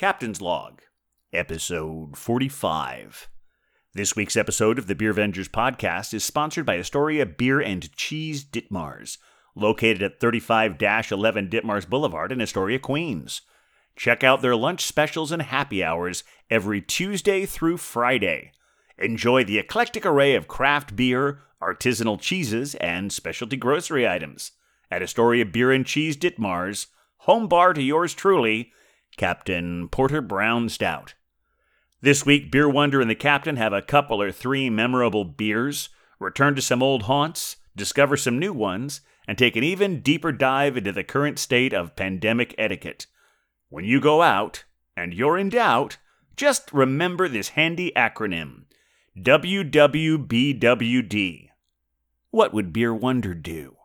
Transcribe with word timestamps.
Captain's 0.00 0.40
Log, 0.40 0.80
Episode 1.30 2.16
45. 2.16 3.28
This 3.92 4.16
week's 4.16 4.34
episode 4.34 4.78
of 4.78 4.86
the 4.86 4.94
Beervengers 4.94 5.50
podcast 5.50 6.14
is 6.14 6.24
sponsored 6.24 6.64
by 6.64 6.78
Astoria 6.78 7.26
Bier 7.26 7.60
and 7.60 7.94
Cheese 7.94 8.42
Ditmars, 8.42 9.18
located 9.54 10.02
at 10.02 10.18
35 10.18 10.80
11 10.80 11.50
Ditmars 11.50 11.86
Boulevard 11.86 12.32
in 12.32 12.40
Astoria, 12.40 12.78
Queens. 12.78 13.42
Check 13.94 14.24
out 14.24 14.40
their 14.40 14.56
lunch 14.56 14.86
specials 14.86 15.32
and 15.32 15.42
happy 15.42 15.84
hours 15.84 16.24
every 16.48 16.80
Tuesday 16.80 17.44
through 17.44 17.76
Friday. 17.76 18.52
Enjoy 18.96 19.44
the 19.44 19.58
eclectic 19.58 20.06
array 20.06 20.34
of 20.34 20.48
craft 20.48 20.96
beer, 20.96 21.42
artisanal 21.60 22.18
cheeses, 22.18 22.74
and 22.76 23.12
specialty 23.12 23.58
grocery 23.58 24.08
items 24.08 24.52
at 24.90 25.02
Astoria 25.02 25.44
Bier 25.44 25.70
and 25.70 25.84
Cheese 25.84 26.16
Ditmars, 26.16 26.86
home 27.18 27.48
bar 27.48 27.74
to 27.74 27.82
yours 27.82 28.14
truly, 28.14 28.72
Captain 29.16 29.88
Porter 29.88 30.20
Brown 30.20 30.68
Stout. 30.68 31.14
This 32.00 32.24
week, 32.24 32.50
Beer 32.50 32.68
Wonder 32.68 33.00
and 33.00 33.10
the 33.10 33.14
Captain 33.14 33.56
have 33.56 33.72
a 33.72 33.82
couple 33.82 34.22
or 34.22 34.32
three 34.32 34.70
memorable 34.70 35.24
beers, 35.24 35.90
return 36.18 36.54
to 36.54 36.62
some 36.62 36.82
old 36.82 37.02
haunts, 37.02 37.56
discover 37.76 38.16
some 38.16 38.38
new 38.38 38.52
ones, 38.52 39.02
and 39.28 39.36
take 39.36 39.54
an 39.56 39.64
even 39.64 40.00
deeper 40.00 40.32
dive 40.32 40.76
into 40.76 40.92
the 40.92 41.04
current 41.04 41.38
state 41.38 41.72
of 41.72 41.96
pandemic 41.96 42.54
etiquette. 42.56 43.06
When 43.68 43.84
you 43.84 44.00
go 44.00 44.22
out, 44.22 44.64
and 44.96 45.14
you're 45.14 45.38
in 45.38 45.50
doubt, 45.50 45.98
just 46.36 46.72
remember 46.72 47.28
this 47.28 47.50
handy 47.50 47.92
acronym 47.94 48.64
WWBWD. 49.18 50.18
What 52.30 52.54
would 52.54 52.72
Beer 52.72 52.94
Wonder 52.94 53.34
do? 53.34 53.76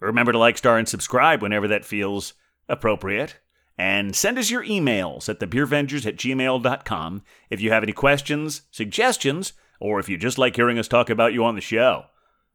Remember 0.00 0.32
to 0.32 0.38
like, 0.38 0.58
star, 0.58 0.76
and 0.78 0.88
subscribe 0.88 1.40
whenever 1.42 1.66
that 1.68 1.84
feels 1.84 2.34
appropriate. 2.68 3.38
And 3.78 4.16
send 4.16 4.38
us 4.38 4.50
your 4.50 4.64
emails 4.64 5.28
at 5.28 5.38
thebeervengers 5.38 6.06
at 6.06 6.16
gmail.com 6.16 7.22
if 7.50 7.60
you 7.60 7.70
have 7.70 7.82
any 7.82 7.92
questions, 7.92 8.62
suggestions, 8.70 9.52
or 9.80 10.00
if 10.00 10.08
you 10.08 10.16
just 10.16 10.38
like 10.38 10.56
hearing 10.56 10.78
us 10.78 10.88
talk 10.88 11.10
about 11.10 11.34
you 11.34 11.44
on 11.44 11.54
the 11.54 11.60
show. 11.60 12.04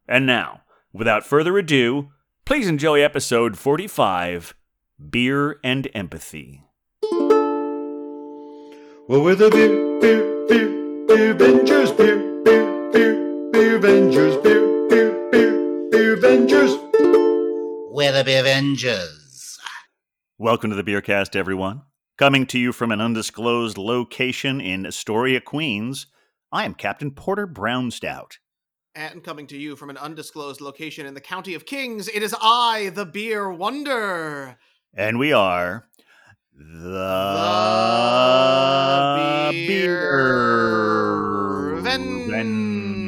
And 0.08 0.26
now, 0.26 0.62
without 0.92 1.24
further 1.24 1.56
ado, 1.58 2.10
please 2.44 2.66
enjoy 2.66 3.00
episode 3.00 3.56
45 3.56 4.54
Beer 5.10 5.58
and 5.62 5.88
Empathy. 5.94 6.64
Well, 9.08 9.22
we're 9.22 9.34
the 9.34 9.50
beer, 9.50 10.00
beer, 10.00 10.46
beer, 10.48 11.06
beer 11.06 11.34
vengers, 11.34 11.96
beer, 11.96 12.18
beer, 12.44 12.90
beer, 12.92 13.50
beer 13.52 13.78
vengers, 13.78 14.42
beer, 14.42 14.88
beer, 14.88 15.30
beer, 15.30 15.90
beer 15.90 16.16
vengers. 16.16 16.78
We're 17.92 18.12
the 18.12 18.24
Beer 18.24 18.40
Avengers. 18.40 19.21
Welcome 20.42 20.70
to 20.70 20.76
the 20.76 20.82
Beercast, 20.82 21.36
everyone. 21.36 21.82
Coming 22.18 22.46
to 22.46 22.58
you 22.58 22.72
from 22.72 22.90
an 22.90 23.00
undisclosed 23.00 23.78
location 23.78 24.60
in 24.60 24.84
Astoria, 24.84 25.40
Queens, 25.40 26.08
I 26.50 26.64
am 26.64 26.74
Captain 26.74 27.12
Porter 27.12 27.46
Brownstout. 27.46 28.38
And 28.96 29.22
coming 29.22 29.46
to 29.46 29.56
you 29.56 29.76
from 29.76 29.88
an 29.88 29.96
undisclosed 29.96 30.60
location 30.60 31.06
in 31.06 31.14
the 31.14 31.20
County 31.20 31.54
of 31.54 31.64
Kings, 31.64 32.08
it 32.08 32.24
is 32.24 32.34
I, 32.42 32.90
the 32.92 33.06
Beer 33.06 33.52
Wonder. 33.52 34.58
And 34.92 35.20
we 35.20 35.32
are 35.32 35.86
the, 36.52 36.88
The 39.52 39.66
Beer. 39.68 40.02
Vengers. 41.82 43.02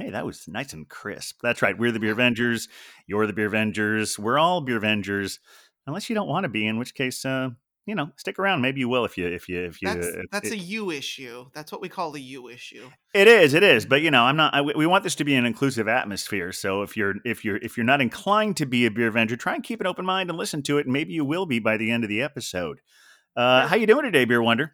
Hey, 0.00 0.10
that 0.10 0.24
was 0.24 0.48
nice 0.48 0.72
and 0.72 0.88
crisp. 0.88 1.40
That's 1.42 1.60
right. 1.60 1.78
We're 1.78 1.92
the 1.92 2.00
Beer 2.00 2.12
Avengers. 2.12 2.68
You're 3.06 3.26
the 3.26 3.32
Beer 3.34 3.46
Avengers. 3.46 4.18
We're 4.18 4.38
all 4.38 4.62
Beer 4.62 4.78
Avengers, 4.78 5.40
unless 5.86 6.08
you 6.08 6.14
don't 6.14 6.28
want 6.28 6.44
to 6.44 6.48
be. 6.48 6.66
In 6.66 6.78
which 6.78 6.94
case, 6.94 7.24
uh, 7.24 7.50
you 7.84 7.94
know, 7.94 8.10
stick 8.16 8.38
around. 8.38 8.62
Maybe 8.62 8.80
you 8.80 8.88
will 8.88 9.04
if 9.04 9.18
you 9.18 9.26
if 9.26 9.48
you 9.48 9.60
if 9.64 9.82
you. 9.82 9.88
That's, 9.88 10.06
if 10.06 10.30
that's 10.30 10.48
it, 10.48 10.54
a 10.54 10.56
you 10.56 10.90
issue. 10.90 11.46
That's 11.52 11.70
what 11.70 11.82
we 11.82 11.90
call 11.90 12.12
the 12.12 12.20
you 12.20 12.48
issue. 12.48 12.88
It 13.12 13.28
is, 13.28 13.52
it 13.52 13.62
is, 13.62 13.84
but 13.84 14.00
you 14.00 14.10
know, 14.10 14.22
I'm 14.22 14.36
not. 14.36 14.54
I, 14.54 14.62
we 14.62 14.86
want 14.86 15.04
this 15.04 15.16
to 15.16 15.24
be 15.24 15.34
an 15.34 15.44
inclusive 15.44 15.86
atmosphere. 15.86 16.52
So 16.52 16.82
if 16.82 16.96
you're 16.96 17.16
if 17.24 17.44
you're 17.44 17.58
if 17.58 17.76
you're 17.76 17.84
not 17.84 18.00
inclined 18.00 18.56
to 18.58 18.66
be 18.66 18.86
a 18.86 18.90
beer 18.90 19.08
avenger, 19.08 19.36
try 19.36 19.54
and 19.54 19.62
keep 19.62 19.80
an 19.80 19.86
open 19.86 20.06
mind 20.06 20.30
and 20.30 20.38
listen 20.38 20.62
to 20.62 20.78
it, 20.78 20.86
and 20.86 20.92
maybe 20.94 21.12
you 21.12 21.24
will 21.26 21.44
be 21.44 21.58
by 21.58 21.76
the 21.76 21.90
end 21.90 22.04
of 22.04 22.08
the 22.08 22.22
episode. 22.22 22.80
Uh, 23.36 23.66
how 23.66 23.76
you 23.76 23.86
doing 23.86 24.04
today, 24.04 24.24
Beer 24.24 24.42
Wonder? 24.42 24.72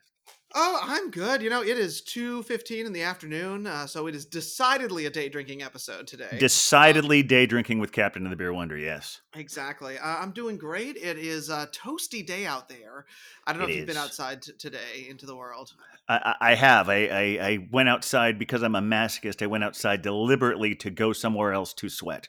Oh, 0.54 0.78
I'm 0.82 1.10
good. 1.10 1.42
You 1.42 1.50
know, 1.50 1.62
it 1.62 1.76
is 1.76 2.00
2.15 2.02 2.86
in 2.86 2.92
the 2.92 3.02
afternoon, 3.02 3.66
uh, 3.66 3.86
so 3.86 4.06
it 4.06 4.14
is 4.14 4.24
decidedly 4.24 5.06
a 5.06 5.10
day 5.10 5.28
drinking 5.28 5.62
episode 5.62 6.06
today. 6.06 6.38
Decidedly 6.38 7.22
day 7.22 7.46
drinking 7.46 7.78
with 7.78 7.92
Captain 7.92 8.24
of 8.24 8.30
the 8.30 8.36
Beer 8.36 8.52
Wonder. 8.52 8.78
Yes, 8.78 9.20
Exactly. 9.34 9.98
Uh, 9.98 10.18
I'm 10.18 10.30
doing 10.30 10.56
great. 10.56 10.96
It 10.96 11.18
is 11.18 11.50
a 11.50 11.68
toasty 11.72 12.24
day 12.24 12.46
out 12.46 12.68
there. 12.68 13.06
I 13.46 13.52
don't 13.52 13.62
know 13.62 13.68
It 13.68 13.72
if 13.72 13.76
you've 13.78 13.86
been 13.86 13.96
outside 13.96 14.42
t- 14.42 14.52
today 14.58 15.06
into 15.08 15.26
the 15.26 15.36
world. 15.36 15.72
I, 16.08 16.34
I 16.40 16.52
I 16.52 16.54
have. 16.54 16.88
I, 16.88 17.06
I 17.06 17.22
I 17.48 17.68
went 17.70 17.88
outside 17.88 18.38
because 18.38 18.62
I'm 18.62 18.76
a 18.76 18.80
masochist. 18.80 19.42
I 19.42 19.46
went 19.46 19.64
outside 19.64 20.02
deliberately 20.02 20.74
to 20.76 20.90
go 20.90 21.12
somewhere 21.12 21.52
else 21.52 21.74
to 21.74 21.88
sweat. 21.88 22.28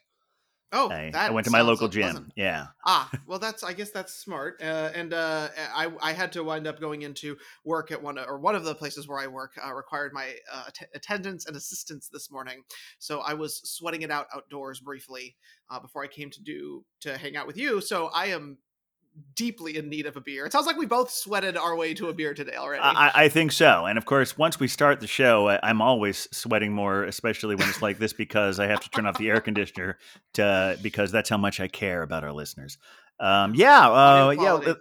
Oh, 0.74 0.90
I, 0.90 1.12
I 1.16 1.30
went 1.30 1.46
to 1.46 1.52
my 1.52 1.62
local 1.62 1.88
gym. 1.88 2.02
pleasant. 2.02 2.34
Yeah. 2.36 2.68
Ah, 2.86 3.10
well, 3.26 3.40
that's 3.40 3.64
I 3.64 3.72
guess 3.72 3.92
that's 3.92 4.14
smart. 4.14 4.62
Uh, 4.62 4.92
and 4.94 5.14
uh, 5.14 5.48
I 5.74 5.90
I 6.02 6.12
had 6.12 6.34
to 6.34 6.44
wind 6.44 6.68
up 6.68 6.82
going 6.82 7.04
into 7.04 7.38
work 7.64 7.92
at 7.92 8.02
one 8.04 8.20
or 8.20 8.38
one 8.38 8.54
of 8.54 8.66
the 8.66 8.76
places 8.76 9.08
where 9.08 9.20
I 9.20 9.28
work 9.28 9.54
uh, 9.66 9.74
required 9.74 10.12
my 10.14 10.36
uh, 10.52 10.64
att- 10.68 10.90
attendance 10.94 11.46
and 11.46 11.56
assistance 11.56 12.10
this 12.12 12.30
morning, 12.30 12.64
so 13.00 13.22
I 13.22 13.34
was 13.34 13.62
sweating 13.64 14.02
it 14.02 14.12
out 14.12 14.28
outdoors 14.36 14.82
briefly 14.82 15.38
uh, 15.70 15.80
before 15.80 16.04
I 16.04 16.08
came 16.08 16.30
to 16.32 16.44
do 16.44 16.84
to 17.02 17.18
hang 17.18 17.38
out 17.38 17.48
with 17.48 17.58
you. 17.58 17.80
So 17.80 18.08
I 18.08 18.28
am 18.28 18.58
deeply 19.36 19.78
in 19.78 19.90
need 19.90 20.06
of 20.06 20.18
a 20.18 20.22
beer. 20.22 20.46
It 20.46 20.52
sounds 20.52 20.66
like 20.66 20.78
we 20.78 20.86
both 20.86 21.10
sweated 21.12 21.58
our 21.58 21.76
way 21.76 21.94
to 21.96 22.10
a 22.10 22.14
beer 22.14 22.34
today 22.34 22.56
already. 22.56 22.82
I, 22.84 23.12
I 23.14 23.30
think 23.30 23.52
so. 23.52 23.86
And 23.86 23.98
of 23.98 24.06
course, 24.06 24.38
once 24.38 24.60
we 24.60 24.68
start 24.68 25.00
the 25.00 25.08
show, 25.08 25.48
I, 25.50 25.60
I'm 25.64 25.82
always 25.82 26.28
sweating 26.32 26.74
more, 26.74 27.04
especially 27.04 27.56
when 27.56 27.68
it's 27.70 27.82
like 27.82 28.00
this, 28.00 28.14
because 28.14 28.60
I 28.60 28.68
have 28.68 28.80
to 28.82 28.90
turn 28.90 29.06
off 29.06 29.18
the 29.18 29.30
air 29.30 29.42
conditioner 29.42 29.98
to 30.34 30.78
because 30.82 31.12
that's 31.12 31.30
how 31.30 31.38
much 31.38 31.60
I 31.60 31.68
care 31.68 32.02
about 32.02 32.24
our 32.24 32.34
listeners. 32.34 32.78
Um, 33.20 33.56
yeah, 33.56 33.90
uh, 33.90 34.30
yeah, 34.32 34.54
uh, 34.54 34.76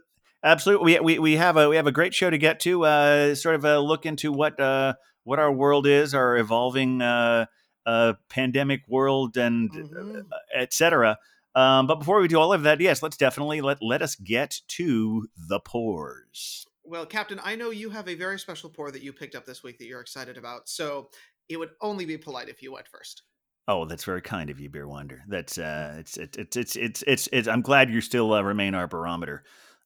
absolutely. 0.44 0.94
We, 0.94 1.00
we 1.00 1.18
we 1.18 1.32
have 1.36 1.56
a 1.56 1.68
we 1.68 1.76
have 1.76 1.86
a 1.86 1.92
great 1.92 2.14
show 2.14 2.28
to 2.28 2.38
get 2.38 2.60
to. 2.60 2.84
Uh, 2.84 3.34
sort 3.34 3.54
of 3.54 3.64
a 3.64 3.78
look 3.78 4.06
into 4.06 4.32
what 4.32 4.58
uh, 4.60 4.94
what 5.24 5.38
our 5.38 5.52
world 5.52 5.86
is, 5.86 6.14
our 6.14 6.36
evolving 6.36 7.00
uh, 7.00 7.46
uh, 7.86 8.14
pandemic 8.28 8.82
world, 8.88 9.36
and 9.36 9.70
Mhm. 9.70 10.24
et 10.54 10.72
cetera. 10.74 11.18
Um, 11.56 11.86
but 11.86 11.96
before 11.96 12.20
we 12.20 12.28
do 12.28 12.38
all 12.38 12.52
of 12.52 12.62
that, 12.64 12.80
yes, 12.80 13.02
let's 13.02 13.16
definitely 13.16 13.62
let 13.62 13.78
let 13.80 14.02
us 14.02 14.14
get 14.14 14.60
to 14.68 15.26
the 15.48 15.58
pours. 15.58 16.66
Well, 16.84 17.06
Captain, 17.06 17.40
I 17.42 17.56
know 17.56 17.70
you 17.70 17.88
have 17.90 18.08
a 18.08 18.14
very 18.14 18.38
special 18.38 18.68
pour 18.70 18.92
that 18.92 19.02
you 19.02 19.12
picked 19.12 19.34
up 19.34 19.46
this 19.46 19.62
week 19.62 19.78
that 19.78 19.86
you're 19.86 20.02
excited 20.02 20.36
about. 20.36 20.68
So 20.68 21.08
it 21.48 21.58
would 21.58 21.70
only 21.80 22.04
be 22.04 22.18
polite 22.18 22.48
if 22.48 22.62
you 22.62 22.72
went 22.72 22.86
first. 22.86 23.22
Oh, 23.66 23.86
that's 23.86 24.04
very 24.04 24.22
kind 24.22 24.50
of 24.50 24.60
you, 24.60 24.68
Beer 24.68 24.86
Wonder. 24.86 25.22
That's 25.26 25.56
uh, 25.58 25.96
it's 25.98 26.18
it's 26.18 26.36
it's 26.36 26.56
it's 26.56 26.76
it's 26.76 27.04
it's. 27.06 27.28
it's 27.32 27.48
I'm 27.48 27.62
glad 27.62 27.90
you 27.90 28.02
still 28.02 28.34
uh, 28.34 28.42
remain 28.42 28.74
our 28.74 28.86
barometer 28.86 29.42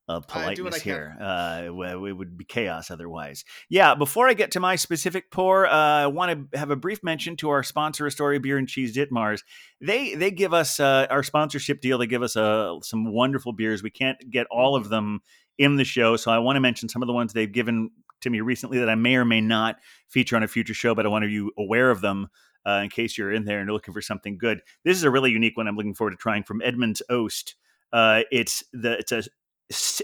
of 0.09 0.27
politeness 0.27 0.83
here. 0.83 1.17
Uh, 1.21 1.63
it 1.67 2.17
would 2.17 2.37
be 2.37 2.45
chaos 2.45 2.91
otherwise. 2.91 3.45
Yeah. 3.69 3.95
Before 3.95 4.29
I 4.29 4.35
get 4.35 4.51
to 4.53 4.61
my 4.61 4.75
specific 4.75 5.31
pour, 5.31 5.67
uh, 5.67 5.73
I 5.73 6.07
want 6.09 6.51
to 6.53 6.59
have 6.59 6.71
a 6.71 6.77
brief 6.77 7.05
mention 7.05 7.37
to 7.37 7.51
our 7.51 7.63
sponsor, 7.63 8.07
Astoria 8.07 8.41
Bier 8.41 8.57
and 8.57 8.69
Cheese 8.69 8.97
Ditmars. 8.97 9.43
They 9.81 10.15
they 10.15 10.31
give 10.33 10.53
us 10.53 10.81
uh, 10.81 11.07
our 11.11 11.23
sponsorship 11.23 11.81
deal. 11.81 11.99
They 11.99 12.09
give 12.09 12.23
us 12.23 12.35
uh, 12.35 12.81
some 12.83 13.13
wonderful 13.13 13.53
beers. 13.53 13.83
We 13.83 13.91
can't 13.91 14.19
get 14.31 14.47
all 14.51 14.71
Mm-hmm. 14.71 14.85
of 14.85 14.91
them 14.91 15.21
in 15.59 15.77
the 15.77 15.85
show, 15.85 16.17
so 16.17 16.31
I 16.31 16.39
want 16.39 16.57
to 16.57 16.61
mention 16.61 16.89
some 16.89 17.03
of 17.03 17.07
the 17.07 17.13
ones 17.13 17.33
they've 17.33 17.51
given 17.51 17.91
to 18.23 18.31
me 18.31 18.41
recently 18.41 18.79
that 18.79 18.89
I 18.89 18.95
may 18.95 19.17
or 19.17 19.25
may 19.25 19.41
not 19.41 19.77
feature 20.09 20.37
on 20.37 20.43
a 20.43 20.49
future 20.49 20.75
show, 20.75 20.95
but 20.95 21.07
I 21.07 21.09
want 21.09 21.25
to 21.25 21.29
you 21.29 21.53
aware 21.59 21.91
of 21.91 22.01
them 22.01 22.29
uh, 22.67 22.81
in 22.85 22.91
case 22.91 23.17
you're 23.19 23.33
in 23.33 23.45
there 23.45 23.59
and 23.59 23.67
you're 23.67 23.75
looking 23.75 23.95
for 23.95 24.03
something 24.03 24.39
good. 24.39 24.61
This 24.85 24.97
is 24.97 25.05
a 25.05 25.11
really 25.11 25.31
unique 25.31 25.57
one. 25.57 25.69
I'm 25.69 25.77
looking 25.77 25.95
forward 25.95 26.13
to 26.13 26.17
trying 26.17 26.45
from 26.45 26.63
Edmunds 26.63 27.03
Oast. 27.11 27.57
Uh, 27.93 28.23
it's 28.31 28.63
the 28.73 28.99
it's 28.99 29.13
a 29.13 29.25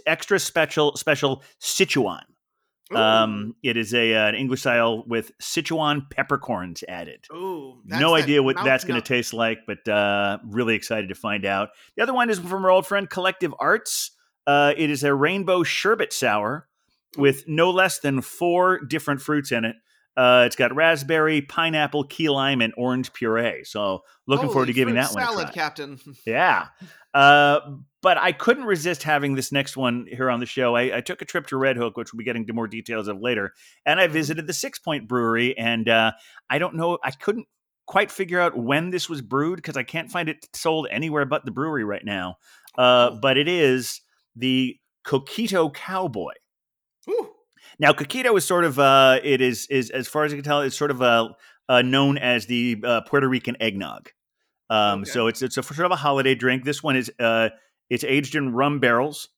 extra 0.06 0.38
special 0.38 0.96
special 0.96 1.42
Sichuan. 1.60 2.22
Um, 2.94 3.56
it 3.64 3.76
is 3.76 3.92
a 3.94 4.14
uh, 4.14 4.28
an 4.28 4.36
English 4.36 4.60
style 4.60 5.02
with 5.08 5.32
Sichuan 5.42 6.08
peppercorns 6.08 6.84
added. 6.88 7.24
Ooh, 7.32 7.80
no 7.84 8.14
idea 8.14 8.42
what 8.42 8.56
that's 8.62 8.84
going 8.84 9.00
to 9.00 9.06
taste 9.06 9.34
like, 9.34 9.58
but 9.66 9.88
uh, 9.88 10.38
really 10.44 10.76
excited 10.76 11.08
to 11.08 11.16
find 11.16 11.44
out. 11.44 11.70
The 11.96 12.04
other 12.04 12.14
one 12.14 12.30
is 12.30 12.38
from 12.38 12.64
our 12.64 12.70
old 12.70 12.86
friend 12.86 13.10
Collective 13.10 13.52
Arts. 13.58 14.12
Uh, 14.46 14.72
it 14.76 14.90
is 14.90 15.02
a 15.02 15.12
rainbow 15.12 15.64
sherbet 15.64 16.12
sour 16.12 16.68
with 17.16 17.48
no 17.48 17.70
less 17.70 17.98
than 17.98 18.20
four 18.20 18.78
different 18.84 19.20
fruits 19.20 19.50
in 19.50 19.64
it. 19.64 19.74
Uh, 20.16 20.44
it's 20.46 20.56
got 20.56 20.74
raspberry, 20.74 21.42
pineapple, 21.42 22.04
key 22.04 22.30
lime, 22.30 22.62
and 22.62 22.72
orange 22.76 23.12
puree. 23.12 23.64
So 23.64 24.02
looking 24.26 24.48
forward 24.48 24.66
to 24.66 24.72
giving 24.72 24.94
that 24.94 25.12
one 25.12 25.22
a 25.22 25.26
salad. 25.26 25.52
Captain. 25.52 25.98
Yeah. 26.26 26.68
Uh, 27.12 27.60
but 28.06 28.16
I 28.18 28.30
couldn't 28.30 28.66
resist 28.66 29.02
having 29.02 29.34
this 29.34 29.50
next 29.50 29.76
one 29.76 30.06
here 30.08 30.30
on 30.30 30.38
the 30.38 30.46
show. 30.46 30.76
I, 30.76 30.98
I 30.98 31.00
took 31.00 31.20
a 31.22 31.24
trip 31.24 31.48
to 31.48 31.56
Red 31.56 31.76
Hook, 31.76 31.96
which 31.96 32.12
we'll 32.12 32.18
be 32.18 32.24
getting 32.24 32.46
to 32.46 32.52
more 32.52 32.68
details 32.68 33.08
of 33.08 33.20
later, 33.20 33.52
and 33.84 33.98
I 33.98 34.06
visited 34.06 34.46
the 34.46 34.52
Sixpoint 34.52 35.08
Brewery. 35.08 35.58
And 35.58 35.88
uh, 35.88 36.12
I 36.48 36.58
don't 36.58 36.76
know, 36.76 36.98
I 37.02 37.10
couldn't 37.10 37.46
quite 37.86 38.12
figure 38.12 38.38
out 38.38 38.56
when 38.56 38.90
this 38.90 39.08
was 39.08 39.22
brewed 39.22 39.56
because 39.56 39.76
I 39.76 39.82
can't 39.82 40.08
find 40.08 40.28
it 40.28 40.46
sold 40.52 40.86
anywhere 40.88 41.24
but 41.24 41.44
the 41.44 41.50
brewery 41.50 41.82
right 41.82 42.04
now. 42.04 42.36
uh, 42.78 43.10
Oh. 43.12 43.18
but 43.20 43.36
it 43.36 43.48
is 43.48 44.02
the 44.36 44.76
Coquito 45.04 45.74
Cowboy. 45.74 46.34
Ooh. 47.10 47.30
Now, 47.80 47.92
Coquito 47.92 48.36
is 48.36 48.44
sort 48.44 48.64
of 48.64 48.78
uh, 48.78 49.18
it 49.24 49.40
is 49.40 49.66
is 49.68 49.90
as 49.90 50.06
far 50.06 50.24
as 50.24 50.32
I 50.32 50.36
can 50.36 50.44
tell, 50.44 50.60
it's 50.62 50.76
sort 50.78 50.92
of 50.92 51.02
uh, 51.02 51.30
uh, 51.68 51.82
known 51.82 52.18
as 52.18 52.46
the 52.46 52.80
uh, 52.84 53.00
Puerto 53.08 53.28
Rican 53.28 53.56
eggnog. 53.60 54.10
Um, 54.70 55.00
Okay. 55.02 55.10
So 55.10 55.26
it's 55.26 55.42
it's 55.42 55.58
a 55.58 55.62
sort 55.62 55.86
of 55.86 55.90
a 55.92 55.96
holiday 55.96 56.34
drink. 56.36 56.64
This 56.64 56.82
one 56.84 56.94
is 56.96 57.10
uh, 57.18 57.48
it's 57.90 58.04
aged 58.04 58.34
in 58.34 58.52
rum 58.52 58.80
barrels, 58.80 59.28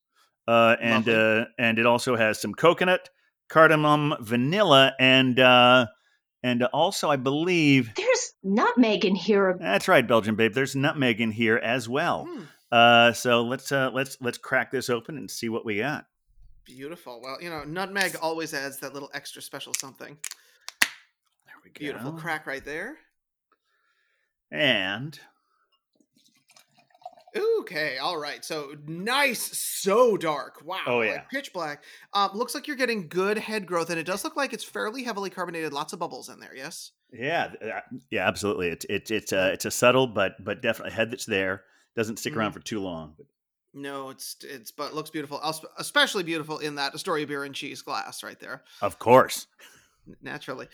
uh, 0.47 0.75
and 0.81 1.07
uh, 1.07 1.45
and 1.57 1.79
it 1.79 1.85
also 1.85 2.15
has 2.15 2.41
some 2.41 2.53
coconut, 2.53 3.09
cardamom, 3.49 4.15
vanilla, 4.21 4.93
and 4.99 5.39
uh, 5.39 5.87
and 6.43 6.63
also 6.63 7.09
I 7.09 7.15
believe 7.15 7.91
There's 7.95 8.33
nutmeg 8.43 9.05
in 9.05 9.15
here. 9.15 9.57
that's 9.59 9.87
right, 9.87 10.07
Belgian 10.07 10.35
babe. 10.35 10.53
There's 10.53 10.75
nutmeg 10.75 11.21
in 11.21 11.31
here 11.31 11.57
as 11.57 11.87
well. 11.89 12.27
Uh, 12.71 13.11
so 13.13 13.43
let's 13.43 13.71
uh, 13.71 13.91
let's 13.93 14.17
let's 14.21 14.37
crack 14.37 14.71
this 14.71 14.89
open 14.89 15.17
and 15.17 15.29
see 15.29 15.49
what 15.49 15.65
we 15.65 15.79
got. 15.79 16.05
Beautiful. 16.65 17.19
Well, 17.21 17.37
you 17.41 17.49
know, 17.49 17.63
nutmeg 17.63 18.15
always 18.21 18.53
adds 18.53 18.79
that 18.79 18.93
little 18.93 19.09
extra 19.13 19.41
special 19.41 19.73
something. 19.73 20.17
There 20.81 21.55
we 21.63 21.71
go. 21.71 21.79
Beautiful 21.79 22.11
crack 22.11 22.45
right 22.45 22.63
there. 22.63 22.97
And 24.51 25.19
Okay, 27.59 27.97
all 27.97 28.17
right. 28.17 28.43
So 28.43 28.73
nice, 28.87 29.57
so 29.57 30.17
dark. 30.17 30.61
Wow. 30.65 30.79
Oh, 30.87 30.97
like 30.97 31.09
yeah. 31.09 31.21
pitch 31.31 31.53
black. 31.53 31.83
Um, 32.13 32.31
looks 32.33 32.55
like 32.55 32.67
you're 32.67 32.75
getting 32.75 33.07
good 33.07 33.37
head 33.37 33.65
growth, 33.65 33.89
and 33.89 33.99
it 33.99 34.05
does 34.05 34.23
look 34.23 34.35
like 34.35 34.53
it's 34.53 34.63
fairly 34.63 35.03
heavily 35.03 35.29
carbonated. 35.29 35.73
Lots 35.73 35.93
of 35.93 35.99
bubbles 35.99 36.29
in 36.29 36.39
there. 36.39 36.55
Yes. 36.55 36.91
Yeah, 37.11 37.51
uh, 37.63 37.79
yeah, 38.11 38.27
absolutely. 38.27 38.67
It's 38.69 38.85
it's 38.89 39.11
it's 39.11 39.33
uh, 39.33 39.49
it's 39.53 39.65
a 39.65 39.71
subtle 39.71 40.07
but 40.07 40.43
but 40.43 40.61
definitely 40.61 40.93
head 40.93 41.11
that's 41.11 41.25
there. 41.25 41.63
Doesn't 41.95 42.17
stick 42.17 42.31
Mm-hmm. 42.33 42.39
around 42.39 42.51
for 42.53 42.59
too 42.59 42.79
long. 42.79 43.15
No, 43.73 44.09
it's 44.09 44.35
it's 44.41 44.71
but 44.71 44.93
looks 44.95 45.09
beautiful. 45.09 45.39
Especially 45.77 46.23
beautiful 46.23 46.59
in 46.59 46.75
that 46.75 46.93
Astoria 46.93 47.25
Bier 47.27 47.43
and 47.43 47.53
cheese 47.55 47.81
glass 47.81 48.23
right 48.23 48.39
there. 48.39 48.63
Of 48.81 48.99
course. 48.99 49.47
naturally. 50.21 50.67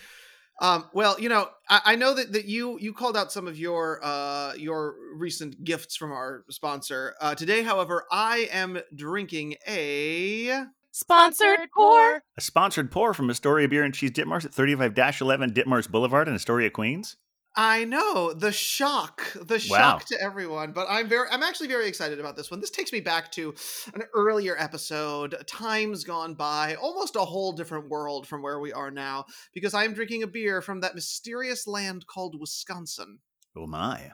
Um, 0.62 0.86
well, 0.94 1.20
you 1.20 1.28
know, 1.28 1.50
I, 1.70 1.82
I 1.86 1.96
know 1.96 2.14
that, 2.14 2.32
that 2.34 2.46
you 2.46 2.80
you 2.80 2.94
called 2.94 3.18
out 3.18 3.32
some 3.32 3.48
of 3.48 3.58
your 3.58 4.00
uh, 4.04 4.54
your 4.56 4.96
recent 5.16 5.64
gifts 5.64 5.96
from 5.96 6.12
our 6.12 6.46
sponsor. 6.50 7.16
Uh, 7.20 7.36
today, 7.36 7.64
however, 7.64 8.06
I 8.12 8.48
am 8.52 8.80
drinking 8.96 9.56
a 9.68 10.66
Sponsored 10.96 11.60
pour. 11.76 12.24
A 12.38 12.42
sponsored 12.42 12.90
pour 12.90 13.14
from 13.14 13.30
Astoria 13.30 13.68
Bier 13.68 13.84
and 13.84 13.94
Cheese 13.94 14.12
Ditmars 14.12 14.46
at 14.46 14.54
35-11 14.54 15.54
Ditmars 15.54 15.92
Boulevard 15.92 16.30
in 16.30 16.34
Astoria, 16.34 16.70
Queens. 16.70 17.18
I 17.58 17.86
know 17.86 18.34
the 18.34 18.52
shock, 18.52 19.32
the 19.34 19.56
Wow. 19.70 19.78
shock 19.78 20.06
to 20.08 20.22
everyone, 20.22 20.74
but 20.74 20.88
I'm 20.90 21.08
very, 21.08 21.28
I'm 21.32 21.42
actually 21.44 21.68
very 21.70 21.88
excited 21.88 22.20
about 22.20 22.36
this 22.36 22.52
one. 22.52 22.60
This 22.60 22.70
takes 22.70 22.92
me 22.92 23.00
back 23.00 23.32
to 23.34 23.54
an 23.94 24.04
earlier 24.14 24.56
episode, 24.60 25.36
times 25.48 26.04
gone 26.04 26.34
by, 26.34 26.76
almost 26.76 27.16
a 27.16 27.20
whole 27.22 27.54
different 27.54 27.88
world 27.90 28.28
from 28.28 28.42
where 28.42 28.60
we 28.60 28.74
are 28.74 28.92
now, 28.92 29.26
because 29.54 29.74
I 29.74 29.86
am 29.86 29.94
drinking 29.94 30.24
a 30.24 30.28
beer 30.28 30.62
from 30.62 30.82
that 30.82 30.96
mysterious 30.96 31.66
land 31.66 32.06
called 32.08 32.38
Wisconsin. 32.40 33.20
Oh 33.56 33.68
my. 33.68 34.12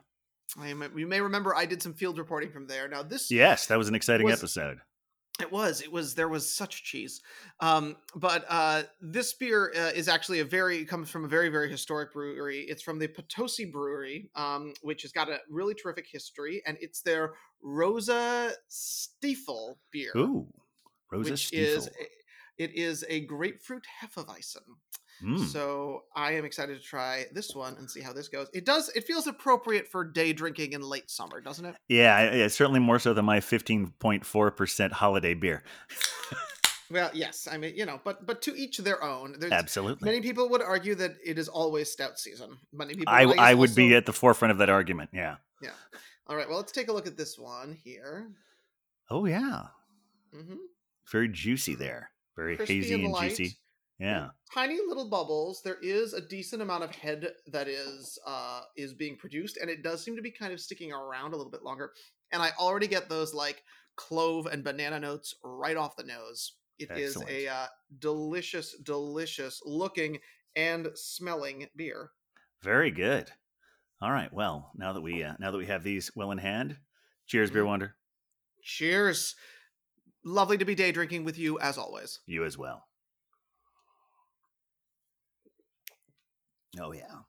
I 0.59 0.67
am, 0.67 0.83
you 0.95 1.07
may 1.07 1.21
remember 1.21 1.55
I 1.55 1.65
did 1.65 1.81
some 1.81 1.93
field 1.93 2.17
reporting 2.19 2.51
from 2.51 2.67
there. 2.67 2.87
Now 2.87 3.01
this 3.03 3.31
Yes, 3.31 3.65
that 3.67 3.77
was 3.77 3.87
an 3.87 3.95
exciting 3.95 4.25
Was- 4.25 4.39
episode. 4.39 4.79
It 5.41 5.51
was. 5.51 5.81
It 5.81 5.91
was. 5.91 6.15
There 6.15 6.29
was 6.29 6.49
such 6.49 6.83
cheese. 6.83 7.21
Um, 7.59 7.97
but 8.15 8.45
uh, 8.49 8.83
this 9.01 9.33
beer 9.33 9.71
uh, 9.75 9.91
is 9.95 10.07
actually 10.07 10.39
a 10.39 10.45
very 10.45 10.85
comes 10.85 11.09
from 11.09 11.25
a 11.25 11.27
very 11.27 11.49
very 11.49 11.69
historic 11.69 12.13
brewery. 12.13 12.61
It's 12.61 12.81
from 12.81 12.99
the 12.99 13.07
Potosi 13.07 13.65
Brewery, 13.65 14.29
um, 14.35 14.73
which 14.81 15.01
has 15.03 15.11
got 15.11 15.29
a 15.29 15.39
really 15.49 15.73
terrific 15.73 16.05
history, 16.11 16.61
and 16.65 16.77
it's 16.81 17.01
their 17.01 17.33
Rosa 17.63 18.51
Stiefel 18.67 19.79
beer, 19.91 20.11
Ooh. 20.15 20.47
Rosa 21.11 21.31
which 21.31 21.47
Stiefel. 21.47 21.77
is 21.77 21.87
a, 21.87 22.63
it 22.63 22.75
is 22.75 23.05
a 23.09 23.21
grapefruit 23.21 23.85
hefeweizen. 24.01 24.59
Mm. 25.23 25.45
So 25.45 26.03
I 26.15 26.33
am 26.33 26.45
excited 26.45 26.77
to 26.77 26.83
try 26.83 27.25
this 27.31 27.55
one 27.55 27.75
and 27.77 27.89
see 27.89 28.01
how 28.01 28.13
this 28.13 28.27
goes. 28.27 28.47
It 28.53 28.65
does. 28.65 28.89
It 28.95 29.05
feels 29.05 29.27
appropriate 29.27 29.87
for 29.87 30.03
day 30.03 30.33
drinking 30.33 30.73
in 30.73 30.81
late 30.81 31.09
summer, 31.09 31.41
doesn't 31.41 31.65
it? 31.65 31.75
Yeah, 31.87 32.33
yeah, 32.33 32.47
certainly 32.47 32.79
more 32.79 32.99
so 32.99 33.13
than 33.13 33.25
my 33.25 33.39
15.4% 33.39 34.91
holiday 34.91 35.33
beer. 35.33 35.63
Well, 36.91 37.09
yes. 37.13 37.47
I 37.49 37.57
mean, 37.57 37.73
you 37.75 37.85
know, 37.85 38.01
but 38.03 38.25
but 38.25 38.41
to 38.43 38.55
each 38.55 38.77
their 38.79 39.01
own. 39.01 39.35
There's 39.39 39.51
Absolutely. 39.51 40.05
Many 40.05 40.21
people 40.21 40.49
would 40.49 40.61
argue 40.61 40.93
that 40.95 41.15
it 41.23 41.39
is 41.39 41.47
always 41.47 41.89
stout 41.89 42.19
season. 42.19 42.57
Many 42.73 42.95
people. 42.95 43.13
I, 43.13 43.23
I 43.23 43.53
would 43.53 43.73
be 43.75 43.95
at 43.95 44.05
the 44.05 44.13
forefront 44.13 44.51
of 44.51 44.57
that 44.57 44.69
argument. 44.69 45.11
Yeah. 45.13 45.37
Yeah. 45.61 45.69
All 46.27 46.35
right. 46.35 46.47
Well, 46.47 46.57
let's 46.57 46.71
take 46.71 46.89
a 46.89 46.93
look 46.93 47.07
at 47.07 47.17
this 47.17 47.37
one 47.39 47.77
here. 47.83 48.27
Oh, 49.09 49.25
yeah. 49.25 49.63
hmm 50.33 50.55
Very 51.09 51.29
juicy 51.29 51.75
there. 51.75 52.11
Very 52.35 52.55
Crispy 52.55 52.81
hazy 52.81 52.93
and 52.95 53.15
and 53.15 53.29
juicy. 53.29 53.57
Yeah. 54.01 54.29
Tiny 54.53 54.79
little 54.87 55.09
bubbles. 55.09 55.61
There 55.63 55.77
is 55.81 56.13
a 56.13 56.21
decent 56.27 56.61
amount 56.61 56.83
of 56.83 56.91
head 56.91 57.33
that 57.47 57.67
is 57.67 58.19
uh 58.25 58.61
is 58.75 58.93
being 58.93 59.15
produced, 59.17 59.57
and 59.57 59.69
it 59.69 59.83
does 59.83 60.03
seem 60.03 60.15
to 60.15 60.21
be 60.21 60.31
kind 60.31 60.51
of 60.51 60.59
sticking 60.59 60.91
around 60.91 61.33
a 61.33 61.37
little 61.37 61.51
bit 61.51 61.63
longer. 61.63 61.93
And 62.33 62.41
I 62.41 62.51
already 62.59 62.87
get 62.87 63.07
those 63.09 63.33
like 63.33 63.63
clove 63.95 64.47
and 64.47 64.63
banana 64.63 64.99
notes 64.99 65.35
right 65.43 65.77
off 65.77 65.95
the 65.95 66.03
nose. 66.03 66.53
It 66.79 66.89
is 66.91 67.15
Excellent. 67.15 67.29
a 67.29 67.47
uh, 67.47 67.67
delicious, 67.99 68.75
delicious 68.83 69.61
looking 69.65 70.17
and 70.55 70.89
smelling 70.95 71.67
beer. 71.75 72.09
Very 72.63 72.89
good. 72.91 73.31
All 74.01 74.11
right. 74.11 74.33
Well, 74.33 74.71
now 74.75 74.93
that 74.93 75.01
we 75.01 75.23
uh, 75.23 75.35
now 75.39 75.51
that 75.51 75.57
we 75.59 75.67
have 75.67 75.83
these 75.83 76.11
well 76.15 76.31
in 76.31 76.39
hand, 76.39 76.77
cheers, 77.27 77.51
beer 77.51 77.63
Mhm. 77.63 77.67
wonder. 77.67 77.95
Cheers. 78.63 79.35
Lovely 80.23 80.57
to 80.57 80.65
be 80.65 80.75
day 80.75 80.91
drinking 80.91 81.23
with 81.23 81.37
you 81.37 81.59
as 81.59 81.77
always. 81.77 82.19
You 82.25 82.45
as 82.45 82.57
well. 82.57 82.87
Oh 86.79 86.91
yeah, 86.93 87.19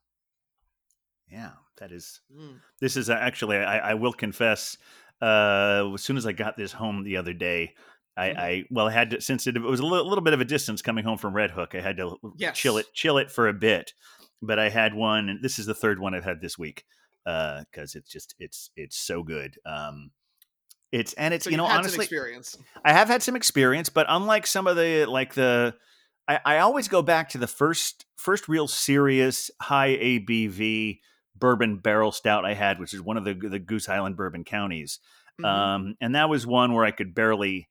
yeah. 1.31 1.51
That 1.79 1.93
is. 1.93 2.21
Mm. 2.37 2.61
This 2.81 2.97
is 2.97 3.11
uh, 3.11 3.15
actually. 3.15 3.57
I, 3.57 3.91
I 3.91 3.95
will 3.95 4.13
confess. 4.13 4.77
Uh, 5.21 5.91
as 5.95 6.03
soon 6.03 6.17
as 6.17 6.27
I 6.27 6.33
got 6.33 6.57
this 6.57 6.73
home 6.73 7.05
the 7.05 7.17
other 7.17 7.33
day, 7.33 7.75
I, 8.17 8.29
Mhm. 8.29 8.39
I 8.39 8.65
well, 8.71 8.89
I 8.89 8.93
had 8.93 9.11
to 9.11 9.21
since 9.21 9.47
it, 9.47 9.61
was 9.61 9.81
a 9.81 9.87
little, 9.87 10.09
little 10.09 10.23
bit 10.25 10.35
of 10.35 10.41
a 10.41 10.45
distance 10.45 10.83
coming 10.83 11.05
home 11.05 11.19
from 11.19 11.35
Red 11.35 11.51
Hook. 11.51 11.75
I 11.75 11.81
had 11.81 11.97
to 11.97 12.17
Yes. 12.37 12.59
chill 12.59 12.77
it, 12.77 12.87
chill 12.93 13.19
it 13.19 13.31
for 13.31 13.49
a 13.49 13.53
bit. 13.53 13.95
But 14.43 14.59
I 14.59 14.69
had 14.69 14.95
one, 14.95 15.29
and 15.29 15.43
this 15.43 15.59
is 15.59 15.67
the 15.67 15.75
third 15.75 15.99
one 16.01 16.15
I've 16.15 16.25
had 16.25 16.41
this 16.41 16.59
week 16.59 16.85
because 17.25 17.95
it's 17.95 18.11
just 18.11 18.35
it's 18.39 18.71
it's 18.77 18.97
so 18.97 19.23
good. 19.23 19.57
Um, 19.65 20.11
it's 20.91 21.13
and 21.15 21.33
it's 21.33 21.45
So 21.45 21.51
you 21.51 21.57
know 21.57 21.65
honestly 21.67 22.05
experience. 22.05 22.59
I 22.85 22.93
have 22.93 23.09
had 23.09 23.23
some 23.23 23.37
experience, 23.37 23.89
but 23.89 24.07
unlike 24.09 24.47
some 24.47 24.67
of 24.67 24.77
the 24.77 25.07
like 25.07 25.35
the 25.35 25.75
I, 26.45 26.57
I 26.57 26.59
always 26.59 26.89
go 26.89 27.03
back 27.03 27.29
to 27.31 27.39
the 27.39 27.47
first 27.47 28.07
first 28.17 28.49
real 28.49 28.69
serious 28.69 29.51
high 29.61 29.91
ABV 29.97 31.01
bourbon 31.37 31.79
barrel 31.79 32.13
stout 32.13 32.45
I 32.45 32.55
had, 32.55 32.79
which 32.79 32.95
is 32.95 33.01
one 33.03 33.17
of 33.17 33.25
the 33.25 33.35
the 33.35 33.59
Goose 33.59 33.89
Island 33.89 34.17
bourbon 34.17 34.45
counties. 34.45 34.99
Mhm. 35.41 35.47
Um, 35.47 35.95
and 36.01 36.15
that 36.15 36.29
was 36.29 36.47
one 36.47 36.73
where 36.73 36.85
I 36.85 36.91
could 36.91 37.15
barely, 37.15 37.69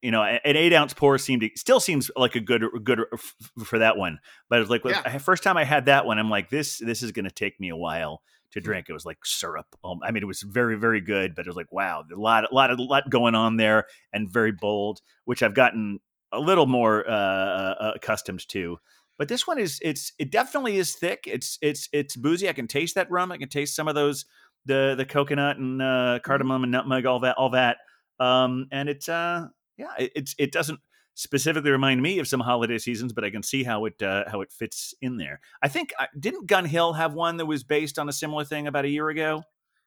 you 0.00 0.10
know, 0.10 0.22
an 0.22 0.40
eight 0.56 0.72
ounce 0.72 0.94
pour 0.94 1.18
seemed 1.18 1.42
to, 1.42 1.50
still 1.54 1.80
seems 1.80 2.10
like 2.16 2.34
a 2.34 2.40
good 2.40 2.64
good 2.82 3.00
f- 3.12 3.34
for 3.64 3.78
that 3.78 3.96
one. 3.96 4.18
But 4.48 4.56
it 4.56 4.60
was 4.60 4.70
like 4.70 4.84
Yeah. 4.84 5.18
first 5.18 5.42
time 5.42 5.56
I 5.56 5.64
had 5.64 5.86
that 5.86 6.06
one, 6.06 6.18
I'm 6.18 6.30
like, 6.30 6.50
this 6.50 6.78
this 6.78 7.02
is 7.02 7.12
going 7.12 7.26
to 7.26 7.30
take 7.30 7.60
me 7.60 7.68
a 7.68 7.76
while 7.76 8.22
to 8.52 8.60
Hmm. 8.60 8.64
drink. 8.64 8.86
It 8.88 8.92
was 8.94 9.06
like 9.06 9.18
syrup. 9.24 9.66
Um, 9.84 10.00
I 10.02 10.10
mean, 10.10 10.22
it 10.22 10.26
was 10.26 10.42
very 10.42 10.76
very 10.76 11.00
good, 11.00 11.34
but 11.34 11.46
it 11.46 11.48
was 11.48 11.56
like 11.56 11.70
wow, 11.72 12.04
a 12.12 12.16
lot 12.18 12.50
a 12.50 12.54
lot 12.54 12.70
a 12.70 12.82
lot 12.82 13.08
going 13.10 13.34
on 13.34 13.56
there 13.58 13.86
and 14.12 14.28
very 14.30 14.52
bold, 14.52 15.00
which 15.24 15.42
I've 15.42 15.54
gotten 15.54 16.00
a 16.32 16.40
little 16.40 16.66
more 16.66 17.08
uh, 17.08 17.12
uh, 17.12 17.92
accustomed 17.96 18.46
to. 18.48 18.78
But 19.18 19.28
this 19.28 19.46
one 19.46 19.58
is 19.58 19.78
it's 19.82 20.12
it 20.18 20.30
definitely 20.30 20.78
is 20.78 20.94
thick. 20.94 21.24
It's 21.26 21.58
it's 21.62 21.88
it's 21.92 22.16
boozy. 22.16 22.48
I 22.48 22.52
can 22.54 22.66
taste 22.66 22.94
that 22.94 23.10
rum. 23.10 23.30
I 23.30 23.38
can 23.38 23.48
taste 23.48 23.76
some 23.76 23.88
of 23.88 23.94
those 23.94 24.24
the 24.64 24.94
the 24.96 25.04
coconut 25.04 25.58
and 25.58 25.82
uh, 25.82 26.18
cardamom 26.24 26.62
and 26.62 26.72
nutmeg, 26.72 27.06
all 27.06 27.20
that, 27.20 27.36
all 27.36 27.50
that. 27.50 27.78
Um, 28.18 28.66
and 28.72 28.88
it's 28.88 29.08
uh, 29.08 29.48
yeah, 29.76 29.92
it, 29.98 30.12
it's 30.14 30.34
it 30.38 30.52
doesn't 30.52 30.80
specifically 31.14 31.70
remind 31.70 32.02
me 32.02 32.18
of 32.18 32.28
some 32.28 32.40
holiday 32.40 32.78
seasons, 32.78 33.12
but 33.12 33.24
I 33.24 33.30
can 33.30 33.42
see 33.42 33.62
how 33.64 33.84
it 33.84 34.02
uh, 34.02 34.24
how 34.28 34.40
it 34.40 34.52
fits 34.52 34.94
in 35.00 35.18
there. 35.18 35.40
I 35.62 35.68
think 35.68 35.92
uh, 35.98 36.06
didn't 36.18 36.46
Gun 36.46 36.64
Hill 36.64 36.94
have 36.94 37.14
one 37.14 37.36
that 37.36 37.46
was 37.46 37.64
based 37.64 37.98
on 37.98 38.08
a 38.08 38.12
similar 38.12 38.44
thing 38.44 38.66
about 38.66 38.84
a 38.84 38.88
year 38.88 39.08
ago? 39.08 39.42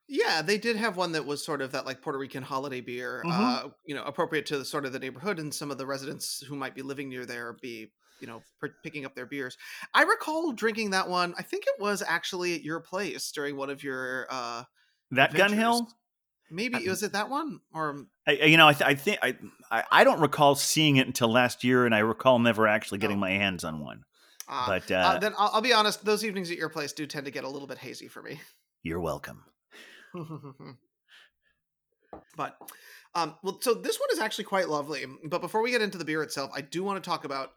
Yeah, 0.08 0.42
they 0.44 0.58
did 0.58 0.76
have 0.76 0.98
one 0.98 1.14
that 1.14 1.26
was 1.26 1.44
sort 1.44 1.62
of 1.62 1.72
that 1.72 1.86
like 1.86 2.02
Puerto 2.02 2.20
Rican 2.20 2.44
holiday 2.44 2.82
beer, 2.82 3.24
Mhm. 3.26 3.32
uh, 3.66 3.70
you 3.86 3.96
know, 3.96 4.04
appropriate 4.04 4.46
to 4.48 4.58
the 4.58 4.66
sort 4.66 4.86
of 4.86 4.94
the 4.94 5.00
neighborhood 5.00 5.40
and 5.40 5.54
some 5.54 5.72
of 5.72 5.78
the 5.80 5.86
residents 5.88 6.42
who 6.48 6.56
might 6.56 6.76
be 6.76 6.84
living 6.84 7.10
near 7.10 7.26
there 7.26 7.54
be, 7.62 7.92
you 8.20 8.28
know, 8.28 8.44
per- 8.60 8.76
picking 8.84 9.04
up 9.06 9.16
their 9.16 9.26
beers. 9.26 9.58
I 9.96 10.04
recall 10.04 10.52
drinking 10.52 10.92
that 10.92 11.10
one. 11.10 11.34
I 11.38 11.42
think 11.42 11.64
it 11.66 11.82
was 11.82 12.04
actually 12.06 12.54
at 12.54 12.62
your 12.62 12.80
place 12.82 13.32
during 13.32 13.56
one 13.58 13.70
of 13.72 13.84
your 13.84 14.28
uh 14.30 14.64
That 15.12 15.34
Gun. 15.34 15.54
Hill. 15.54 15.92
Maybe 16.52 16.76
Uh, 16.88 16.92
was 16.92 17.02
it 17.02 17.14
that 17.14 17.30
one 17.30 17.62
or 17.74 18.06
I, 18.28 18.32
I- 18.38 18.46
you 18.46 18.58
know, 18.58 18.68
I, 18.68 18.74
th- 18.74 18.88
I 18.88 18.94
think 18.94 19.18
I, 19.24 19.36
I 19.72 19.84
I 19.92 20.04
don't 20.04 20.20
recall 20.20 20.54
seeing 20.54 20.98
it 20.98 21.08
until 21.08 21.32
last 21.32 21.64
year, 21.64 21.86
and 21.88 21.96
I 21.96 22.00
recall 22.00 22.38
never 22.38 22.68
actually 22.68 23.00
getting 23.00 23.18
Oh. 23.18 23.22
my 23.22 23.32
hands 23.32 23.64
on 23.64 23.80
one. 23.80 24.04
uh, 24.48 24.68
But 24.68 24.92
uh, 24.92 24.96
uh, 24.96 25.18
then 25.20 25.34
I'll, 25.40 25.50
I'll 25.56 25.62
be 25.62 25.74
honest. 25.74 26.06
Those 26.06 26.24
evenings 26.24 26.52
at 26.52 26.58
your 26.58 26.70
place 26.70 26.94
do 26.94 27.08
tend 27.08 27.26
to 27.26 27.32
get 27.32 27.44
a 27.44 27.50
little 27.50 27.68
bit 27.68 27.80
hazy 27.80 28.08
for 28.08 28.22
me. 28.22 28.40
you're 28.84 29.00
welcome. 29.02 29.44
But 32.38 32.58
um, 33.14 33.36
well, 33.44 33.60
so 33.62 33.74
this 33.74 34.00
one 34.00 34.10
is 34.12 34.20
actually 34.20 34.46
quite 34.46 34.70
lovely. 34.70 35.06
But 35.26 35.42
before 35.42 35.62
we 35.62 35.72
get 35.72 35.82
into 35.82 35.98
the 35.98 36.06
beer 36.06 36.24
itself, 36.24 36.52
I 36.54 36.62
do 36.62 36.84
want 36.84 37.02
to 37.02 37.10
talk 37.10 37.26
about 37.26 37.52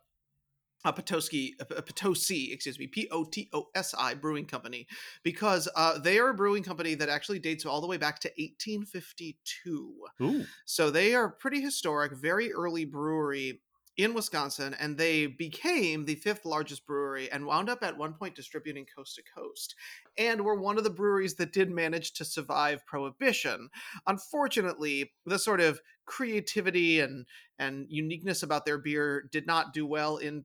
a 0.84 0.92
Potosi, 0.92 1.54
a 1.60 1.82
Potosi, 1.82 2.52
excuse 2.52 2.78
me, 2.78 2.86
P 2.86 3.08
O 3.10 3.24
T 3.24 3.50
O 3.52 3.66
S 3.74 3.94
I 3.98 4.14
Brewing 4.14 4.46
Company, 4.46 4.86
because 5.24 5.68
uh, 5.74 5.98
they 5.98 6.18
are 6.18 6.30
a 6.30 6.34
brewing 6.34 6.62
company 6.62 6.94
that 6.94 7.08
actually 7.08 7.40
dates 7.40 7.66
all 7.66 7.80
the 7.80 7.88
way 7.88 7.96
back 7.96 8.20
to 8.20 8.28
1852. 8.28 9.94
Ooh. 10.22 10.44
So 10.64 10.90
they 10.90 11.14
are 11.14 11.28
pretty 11.28 11.60
historic, 11.60 12.12
very 12.12 12.52
early 12.52 12.84
brewery 12.84 13.60
in 13.98 14.14
Wisconsin, 14.14 14.74
and 14.78 14.96
they 14.96 15.26
became 15.26 16.04
the 16.04 16.14
fifth 16.14 16.44
largest 16.44 16.86
brewery 16.86 17.30
and 17.30 17.44
wound 17.44 17.68
up 17.68 17.82
at 17.82 17.98
one 17.98 18.14
point 18.14 18.36
distributing 18.36 18.86
coast 18.86 19.16
to 19.16 19.22
coast. 19.34 19.74
And 20.16 20.44
were 20.44 20.54
one 20.54 20.78
of 20.78 20.84
the 20.84 20.90
breweries 20.90 21.34
that 21.34 21.52
did 21.52 21.70
manage 21.70 22.12
to 22.14 22.24
survive 22.24 22.86
prohibition. 22.86 23.68
Unfortunately, 24.06 25.12
the 25.26 25.38
sort 25.38 25.60
of 25.60 25.80
creativity 26.06 27.00
and 27.00 27.26
and 27.58 27.86
uniqueness 27.90 28.44
about 28.44 28.64
their 28.64 28.78
beer 28.78 29.28
did 29.32 29.46
not 29.46 29.74
do 29.74 29.84
well 29.84 30.16
in 30.18 30.44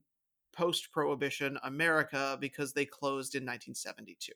post 0.52 0.90
prohibition 0.90 1.58
America 1.62 2.36
because 2.40 2.72
they 2.72 2.84
closed 2.84 3.36
in 3.36 3.42
1972. 3.42 4.32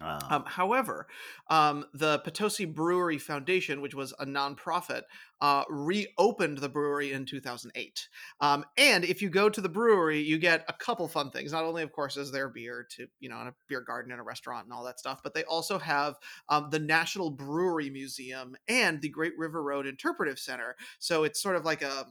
Ah. 0.00 0.36
Um, 0.36 0.44
however, 0.46 1.06
um, 1.48 1.86
the 1.94 2.18
Potosi 2.18 2.66
Brewery 2.66 3.16
Foundation, 3.16 3.80
which 3.80 3.94
was 3.94 4.12
a 4.18 4.26
nonprofit, 4.26 5.02
uh, 5.40 5.64
reopened 5.70 6.58
the 6.58 6.68
brewery 6.68 7.12
in 7.12 7.24
2008. 7.24 8.08
Um, 8.40 8.64
and 8.76 9.04
if 9.04 9.22
you 9.22 9.30
go 9.30 9.48
to 9.48 9.60
the 9.60 9.70
brewery, 9.70 10.20
you 10.20 10.38
get 10.38 10.64
a 10.68 10.74
couple 10.74 11.08
fun 11.08 11.30
things. 11.30 11.52
Not 11.52 11.64
only, 11.64 11.82
of 11.82 11.92
course, 11.92 12.18
is 12.18 12.30
there 12.30 12.50
beer 12.50 12.86
to 12.96 13.06
you 13.20 13.30
know 13.30 13.40
in 13.40 13.46
a 13.48 13.54
beer 13.68 13.80
garden 13.80 14.12
and 14.12 14.20
a 14.20 14.24
restaurant 14.24 14.64
and 14.64 14.72
all 14.72 14.84
that 14.84 14.98
stuff, 14.98 15.20
but 15.22 15.32
they 15.32 15.44
also 15.44 15.78
have 15.78 16.16
um, 16.50 16.68
the 16.70 16.78
National 16.78 17.30
Brewery 17.30 17.88
Museum 17.88 18.54
and 18.68 19.00
the 19.00 19.08
Great 19.08 19.36
River 19.38 19.62
Road 19.62 19.86
Interpretive 19.86 20.38
Center. 20.38 20.76
So 20.98 21.24
it's 21.24 21.40
sort 21.42 21.56
of 21.56 21.64
like 21.64 21.80
a 21.80 22.06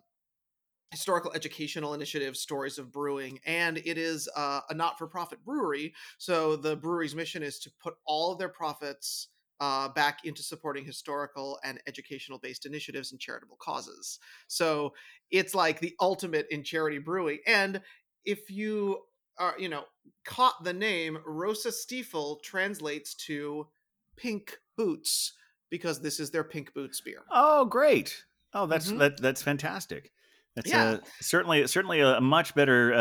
historical 0.95 1.33
educational 1.33 1.93
initiative 1.93 2.37
stories 2.37 2.77
of 2.79 2.89
brewing 2.89 3.37
and 3.45 3.77
it 3.79 3.97
is 3.97 4.29
uh, 4.37 4.61
a 4.69 4.73
not-for-profit 4.73 5.43
brewery 5.43 5.93
so 6.17 6.55
the 6.55 6.75
brewery's 6.77 7.13
mission 7.13 7.43
is 7.43 7.59
to 7.59 7.69
put 7.81 7.95
all 8.05 8.31
of 8.31 8.39
their 8.39 8.47
profits 8.49 9.27
uh, 9.59 9.89
back 9.89 10.19
into 10.23 10.41
supporting 10.41 10.85
historical 10.85 11.59
and 11.65 11.81
educational 11.85 12.39
based 12.39 12.65
initiatives 12.65 13.11
and 13.11 13.19
charitable 13.19 13.57
causes 13.59 14.19
so 14.47 14.93
it's 15.31 15.53
like 15.53 15.81
the 15.81 15.93
ultimate 15.99 16.47
in 16.49 16.63
charity 16.63 16.97
brewing 16.97 17.39
and 17.45 17.81
if 18.23 18.49
you 18.49 19.01
are 19.37 19.55
you 19.59 19.67
know 19.67 19.83
caught 20.23 20.63
the 20.63 20.73
name 20.73 21.17
rosa 21.25 21.73
stiefel 21.73 22.39
translates 22.41 23.13
to 23.13 23.67
pink 24.15 24.59
boots 24.77 25.33
because 25.69 25.99
this 26.01 26.21
is 26.21 26.31
their 26.31 26.43
pink 26.45 26.73
boots 26.73 27.01
beer 27.01 27.23
Oh, 27.31 27.65
great. 27.65 28.25
Oh, 28.53 28.65
that's 28.65 28.91
Mhm. 28.91 28.99
that, 28.99 29.17
that's 29.17 29.41
fantastic. 29.41 30.11
That's 30.55 30.69
Yeah. 30.69 30.83
uh, 30.85 30.97
certainly 31.21 31.67
certainly 31.67 31.99
a 32.01 32.21
much 32.21 32.55
better 32.55 32.93
uh, 32.93 32.97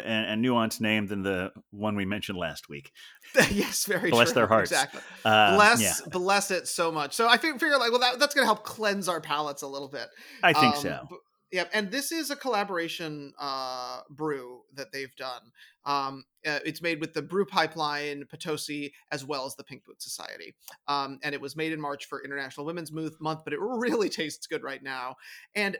and, 0.00 0.26
and 0.26 0.44
nuanced 0.44 0.80
name 0.80 1.06
than 1.06 1.22
the 1.22 1.52
one 1.70 1.96
we 1.96 2.04
mentioned 2.04 2.38
last 2.38 2.68
week. 2.68 2.90
yes 3.50 3.84
very 3.86 4.10
Bless 4.10 4.28
true. 4.28 4.34
their 4.36 4.46
hearts. 4.54 4.70
exactly 4.70 5.00
Uh, 5.24 5.54
bless 5.56 5.82
yeah, 5.82 5.92
bless 6.10 6.50
it 6.50 6.66
so 6.68 6.90
much. 6.90 7.12
So 7.14 7.28
I 7.28 7.36
figure 7.36 7.76
like 7.78 7.90
well 7.90 8.00
that, 8.00 8.18
that's 8.18 8.34
going 8.34 8.42
to 8.44 8.46
help 8.46 8.64
cleanse 8.64 9.08
our 9.08 9.20
palates 9.20 9.62
a 9.62 9.66
little 9.68 9.88
bit. 9.88 10.06
I 10.42 10.52
think 10.52 10.76
Um, 10.76 10.80
so. 10.82 11.06
b- 11.10 11.16
Yeah, 11.52 11.64
and 11.72 11.90
this 11.90 12.10
is 12.10 12.30
a 12.30 12.36
collaboration 12.36 13.32
uh, 13.38 14.00
brew 14.10 14.62
that 14.74 14.90
they've 14.92 15.14
done. 15.16 15.42
Um, 15.86 16.24
uh, 16.46 16.60
it's 16.64 16.80
made 16.80 16.98
with 17.00 17.12
the 17.12 17.20
Brew 17.22 17.44
Pipeline, 17.44 18.24
Potosi, 18.30 18.92
as 19.12 19.24
well 19.24 19.44
as 19.44 19.54
the 19.54 19.64
Pink 19.64 19.84
Boot 19.84 20.00
Society. 20.02 20.54
Um, 20.88 21.18
and 21.22 21.34
it 21.34 21.40
was 21.40 21.54
made 21.56 21.72
in 21.72 21.80
March 21.80 22.06
for 22.06 22.24
International 22.24 22.64
Women's 22.66 22.90
Mo- 22.90 23.10
Month, 23.20 23.40
but 23.44 23.52
it 23.52 23.60
really 23.60 24.08
tastes 24.08 24.46
good 24.46 24.62
right 24.62 24.82
now. 24.82 25.16
And 25.54 25.76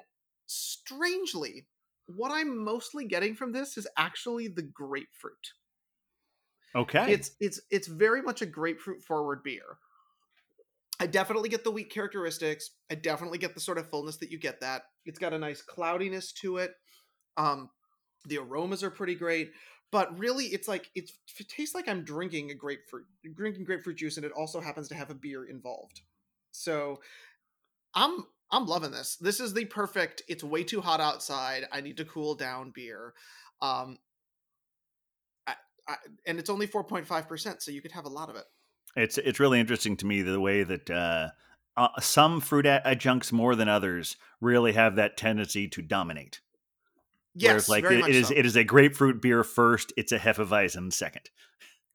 strangely, 0.47 1.67
what 2.07 2.33
I'm 2.33 2.63
mostly 2.65 3.07
getting 3.07 3.35
from 3.35 3.53
this 3.53 3.77
is 3.77 3.87
actually 3.97 4.49
the 4.49 4.63
grapefruit. 4.63 5.53
Okay. 6.75 7.13
It's 7.13 7.33
it's 7.41 7.61
it's 7.71 7.87
very 7.87 8.21
much 8.21 8.43
a 8.43 8.47
grapefruit 8.47 9.03
forward 9.03 9.43
beer. 9.43 9.79
I 11.01 11.07
definitely 11.07 11.49
get 11.49 11.65
the 11.65 11.71
wheat 11.71 11.91
characteristics. 11.91 12.71
I 12.91 12.95
definitely 12.95 13.39
get 13.39 13.55
the 13.55 13.61
sort 13.61 13.79
of 13.79 13.89
fullness 13.89 14.17
that 14.19 14.31
you 14.31 14.39
get 14.39 14.61
that. 14.61 14.83
It's 15.05 15.19
got 15.19 15.33
a 15.33 15.39
nice 15.39 15.63
cloudiness 15.63 16.33
to 16.35 16.59
it. 16.59 16.73
Um 17.37 17.71
the 18.27 18.39
aromas 18.39 18.83
are 18.83 18.91
pretty 18.91 19.15
great, 19.15 19.53
but 19.93 20.19
really 20.19 20.47
it's 20.47 20.67
like 20.67 20.91
it's, 20.95 21.13
it 21.39 21.49
tastes 21.49 21.75
like 21.75 21.89
I'm 21.89 22.05
drinking 22.05 22.51
a 22.51 22.55
grapefruit 22.55 23.07
drinking 23.35 23.65
grapefruit 23.65 23.97
juice 23.97 24.17
and 24.17 24.27
it 24.27 24.33
also 24.33 24.61
happens 24.61 24.89
to 24.89 24.95
have 24.95 25.11
a 25.11 25.15
beer 25.15 25.45
involved. 25.45 26.01
So 26.51 27.01
I'm 27.95 28.25
I'm 28.55 28.67
loving 28.67 28.91
this. 28.91 29.17
This 29.17 29.41
is 29.41 29.53
the 29.53 29.65
perfect 29.65 30.23
it's 30.29 30.45
way 30.45 30.65
too 30.65 30.81
hot 30.81 31.01
outside. 31.01 31.67
I 31.73 31.81
need 31.81 31.97
to 31.99 32.05
cool 32.05 32.35
down 32.35 32.71
beer. 32.75 33.15
Um 33.61 33.99
I, 35.47 35.55
I, 35.89 35.97
and 36.27 36.39
it's 36.39 36.51
only 36.51 36.67
4.5%, 36.67 37.63
so 37.63 37.71
you 37.71 37.83
could 37.83 37.93
have 37.93 38.07
a 38.07 38.09
lot 38.11 38.31
of 38.31 38.37
it. 38.37 38.45
It's 38.97 39.19
it's 39.19 39.41
really 39.41 39.61
interesting 39.61 39.97
to 39.99 40.07
me 40.07 40.23
the 40.23 40.41
way 40.41 40.63
that 40.63 40.89
uh, 40.89 41.29
uh, 41.77 41.89
some 42.01 42.41
fruit 42.41 42.67
adjuncts 42.67 43.33
more 43.33 43.57
than 43.57 43.69
others 43.69 44.17
really 44.41 44.73
have 44.73 44.97
that 44.97 45.17
tendency 45.17 45.67
to 45.69 45.83
dominate. 45.83 46.41
Yes, 47.35 47.69
Whereas, 47.69 47.69
like 47.69 47.85
it, 47.85 48.09
it 48.09 48.15
is 48.15 48.29
so. 48.29 48.35
it 48.37 48.47
is 48.47 48.55
a 48.55 48.63
grapefruit 48.63 49.21
beer 49.21 49.43
first. 49.43 49.93
It's 49.97 50.13
a 50.13 50.19
hefeweizen 50.19 50.93
second. 50.93 51.31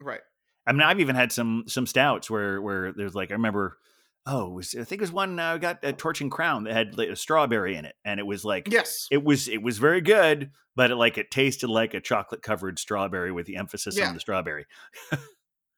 right. 0.01 0.19
I 0.67 0.73
mean, 0.73 0.81
I've 0.81 0.99
even 0.99 1.15
had 1.15 1.31
some 1.31 1.63
some 1.67 1.87
stouts 1.87 2.29
where 2.29 2.61
where 2.61 2.91
there's 2.91 3.15
like 3.15 3.31
I 3.31 3.35
remember, 3.35 3.77
oh, 4.25 4.49
was, 4.49 4.75
I 4.75 4.83
think 4.83 4.99
it 4.99 5.01
was 5.01 5.11
one 5.11 5.39
uh, 5.39 5.53
I 5.53 5.57
got 5.57 5.83
at 5.83 5.97
Torch 5.97 6.21
and 6.21 6.31
Crown 6.31 6.63
that 6.65 6.73
had 6.73 6.97
like, 6.97 7.09
a 7.09 7.15
strawberry 7.15 7.75
in 7.75 7.85
it, 7.85 7.95
and 8.05 8.19
it 8.19 8.25
was 8.25 8.45
like 8.45 8.67
Yes. 8.71 9.07
it 9.11 9.23
was 9.23 9.47
it 9.47 9.61
was 9.61 9.77
very 9.77 10.01
good, 10.01 10.51
but 10.75 10.91
it 10.91 10.95
like 10.95 11.17
it 11.17 11.31
tasted 11.31 11.69
like 11.69 11.93
a 11.93 12.01
chocolate 12.01 12.41
covered 12.41 12.77
strawberry 12.79 13.31
with 13.31 13.45
the 13.47 13.55
emphasis 13.57 13.97
Yeah. 13.97 14.07
on 14.07 14.13
the 14.13 14.19
strawberry. 14.19 14.65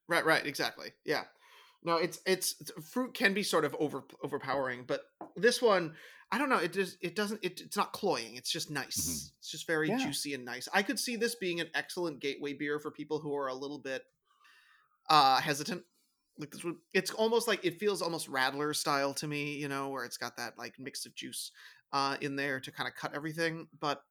Right, 0.08 0.26
right, 0.26 0.46
exactly. 0.46 0.92
Yeah. 1.06 1.24
No, 1.84 1.96
it's 1.96 2.20
it's 2.26 2.56
it's- 2.60 2.86
fruit 2.90 3.14
can 3.14 3.34
be 3.34 3.44
sort 3.44 3.64
of 3.64 3.74
over 3.80 4.04
overpowering, 4.22 4.84
but 4.86 5.04
this 5.38 5.62
one, 5.62 5.94
I 6.34 6.38
don't 6.38 6.50
know. 6.50 6.58
It 6.58 6.74
just 6.74 6.98
it 7.02 7.16
doesn't. 7.16 7.40
It, 7.44 7.62
it's 7.62 7.78
not 7.78 7.94
cloying. 7.94 8.36
It's 8.36 8.52
just 8.52 8.70
nice. 8.70 8.98
Mhm. 9.00 9.32
It's 9.40 9.50
just 9.52 9.66
very 9.68 9.88
Yeah. 9.88 10.00
juicy 10.00 10.34
and 10.34 10.44
nice. 10.44 10.68
I 10.74 10.84
could 10.84 11.00
see 11.00 11.16
this 11.16 11.36
being 11.36 11.62
an 11.62 11.70
excellent 11.74 12.20
gateway 12.20 12.52
beer 12.54 12.78
for 12.78 12.92
people 12.92 13.20
who 13.20 13.34
are 13.38 13.48
a 13.48 13.54
little 13.54 13.80
bit 13.80 14.04
uh 15.10 15.40
hesitant. 15.40 15.84
Like 16.38 16.52
this 16.52 16.64
would. 16.64 16.76
It's 16.94 17.12
almost 17.12 17.48
like 17.48 17.64
it 17.66 17.80
feels 17.80 18.02
almost 18.02 18.32
radler 18.32 18.76
style 18.76 19.14
to 19.16 19.28
me. 19.28 19.58
You 19.58 19.68
know, 19.68 19.90
where 19.90 20.06
it's 20.06 20.18
got 20.18 20.38
that 20.38 20.58
like 20.58 20.76
mix 20.80 21.06
of 21.06 21.16
juice 21.16 21.52
uh 21.94 22.18
in 22.22 22.36
there 22.36 22.60
to 22.60 22.72
kind 22.72 22.88
of 22.88 22.96
cut 22.96 23.16
everything, 23.16 23.68
but. 23.80 24.02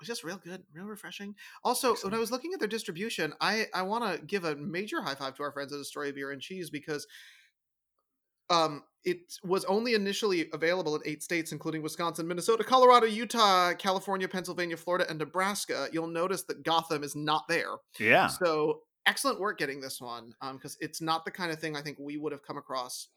It's 0.00 0.08
just 0.08 0.24
real 0.24 0.40
good, 0.42 0.64
real 0.74 0.86
refreshing. 0.86 1.36
Also, 1.62 1.94
when 2.02 2.12
I 2.14 2.18
was 2.18 2.32
looking 2.32 2.52
at 2.52 2.58
their 2.58 2.66
distribution, 2.66 3.32
I 3.40 3.66
I 3.72 3.82
want 3.82 4.02
to 4.02 4.26
give 4.26 4.42
a 4.42 4.56
major 4.56 5.00
high 5.00 5.14
five 5.14 5.36
to 5.36 5.44
our 5.44 5.52
friends 5.52 5.72
at 5.72 5.78
Astoria 5.78 6.12
Bier 6.12 6.32
and 6.32 6.42
Cheese 6.42 6.68
because 6.68 7.06
um 8.50 8.82
it 9.04 9.18
was 9.44 9.64
only 9.66 9.94
initially 9.94 10.48
available 10.52 10.96
in 10.96 11.02
eight 11.04 11.22
states, 11.22 11.52
including 11.52 11.80
Wisconsin, 11.82 12.26
Minnesota, 12.26 12.64
Colorado, 12.64 13.06
Utah, 13.06 13.74
California, 13.74 14.26
Pennsylvania, 14.26 14.76
Florida, 14.76 15.06
and 15.08 15.18
Nebraska. 15.18 15.88
You'll 15.92 16.06
notice 16.08 16.42
that 16.44 16.64
Gotham 16.64 17.04
is 17.04 17.14
not 17.14 17.44
there. 17.48 17.76
Yeah. 18.00 18.26
So 18.26 18.80
excellent 19.06 19.40
work 19.40 19.58
getting 19.58 19.80
this 19.80 20.00
one, 20.00 20.34
um, 20.40 20.56
because 20.56 20.76
it's 20.80 21.00
not 21.00 21.24
the 21.24 21.30
kind 21.30 21.50
of 21.52 21.58
thing 21.58 21.76
I 21.76 21.82
think 21.82 21.98
we 21.98 22.16
would 22.16 22.32
have 22.32 22.42
come 22.42 22.56
across. 22.56 23.08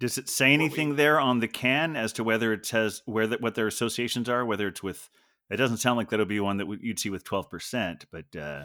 Does 0.00 0.18
it 0.18 0.28
say 0.28 0.48
we- 0.48 0.54
anything 0.54 0.96
there 0.96 1.20
on 1.20 1.40
the 1.40 1.48
can 1.48 1.96
as 1.96 2.12
to 2.14 2.24
whether 2.24 2.52
it 2.52 2.66
says 2.66 3.02
where 3.06 3.26
the, 3.26 3.36
what 3.38 3.54
their 3.54 3.66
associations 3.66 4.28
are? 4.28 4.44
Whether 4.44 4.68
it's 4.68 4.82
with, 4.82 5.08
it 5.50 5.56
doesn't 5.56 5.76
sound 5.78 5.96
like 5.98 6.10
that'll 6.10 6.26
be 6.26 6.40
one 6.40 6.56
that 6.58 6.68
you'd 6.82 6.98
see 6.98 7.10
with 7.10 7.24
twelve 7.24 7.48
percent, 7.50 8.04
but 8.10 8.34
uh, 8.36 8.64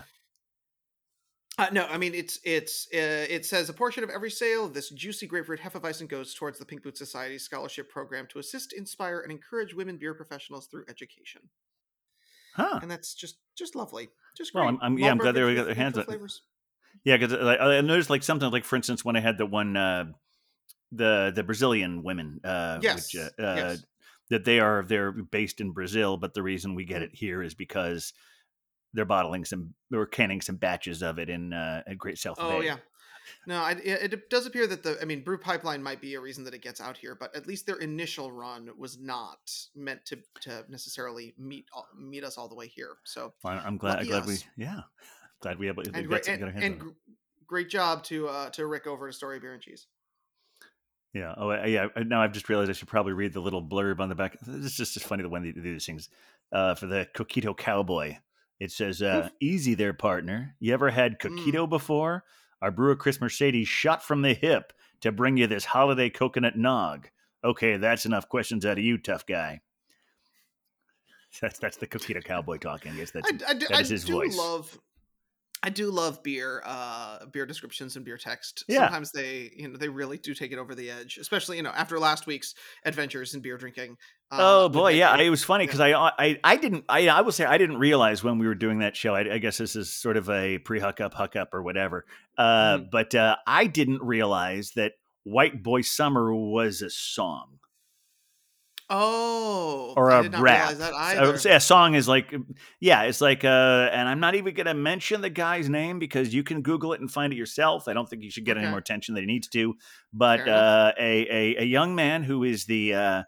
Uh, 1.58 1.68
no, 1.74 1.86
I 1.88 1.98
mean 1.98 2.16
it's 2.16 2.40
it's 2.44 2.88
uh, 2.94 3.28
it 3.30 3.46
says 3.46 3.68
a 3.70 3.74
portion 3.74 4.04
of 4.04 4.10
every 4.10 4.32
sale 4.32 4.66
of 4.66 4.74
this 4.74 4.90
juicy 4.90 5.28
grapefruit 5.28 5.60
Hefeweizen 5.60 6.08
goes 6.08 6.34
towards 6.34 6.58
the 6.58 6.66
Pink 6.66 6.84
Boot 6.84 6.98
Society 6.98 7.38
scholarship 7.38 7.90
program 7.90 8.28
to 8.28 8.40
assist, 8.40 8.72
inspire, 8.74 9.20
and 9.20 9.32
encourage 9.32 9.74
women 9.74 9.98
beer 9.98 10.14
professionals 10.14 10.68
through 10.68 10.86
education. 10.90 11.42
huh? 12.56 12.80
And 12.82 12.90
that's 12.90 13.14
just 13.14 13.38
just 13.58 13.76
lovely. 13.76 14.10
Just 14.38 14.54
Well, 14.54 14.64
great. 14.64 14.72
I'm- 14.76 14.80
I'm- 14.82 14.98
yeah, 14.98 15.12
I'm 15.12 15.18
glad 15.18 15.36
they 15.36 15.54
got 15.56 15.66
their 15.66 15.76
hands 15.76 15.98
on- 15.98 16.06
flavors. 16.06 16.42
Yeah, 17.10 17.18
because 17.18 17.34
I, 17.34 17.78
I 17.78 17.82
noticed 17.82 18.12
like 18.12 18.22
sometimes, 18.22 18.54
like 18.54 18.66
for 18.66 18.76
instance, 18.76 19.04
when 19.04 19.16
I 19.16 19.20
had 19.20 19.40
the 19.40 19.46
one, 19.48 19.76
uh, 19.76 20.06
the 20.92 21.32
the 21.36 21.42
Brazilian 21.42 22.04
women, 22.04 22.40
uh, 22.44 22.78
Yes, 22.84 23.12
which, 23.12 23.20
uh, 23.20 23.42
uh, 23.42 23.56
yes. 23.56 23.86
that 24.30 24.46
they 24.46 24.60
are 24.60 24.86
they're 24.88 25.12
based 25.12 25.60
in 25.60 25.72
Brazil, 25.72 26.18
but 26.18 26.36
the 26.36 26.44
reason 26.44 26.76
we 26.76 26.86
get 26.86 27.02
it 27.02 27.10
here 27.14 27.42
is 27.42 27.56
because 27.56 28.14
they're 28.94 29.06
bottling 29.06 29.44
some, 29.44 29.74
they're 29.90 30.06
canning 30.06 30.40
some 30.40 30.58
batches 30.58 31.02
of 31.02 31.18
it 31.18 31.30
in 31.30 31.52
uh, 31.52 31.82
at 31.88 31.98
Great 31.98 32.20
South 32.20 32.38
Oh 32.40 32.60
Bay. 32.60 32.68
yeah. 32.68 32.78
No, 33.48 33.56
I, 33.60 33.72
it, 33.72 34.14
it 34.14 34.30
does 34.30 34.46
appear 34.46 34.68
that 34.68 34.84
the 34.84 35.00
I 35.02 35.06
mean, 35.06 35.24
Brew 35.24 35.40
Pipeline 35.40 35.82
might 35.82 36.02
be 36.02 36.14
a 36.14 36.22
reason 36.22 36.44
that 36.44 36.54
it 36.54 36.62
gets 36.62 36.80
out 36.80 36.96
here, 36.96 37.16
but 37.20 37.36
at 37.36 37.48
least 37.48 37.66
their 37.66 37.78
initial 37.78 38.32
run 38.32 38.70
was 38.78 39.00
not 39.00 39.40
meant 39.76 40.06
to 40.06 40.20
to 40.42 40.64
necessarily 40.70 41.34
meet 41.40 41.66
meet 41.98 42.24
us 42.24 42.38
all 42.38 42.48
the 42.48 42.56
way 42.56 42.68
here. 42.68 42.98
So 43.04 43.34
Well, 43.44 43.60
I'm 43.66 43.78
glad, 43.78 43.98
Lucky 43.98 44.10
glad 44.10 44.26
we, 44.28 44.38
yeah, 44.58 44.82
glad 45.42 45.60
we 45.60 45.68
able 45.68 45.84
we 45.84 45.90
and 45.94 46.26
some- 46.26 46.34
and, 46.34 46.40
got 46.40 46.42
our 46.48 46.52
hands 46.52 46.64
and 46.64 46.94
great 47.48 47.70
job 47.70 48.04
to 48.04 48.28
uh 48.28 48.50
to 48.52 48.66
Rick 48.68 48.88
over 48.88 49.08
to 49.08 49.14
Story 49.14 49.40
Beer 49.40 49.54
and 49.54 49.62
Cheese. 49.62 49.88
Yeah. 51.14 51.34
Oh, 51.38 51.50
uh, 51.50 51.66
yeah. 51.66 51.88
Now 52.06 52.22
I've 52.22 52.34
just 52.34 52.50
realized 52.50 52.70
I 52.70 52.74
should 52.74 52.88
probably 52.88 53.14
read 53.14 53.34
the 53.34 53.40
little 53.40 53.64
blurb 53.64 54.00
on 54.00 54.10
the 54.10 54.16
back. 54.16 54.38
It's 54.48 54.78
just 54.78 54.96
it's 54.96 55.06
funny 55.06 55.24
the 55.24 55.30
when 55.30 55.44
they 55.44 55.52
do 55.52 55.62
these 55.62 55.86
things. 55.86 56.10
Uh, 56.52 56.76
for 56.76 56.88
the 56.88 57.08
Coquito 57.16 57.56
Cowboy, 57.56 58.18
it 58.60 58.72
says, 58.72 59.02
uh, 59.02 59.30
"Easy 59.40 59.76
there, 59.76 59.94
partner. 59.94 60.56
You 60.60 60.74
ever 60.74 60.90
had 60.90 61.20
coquito 61.20 61.68
before? 61.70 62.24
Our 62.62 62.72
brewer 62.72 62.96
Chris 62.96 63.22
Mercedes 63.22 63.68
shot 63.68 64.04
from 64.04 64.22
the 64.22 64.34
hip 64.34 64.74
to 65.02 65.12
bring 65.12 65.38
you 65.38 65.48
this 65.48 65.66
holiday 65.66 66.10
coconut 66.10 66.58
nog. 66.58 67.10
Okay, 67.44 67.78
that's 67.78 68.06
enough 68.06 68.28
questions 68.28 68.66
out 68.66 68.78
of 68.78 68.84
you, 68.84 68.98
tough 68.98 69.26
guy." 69.26 69.62
That's 71.42 71.60
that's 71.60 71.78
the 71.78 71.88
Coquito 71.88 72.24
Cowboy 72.24 72.58
talking. 72.58 72.92
I 72.94 72.96
guess 72.96 73.12
that's 73.12 73.32
I, 73.32 73.52
I 73.52 73.54
that 73.54 73.76
I 73.76 73.82
is 73.82 73.90
his 73.90 74.04
do 74.04 74.14
voice. 74.14 74.36
love. 74.36 74.78
I 75.62 75.70
do 75.70 75.92
love 75.92 76.24
beer, 76.24 76.62
uh, 76.66 77.26
beer 77.26 77.46
descriptions 77.46 77.96
and 77.98 78.06
beer 78.06 78.18
text. 78.18 78.64
Yeah. 78.68 78.80
Sometimes 78.86 79.12
they, 79.12 79.52
you 79.56 79.68
know, 79.68 79.78
they 79.78 79.90
really 79.90 80.18
do 80.18 80.34
take 80.34 80.52
it 80.54 80.58
over 80.58 80.74
the 80.74 80.90
edge, 80.90 81.18
especially 81.18 81.58
you 81.58 81.64
know 81.64 81.72
after 81.72 82.00
last 82.00 82.26
week's 82.28 82.56
adventures 82.86 83.34
in 83.36 83.42
beer 83.42 83.58
drinking. 83.58 83.98
Uh, 84.32 84.38
Oh 84.40 84.70
boy, 84.70 84.92
yeah, 84.92 85.18
it 85.18 85.30
was 85.30 85.44
funny 85.44 85.66
because 85.66 85.80
I, 85.82 85.92
I 85.94 86.40
I 86.44 86.56
didn't 86.56 86.86
I 86.88 87.08
I 87.10 87.22
will 87.22 87.32
say 87.34 87.46
I 87.46 87.58
didn't 87.58 87.78
realize 87.78 88.24
when 88.24 88.38
we 88.40 88.48
were 88.48 88.56
doing 88.56 88.80
that 88.80 88.96
show. 88.96 89.16
I, 89.16 89.34
I 89.34 89.38
guess 89.40 89.58
this 89.58 89.76
is 89.76 89.94
sort 89.94 90.16
of 90.18 90.30
a 90.30 90.60
pre 90.60 90.80
huck 90.80 91.02
up, 91.02 91.14
huck 91.14 91.36
up, 91.36 91.54
or 91.54 91.62
whatever. 91.62 92.06
Uh, 92.38 92.78
Mhm. 92.78 92.92
But 92.92 93.16
uh, 93.16 93.36
I 93.46 93.66
didn't 93.68 94.02
realize 94.02 94.72
that 94.76 94.94
"White 95.24 95.62
Boy 95.62 95.82
Summer" 95.82 96.34
was 96.34 96.82
a 96.82 96.90
song 96.90 97.60
Oh, 98.90 99.94
or 99.96 100.10
I 100.12 100.20
a 100.20 100.30
rap. 100.30 100.42
realize 100.72 100.78
that 100.80 100.92
So, 100.94 100.98
either. 100.98 101.38
say 101.38 101.56
a 101.56 101.60
song 101.60 101.94
is 101.94 102.08
like, 102.08 102.34
yeah, 102.80 103.04
it's 103.04 103.22
like, 103.22 103.44
uh, 103.46 103.90
and 103.92 104.10
I'm 104.10 104.20
not 104.20 104.36
even 104.36 104.54
going 104.56 104.66
to 104.66 104.74
mention 104.74 105.22
the 105.22 105.30
guy's 105.30 105.70
name 105.70 106.00
because 106.00 106.34
you 106.34 106.44
can 106.44 106.62
Google 106.62 106.94
it 106.94 107.00
and 107.02 107.12
find 107.12 107.32
it 107.32 107.36
yourself. 107.36 107.88
I 107.88 107.94
don't 107.94 108.10
think 108.10 108.24
you 108.24 108.32
should 108.32 108.46
get 108.46 108.58
any 108.58 108.68
more 108.68 108.80
attention 108.80 109.14
than 109.16 109.24
he 109.24 109.28
needs 109.28 109.48
to. 109.50 109.76
But 110.12 110.48
uh, 110.48 110.94
a, 111.00 111.28
a 111.30 111.62
a 111.62 111.66
young 111.66 111.94
man 111.96 112.24
who 112.24 112.44
is 112.44 112.66
the 112.66 112.94
uh, 112.96 113.24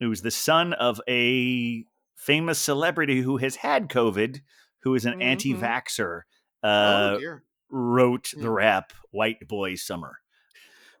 who 0.00 0.12
is 0.12 0.22
the 0.22 0.30
son 0.30 0.72
of 0.74 1.00
a 1.08 1.84
famous 2.14 2.58
celebrity 2.58 3.22
who 3.22 3.38
has 3.38 3.56
had 3.56 3.88
COVID, 3.88 4.40
who 4.82 4.94
is 4.94 5.04
an 5.04 5.14
Mhm. 5.14 5.22
anti-vaxer, 5.22 6.20
oh 6.62 6.68
uh, 6.68 7.18
dear. 7.18 7.42
wrote 7.70 8.30
the 8.36 8.50
rap 8.50 8.92
"White 9.10 9.48
Boy 9.48 9.74
Summer." 9.74 10.18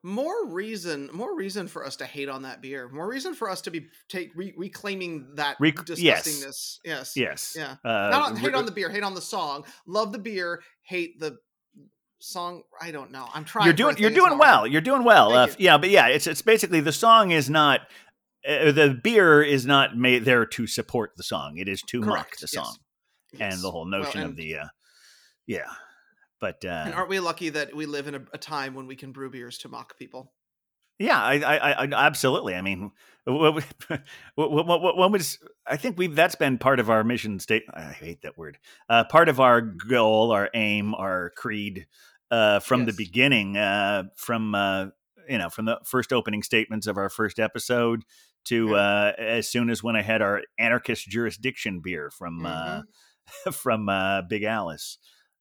More 0.06 0.46
reason, 0.46 1.10
more 1.12 1.36
reason 1.36 1.66
for 1.66 1.84
us 1.84 1.96
to 1.96 2.06
hate 2.06 2.28
on 2.28 2.42
that 2.42 2.62
beer. 2.62 2.88
More 2.88 3.08
reason 3.08 3.34
for 3.34 3.50
us 3.50 3.60
to 3.62 3.72
be 3.72 3.88
take 4.08 4.30
re- 4.36 4.54
reclaiming 4.56 5.34
that 5.34 5.56
Rec- 5.58 5.74
disgustingness. 5.84 6.78
Yes. 6.84 7.16
Yes, 7.16 7.56
Yeah. 7.58 7.72
Uh, 7.84 8.10
Not 8.10 8.30
on- 8.30 8.36
hate 8.36 8.52
re- 8.52 8.54
on 8.54 8.66
the 8.66 8.70
beer, 8.70 8.88
hate 8.88 9.02
on 9.02 9.14
the 9.14 9.20
song. 9.20 9.64
Love 9.84 10.12
the 10.12 10.20
beer, 10.20 10.62
hate 10.82 11.18
the 11.18 11.38
song. 12.20 12.62
I 12.80 12.92
don't 12.92 13.10
know. 13.10 13.26
I'm 13.34 13.44
trying. 13.44 13.64
you're 13.66 13.74
doing 13.74 13.98
you're 13.98 14.10
doing 14.10 14.38
well. 14.38 14.64
You're 14.64 14.80
doing 14.80 15.02
well. 15.02 15.32
Uh, 15.32 15.46
you. 15.48 15.54
yeah, 15.58 15.76
but 15.78 15.90
yeah, 15.90 16.06
it's 16.06 16.28
it's 16.28 16.40
basically 16.42 16.78
the 16.80 16.92
song 16.92 17.32
is 17.32 17.50
not 17.50 17.80
uh, 18.48 18.70
the 18.70 18.98
beer 19.02 19.42
is 19.42 19.66
not 19.66 19.96
made 19.96 20.24
there 20.24 20.46
to 20.46 20.68
support 20.68 21.14
the 21.16 21.24
song. 21.24 21.58
It 21.58 21.68
is 21.68 21.82
to 21.82 21.98
mock 22.00 22.08
Correct, 22.10 22.40
the 22.40 22.48
yes. 22.52 22.64
song 22.64 22.76
and 23.32 23.40
Yes. 23.40 23.60
the 23.62 23.72
whole 23.72 23.90
Well, 23.90 24.02
notion 24.02 24.22
of 24.22 24.36
the 24.36 24.58
uh, 24.58 24.66
yeah. 25.48 25.66
But 26.40 26.64
uh, 26.64 26.82
And 26.86 26.94
aren't 26.94 27.08
we 27.08 27.20
lucky 27.20 27.48
that 27.50 27.74
we 27.74 27.86
live 27.86 28.08
in 28.08 28.14
a, 28.14 28.22
a 28.32 28.38
time 28.38 28.74
when 28.74 28.86
we 28.86 28.96
can 28.96 29.12
brew 29.12 29.30
beers 29.30 29.58
to 29.58 29.68
mock 29.68 29.98
people? 29.98 30.32
Yeah, 30.98 31.20
I, 31.20 31.34
I, 31.40 31.84
I 31.84 31.88
absolutely. 31.92 32.54
I 32.54 32.62
mean, 32.62 32.90
what, 33.24 33.54
what, 34.34 34.66
what, 34.66 34.96
what, 34.96 35.12
was? 35.12 35.38
I 35.66 35.76
think 35.76 35.98
we 35.98 36.06
that's 36.06 36.36
been 36.36 36.56
part 36.58 36.80
of 36.80 36.88
our 36.88 37.04
mission 37.04 37.38
state. 37.38 37.64
I 37.72 37.92
hate 37.92 38.22
that 38.22 38.38
word. 38.38 38.58
Uh, 38.88 39.04
part 39.04 39.28
of 39.28 39.38
our 39.38 39.60
goal, 39.60 40.32
our 40.32 40.48
aim, 40.54 40.94
our 40.94 41.32
creed 41.36 41.86
uh, 42.30 42.60
from 42.60 42.86
the 42.86 42.94
beginning, 42.94 43.58
uh, 43.58 44.04
from 44.16 44.54
uh, 44.54 44.86
you 45.28 45.38
know, 45.38 45.50
from 45.50 45.66
the 45.66 45.80
first 45.84 46.12
opening 46.12 46.42
statements 46.42 46.86
of 46.86 46.96
our 46.96 47.10
first 47.10 47.38
episode 47.38 48.04
to 48.46 48.76
uh, 48.76 49.12
as 49.18 49.48
soon 49.48 49.70
as 49.70 49.82
when 49.82 49.96
I 49.96 50.02
had 50.02 50.22
our 50.22 50.42
anarchist 50.58 51.08
jurisdiction 51.08 51.80
beer 51.80 52.10
from 52.10 52.46
uh, 52.46 52.82
from 53.52 53.88
uh, 53.88 54.22
Big 54.22 54.44
Alice. 54.44 54.98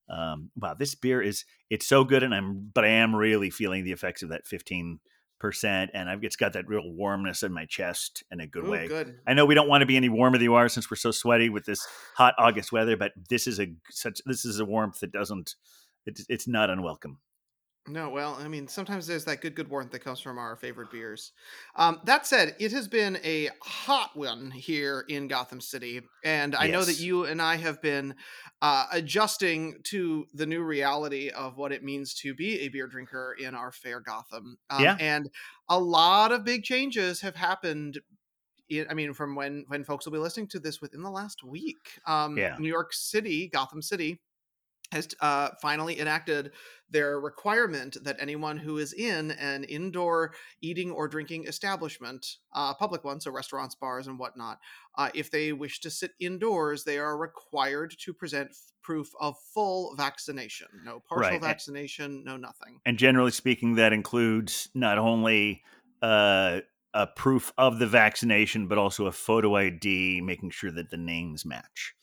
Um, 0.09 0.51
wow, 0.55 0.75
this 0.75 0.95
beer 0.95 1.21
is 1.21 1.45
it's 1.69 1.87
so 1.87 2.03
good, 2.03 2.23
and 2.23 2.33
I'm 2.33 2.71
but 2.73 2.85
I 2.85 2.89
am 2.89 3.15
really 3.15 3.49
feeling 3.49 3.83
the 3.83 3.91
effects 3.91 4.23
of 4.23 4.29
that 4.29 4.47
15 4.47 4.99
percent, 5.39 5.91
and 5.93 6.09
I've 6.09 6.23
it's 6.23 6.35
got 6.35 6.53
that 6.53 6.67
real 6.67 6.91
warmness 6.91 7.43
in 7.43 7.51
my 7.51 7.65
chest 7.65 8.23
in 8.31 8.39
a 8.39 8.47
good 8.47 8.65
Ooh, 8.65 8.71
way. 8.71 8.87
good. 8.87 9.15
I 9.27 9.33
know 9.33 9.45
we 9.45 9.55
don't 9.55 9.67
want 9.67 9.81
to 9.81 9.85
be 9.85 9.97
any 9.97 10.09
warmer 10.09 10.37
than 10.37 10.45
you 10.45 10.55
are 10.55 10.69
since 10.69 10.89
we're 10.89 10.97
so 10.97 11.11
sweaty 11.11 11.49
with 11.49 11.65
this 11.65 11.85
hot 12.15 12.35
August 12.37 12.71
weather, 12.71 12.95
but 12.97 13.11
this 13.29 13.47
is 13.47 13.59
a 13.59 13.67
such 13.89 14.21
this 14.25 14.45
is 14.45 14.59
a 14.59 14.65
warmth 14.65 14.99
that 15.01 15.11
doesn't 15.11 15.55
it's 16.05 16.25
it's 16.29 16.47
not 16.47 16.69
unwelcome. 16.69 17.19
No, 17.87 18.09
well, 18.09 18.33
I 18.33 18.47
mean, 18.47 18.67
sometimes 18.67 19.05
there's 19.05 19.25
that 19.25 19.41
good, 19.41 19.53
good 19.53 19.69
warmth 19.69 19.91
that 19.91 19.99
comes 19.99 20.19
from 20.19 20.39
our 20.39 20.55
favorite 20.55 20.89
beers. 20.89 21.31
Um, 21.75 22.01
that 22.05 22.25
said, 22.25 22.55
it 22.59 22.71
has 22.71 22.87
been 22.87 23.17
a 23.23 23.51
hot 23.61 24.15
one 24.15 24.49
here 24.49 25.05
in 25.07 25.27
Gotham 25.27 25.61
City, 25.61 26.01
and 26.23 26.55
I 26.55 26.65
know 26.65 26.83
that 26.83 26.95
you 26.97 27.25
and 27.25 27.39
I 27.39 27.57
have 27.57 27.83
been 27.83 28.15
uh, 28.63 28.87
adjusting 28.91 29.81
to 29.83 30.25
the 30.33 30.47
new 30.47 30.63
reality 30.63 31.29
of 31.29 31.57
what 31.57 31.71
it 31.71 31.83
means 31.83 32.15
to 32.15 32.33
be 32.33 32.61
a 32.61 32.69
beer 32.69 32.87
drinker 32.87 33.35
in 33.37 33.53
our 33.53 33.71
fair 33.71 33.99
Gotham. 33.99 34.57
Um, 34.71 34.83
Yeah. 34.83 34.97
and 34.97 35.29
a 35.69 35.79
lot 35.79 36.31
of 36.31 36.43
big 36.43 36.63
changes 36.63 37.21
have 37.21 37.35
happened. 37.35 37.99
i- 38.71 38.85
I 38.89 38.93
mean, 38.95 39.13
from 39.13 39.35
when 39.35 39.65
when 39.67 39.83
folks 39.83 40.05
will 40.05 40.13
be 40.13 40.19
listening 40.19 40.47
to 40.49 40.59
this 40.59 40.81
within 40.81 41.03
the 41.03 41.11
last 41.11 41.43
week. 41.43 41.99
Um, 42.07 42.35
Yeah. 42.37 42.55
New 42.57 42.67
York 42.69 42.93
City, 42.93 43.47
Gotham 43.47 43.81
City, 43.81 44.21
has 44.91 45.07
uh, 45.19 45.49
finally 45.61 45.99
enacted 45.99 46.51
their 46.89 47.19
requirement 47.19 47.97
that 48.03 48.17
anyone 48.19 48.57
who 48.57 48.77
is 48.77 48.93
in 48.93 49.31
an 49.31 49.63
indoor 49.63 50.33
eating 50.61 50.91
or 50.91 51.07
drinking 51.07 51.47
establishment, 51.47 52.37
uh, 52.53 52.73
public 52.73 53.03
one, 53.03 53.19
so 53.19 53.31
restaurants, 53.31 53.75
bars, 53.75 54.07
and 54.07 54.19
whatnot, 54.19 54.59
uh, 54.97 55.09
if 55.13 55.31
they 55.31 55.51
wish 55.51 55.79
to 55.81 55.89
sit 55.89 56.11
indoors, 56.19 56.83
they 56.83 56.97
are 56.97 57.17
required 57.17 57.93
to 57.99 58.13
present 58.13 58.49
f- 58.51 58.57
proof 58.81 59.09
of 59.19 59.35
full 59.53 59.95
vaccination. 59.95 60.67
No 60.83 61.01
partial 61.09 61.31
Right, 61.31 61.41
vaccination, 61.41 62.23
no 62.23 62.37
nothing. 62.37 62.79
And 62.85 62.97
generally 62.97 63.31
speaking, 63.31 63.75
that 63.75 63.93
includes 63.93 64.69
not 64.75 64.99
only 64.99 65.63
uh, 66.01 66.61
a 66.93 67.07
proof 67.07 67.51
of 67.57 67.79
the 67.79 67.87
vaccination, 67.87 68.67
but 68.67 68.77
also 68.77 69.07
a 69.07 69.11
photo 69.11 69.55
ID, 69.55 70.21
making 70.21 70.51
sure 70.51 70.71
that 70.71 70.91
the 70.91 70.97
names 70.97 71.45
match. 71.45 71.95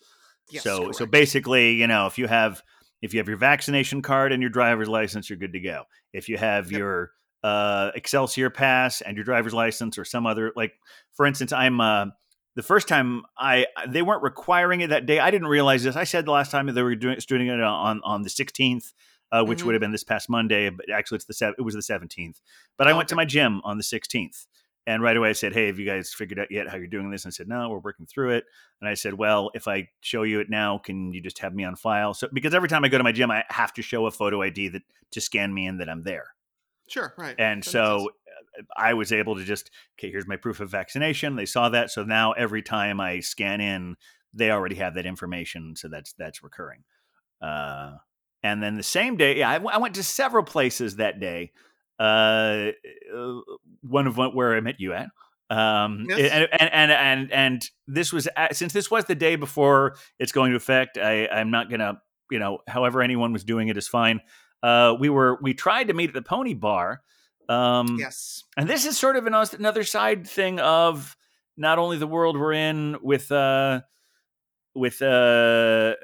Yes, 0.52 0.62
so 0.62 0.92
so 0.92 1.06
basically, 1.06 1.72
you 1.72 1.86
know, 1.86 2.06
if 2.06 2.18
you 2.18 2.26
have 2.28 2.62
if 3.00 3.12
you 3.14 3.18
have 3.20 3.28
your 3.28 3.36
vaccination 3.38 4.02
card 4.02 4.32
and 4.32 4.42
your 4.42 4.50
driver's 4.50 4.88
license, 4.88 5.28
you're 5.28 5.38
good 5.38 5.52
to 5.54 5.60
go. 5.60 5.84
If 6.12 6.28
you 6.28 6.36
have 6.38 6.70
Yep. 6.70 6.78
your 6.78 7.10
uh, 7.42 7.90
Excelsior 7.94 8.50
pass 8.50 9.00
and 9.00 9.16
your 9.16 9.24
driver's 9.24 9.54
license 9.54 9.98
or 9.98 10.04
some 10.04 10.26
other 10.26 10.52
like, 10.54 10.72
for 11.14 11.26
instance, 11.26 11.52
I'm 11.52 11.80
uh, 11.80 12.06
the 12.54 12.62
first 12.62 12.86
time 12.86 13.22
I 13.36 13.66
they 13.88 14.02
weren't 14.02 14.22
requiring 14.22 14.82
it 14.82 14.90
that 14.90 15.06
day. 15.06 15.18
I 15.18 15.30
didn't 15.30 15.48
realize 15.48 15.82
this. 15.82 15.96
I 15.96 16.04
said 16.04 16.26
the 16.26 16.30
last 16.32 16.50
time 16.50 16.66
they 16.66 16.82
were 16.82 16.94
doing 16.94 17.18
doing 17.26 17.48
it 17.48 17.60
on 17.60 18.00
on 18.04 18.22
the 18.22 18.30
16th. 18.30 18.92
Uh, 19.34 19.42
which 19.42 19.60
Mhm. 19.60 19.64
would 19.64 19.74
have 19.74 19.80
been 19.80 19.92
this 19.92 20.04
past 20.04 20.28
Monday, 20.28 20.68
but 20.68 20.90
actually 20.90 21.16
it's 21.16 21.24
the 21.24 21.54
it 21.56 21.62
was 21.62 21.72
the 21.74 21.80
17th. 21.80 22.38
But 22.76 22.86
I 22.86 22.92
went 22.92 23.08
to 23.08 23.14
my 23.16 23.24
gym 23.24 23.62
on 23.64 23.78
the 23.78 23.82
16th, 23.82 24.46
and 24.86 25.02
right 25.02 25.16
away 25.16 25.30
I 25.30 25.32
said, 25.32 25.52
"Hey, 25.52 25.66
have 25.66 25.78
you 25.78 25.86
guys 25.86 26.12
figured 26.12 26.38
out 26.38 26.50
yet 26.50 26.68
how 26.68 26.76
you're 26.76 26.86
doing 26.86 27.10
this?" 27.10 27.24
And 27.24 27.30
I 27.30 27.34
said, 27.34 27.48
"No, 27.48 27.68
we're 27.68 27.78
working 27.78 28.06
through 28.06 28.30
it." 28.30 28.44
And 28.80 28.88
I 28.88 28.94
said, 28.94 29.14
"Well, 29.14 29.50
if 29.54 29.68
I 29.68 29.88
show 30.00 30.22
you 30.22 30.40
it 30.40 30.50
now, 30.50 30.78
can 30.78 31.12
you 31.12 31.20
just 31.20 31.38
have 31.38 31.54
me 31.54 31.64
on 31.64 31.76
file?" 31.76 32.14
So 32.14 32.28
because 32.32 32.54
every 32.54 32.68
time 32.68 32.84
I 32.84 32.88
go 32.88 32.98
to 32.98 33.04
my 33.04 33.12
gym, 33.12 33.30
I 33.30 33.44
have 33.48 33.72
to 33.74 33.82
show 33.82 34.06
a 34.06 34.10
photo 34.10 34.42
ID 34.42 34.68
that 34.68 34.82
to 35.12 35.20
scan 35.20 35.52
me 35.54 35.66
in 35.66 35.78
that 35.78 35.88
I'm 35.88 36.02
there. 36.02 36.34
Sure, 36.88 37.14
right. 37.16 37.34
And 37.38 37.62
That 37.62 37.70
so 37.70 38.10
uh, 38.58 38.62
I 38.76 38.94
was 38.94 39.12
able 39.12 39.36
to 39.36 39.44
just, 39.44 39.70
okay, 39.98 40.10
here's 40.10 40.26
my 40.26 40.36
proof 40.36 40.60
of 40.60 40.70
vaccination. 40.70 41.36
They 41.36 41.46
saw 41.46 41.68
that, 41.70 41.90
so 41.90 42.04
now 42.04 42.32
every 42.32 42.62
time 42.62 43.00
I 43.00 43.20
scan 43.20 43.60
in, 43.60 43.96
they 44.34 44.50
already 44.50 44.76
have 44.76 44.94
that 44.94 45.06
information. 45.06 45.76
So 45.76 45.88
that's 45.88 46.12
that's 46.14 46.42
recurring. 46.42 46.84
Uh, 47.40 47.96
and 48.42 48.62
then 48.62 48.76
the 48.76 48.82
same 48.82 49.16
day, 49.16 49.38
yeah, 49.38 49.50
I, 49.50 49.54
w- 49.54 49.70
I 49.72 49.78
went 49.78 49.94
to 49.96 50.02
several 50.02 50.42
places 50.42 50.96
that 50.96 51.20
day. 51.20 51.52
Uh, 51.98 52.72
uh, 53.14 53.40
one 53.82 54.06
of 54.06 54.16
them 54.16 54.34
where 54.34 54.54
I 54.54 54.60
met 54.60 54.80
you 54.80 54.92
at. 54.92 55.08
Um, 55.50 56.06
Yes. 56.08 56.30
and, 56.32 56.48
and 56.52 56.70
and 56.72 56.92
and 56.92 57.32
and 57.32 57.70
this 57.86 58.12
was 58.12 58.26
since 58.52 58.72
this 58.72 58.90
was 58.90 59.04
the 59.04 59.14
day 59.14 59.36
before 59.36 59.96
it's 60.18 60.32
going 60.32 60.50
to 60.52 60.56
affect. 60.56 60.96
I 60.98 61.26
I'm 61.28 61.50
not 61.50 61.68
gonna 61.70 62.00
you 62.30 62.38
know 62.38 62.58
however 62.66 63.02
anyone 63.02 63.32
was 63.32 63.44
doing 63.44 63.68
it 63.68 63.76
is 63.76 63.86
fine. 63.86 64.20
Uh, 64.62 64.94
we 64.98 65.10
were 65.10 65.38
we 65.42 65.52
tried 65.54 65.88
to 65.88 65.94
meet 65.94 66.08
at 66.08 66.14
the 66.14 66.22
Pony 66.22 66.54
Bar. 66.54 67.02
Um, 67.48 67.96
yes. 67.98 68.44
and 68.56 68.68
this 68.70 68.86
is 68.86 68.96
sort 68.96 69.16
of 69.16 69.26
an, 69.26 69.34
another 69.34 69.84
side 69.84 70.26
thing 70.26 70.58
of 70.60 71.16
not 71.56 71.78
only 71.78 71.98
the 71.98 72.06
world 72.06 72.38
we're 72.38 72.52
in 72.54 72.96
with 73.02 73.30
uh 73.30 73.82
with 74.74 75.02
uh 75.02 75.94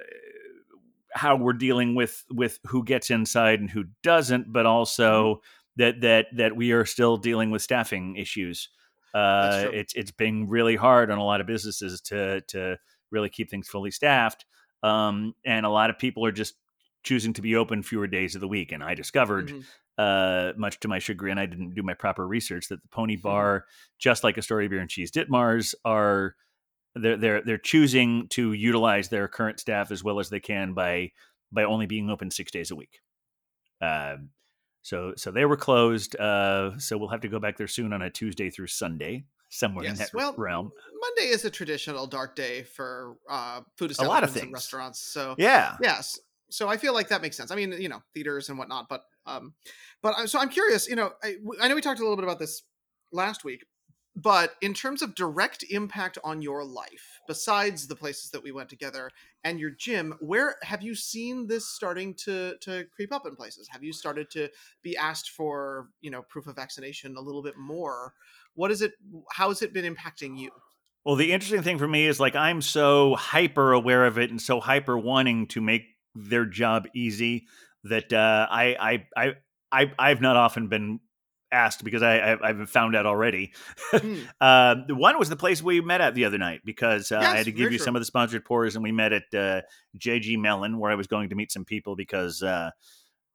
how 1.15 1.37
we're 1.37 1.55
dealing 1.55 1.95
with 1.95 2.25
with 2.31 2.59
who 2.67 2.85
gets 2.85 3.11
inside 3.11 3.61
and 3.61 3.71
who 3.71 3.85
doesn't 4.03 4.53
but 4.53 4.67
also 4.67 5.41
that 5.79 6.01
that 6.03 6.27
that 6.37 6.55
we 6.55 6.73
are 6.73 6.85
still 6.85 7.17
dealing 7.17 7.51
with 7.51 7.63
staffing 7.63 8.17
issues 8.17 8.69
uh 9.15 9.65
it's 9.73 9.95
it's 9.95 10.11
been 10.11 10.47
really 10.49 10.77
hard 10.77 11.11
on 11.11 11.17
a 11.19 11.25
lot 11.25 11.41
of 11.41 11.47
businesses 11.47 12.01
to 12.03 12.43
to 12.43 12.77
really 13.11 13.31
keep 13.31 13.49
things 13.49 13.67
fully 13.67 13.91
staffed 13.91 14.45
um 14.83 15.35
and 15.47 15.65
a 15.65 15.71
lot 15.71 15.89
of 15.89 15.99
people 15.99 16.25
are 16.27 16.33
just 16.33 16.55
choosing 17.05 17.33
to 17.33 17.41
be 17.41 17.57
open 17.57 17.83
fewer 17.83 18.07
days 18.07 18.35
of 18.35 18.43
the 18.43 18.49
week 18.49 18.71
and 18.71 18.83
i 18.85 18.95
discovered 18.95 19.49
Mhm. 19.49 19.65
uh, 19.99 20.53
much 20.57 20.79
to 20.81 20.87
my 20.89 21.01
chagrin, 21.01 21.39
I 21.39 21.47
didn't 21.47 21.75
do 21.75 21.83
my 21.83 21.95
proper 21.95 22.25
research 22.29 22.69
that 22.69 22.81
the 22.83 22.89
Pony 22.89 23.17
Mm-hmm. 23.17 23.23
Bar, 23.23 23.65
just 23.99 24.23
like 24.23 24.39
Astoria 24.39 24.69
Bier 24.69 24.79
and 24.79 24.89
Cheese 24.91 25.11
Ditmars, 25.11 25.75
are 25.85 26.37
they're 26.95 27.17
they're 27.17 27.43
they're 27.43 27.59
choosing 27.59 28.29
to 28.29 28.53
utilize 28.53 29.09
their 29.09 29.27
current 29.27 29.59
staff 29.59 29.91
as 29.91 30.05
well 30.05 30.21
as 30.21 30.29
they 30.31 30.39
can 30.39 30.73
by 30.73 31.11
by 31.51 31.65
only 31.65 31.87
being 31.87 32.11
open 32.11 32.31
six 32.31 32.53
days 32.53 32.71
a 32.71 32.77
week. 32.77 33.01
Um, 33.81 34.31
so 34.89 35.13
so 35.17 35.31
they 35.31 35.45
were 35.45 35.57
closed. 35.57 36.17
Uh, 36.17 36.79
so 36.79 36.97
we'll 36.97 37.09
have 37.09 37.21
to 37.21 37.29
go 37.29 37.39
back 37.39 37.57
there 37.57 37.69
soon 37.69 37.93
on 37.93 38.03
a 38.03 38.11
Tuesday 38.11 38.51
through 38.51 38.69
Sunday, 38.69 39.25
somewhere 39.51 39.85
in 39.85 39.91
Yes. 39.91 40.11
that 40.11 40.15
Well, 40.15 40.35
realm. 40.37 40.73
Monday 41.01 41.29
is 41.31 41.45
a 41.45 41.51
traditional 41.51 42.07
dark 42.07 42.35
day 42.37 42.63
for 42.63 43.17
uh, 43.29 43.61
food 43.77 43.91
A 43.99 44.05
lot 44.05 44.25
of 44.25 44.31
establishments 44.35 44.43
and 44.43 44.53
restaurants. 44.53 45.01
So 45.01 45.35
Yeah. 45.39 45.77
yes 45.83 46.19
so 46.51 46.67
i 46.67 46.79
feel 46.79 46.95
like 46.95 47.09
that 47.09 47.21
makes 47.21 47.37
sense 47.37 47.51
i 47.51 47.55
mean 47.55 47.73
you 47.73 47.91
know 47.91 48.01
theaters 48.15 48.49
and 48.49 48.57
whatnot 48.59 48.87
but 48.89 49.03
um 49.27 49.53
but 50.01 50.15
I- 50.17 50.25
so 50.25 50.39
i'm 50.39 50.49
curious 50.49 50.89
you 50.89 50.97
know 50.97 51.13
I, 51.23 51.37
I 51.61 51.69
know 51.69 51.75
we 51.75 51.83
talked 51.83 52.01
a 52.01 52.03
little 52.03 52.17
bit 52.17 52.25
about 52.25 52.39
this 52.39 52.63
last 53.13 53.45
week 53.45 53.67
but 54.23 54.55
in 54.61 54.75
terms 54.75 55.01
of 55.01 55.15
direct 55.15 55.65
impact 55.71 56.19
on 56.25 56.43
your 56.43 56.65
life 56.65 57.21
besides 57.29 57.87
the 57.87 57.95
places 57.95 58.31
that 58.31 58.43
we 58.43 58.51
went 58.51 58.69
together 58.69 59.11
and 59.45 59.61
your 59.61 59.71
gym 59.71 60.15
where 60.21 60.57
have 60.63 60.83
you 60.83 60.95
seen 60.95 61.47
this 61.47 61.69
starting 61.69 62.15
to 62.15 62.57
to 62.61 62.85
creep 62.95 63.13
up 63.13 63.27
in 63.27 63.37
places? 63.37 63.69
Have 63.71 63.85
you 63.85 63.93
started 63.93 64.31
to 64.33 64.49
be 64.83 64.97
asked 64.97 65.31
for 65.31 65.89
you 66.01 66.11
know 66.11 66.23
proof 66.23 66.47
of 66.47 66.57
vaccination 66.57 67.17
a 67.17 67.21
little 67.21 67.43
bit 67.43 67.57
more? 67.57 68.15
What 68.55 68.71
is 68.71 68.83
it 68.83 68.93
how 69.31 69.49
has 69.49 69.63
it 69.63 69.73
been 69.73 69.95
impacting 69.95 70.39
you? 70.39 70.51
Well, 71.05 71.17
the 71.17 71.33
interesting 71.33 71.63
thing 71.63 71.79
for 71.79 71.89
me 71.89 72.07
is 72.07 72.21
like 72.21 72.35
I'm 72.35 72.61
so 72.61 73.15
hyper 73.15 73.73
aware 73.73 74.05
of 74.05 74.19
it 74.19 74.31
and 74.31 74.43
so 74.43 74.61
hyper 74.61 74.99
wanting 74.99 75.47
to 75.49 75.61
make 75.61 75.83
their 76.15 76.45
job 76.45 76.89
easy 76.95 77.47
that 77.85 78.13
uh, 78.13 78.47
I, 78.51 78.77
I 78.81 79.07
I 79.17 79.33
I 79.71 79.93
I've 79.99 80.21
not 80.21 80.37
often 80.37 80.69
been 80.69 81.01
asked 81.51 81.85
because 81.85 82.03
I 82.03 82.33
I've, 82.33 82.43
I've 82.43 82.71
found 82.71 82.97
out 82.97 83.07
already. 83.07 83.53
Hmm. 83.91 84.17
uh, 84.41 84.75
the 84.87 84.95
one 84.95 85.19
was 85.19 85.29
the 85.29 85.37
place 85.37 85.63
we 85.63 85.81
met 85.81 86.01
at 86.01 86.15
the 86.15 86.25
other 86.25 86.39
night 86.39 86.61
because 86.65 87.13
uh, 87.13 87.19
I 87.19 87.37
had 87.37 87.45
to 87.47 87.53
give 87.53 87.73
you 87.73 87.79
true. 87.79 87.85
some 87.85 87.97
of 87.97 88.01
the 88.01 88.07
sponsored 88.07 88.45
pours 88.45 88.75
and 88.75 88.83
we 88.83 88.93
met 88.93 89.13
at 89.13 89.35
uh, 89.35 89.63
JG 89.99 90.39
Melon 90.39 90.79
where 90.79 90.91
I 90.91 90.95
was 90.95 91.07
going 91.07 91.31
to 91.31 91.35
meet 91.35 91.53
some 91.53 91.65
people 91.65 91.97
because. 91.97 92.43
Uh, 92.43 92.71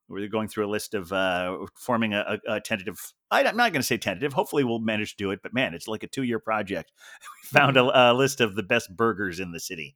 we 0.09 0.21
we're 0.21 0.27
going 0.27 0.47
through 0.47 0.65
a 0.65 0.67
list 0.67 0.93
of 0.93 1.11
uh, 1.13 1.57
forming 1.75 2.13
a, 2.13 2.37
a, 2.47 2.59
tentative. 2.59 2.99
I, 3.31 3.43
I'm 3.43 3.55
not 3.55 3.71
going 3.71 3.81
to 3.81 3.87
say 3.87 3.97
tentative. 3.97 4.33
Hopefully, 4.33 4.63
we'll 4.63 4.79
manage 4.79 5.11
to 5.11 5.17
do 5.17 5.31
it. 5.31 5.39
But 5.41 5.53
man, 5.53 5.73
it's 5.73 5.87
like 5.87 6.03
a 6.03 6.07
two 6.07 6.23
year 6.23 6.39
project. 6.39 6.91
We 7.21 7.57
found 7.57 7.77
a, 7.77 8.11
a 8.11 8.13
list 8.13 8.41
of 8.41 8.55
the 8.55 8.63
best 8.63 8.95
burgers 8.95 9.39
in 9.39 9.51
the 9.51 9.59
city, 9.59 9.95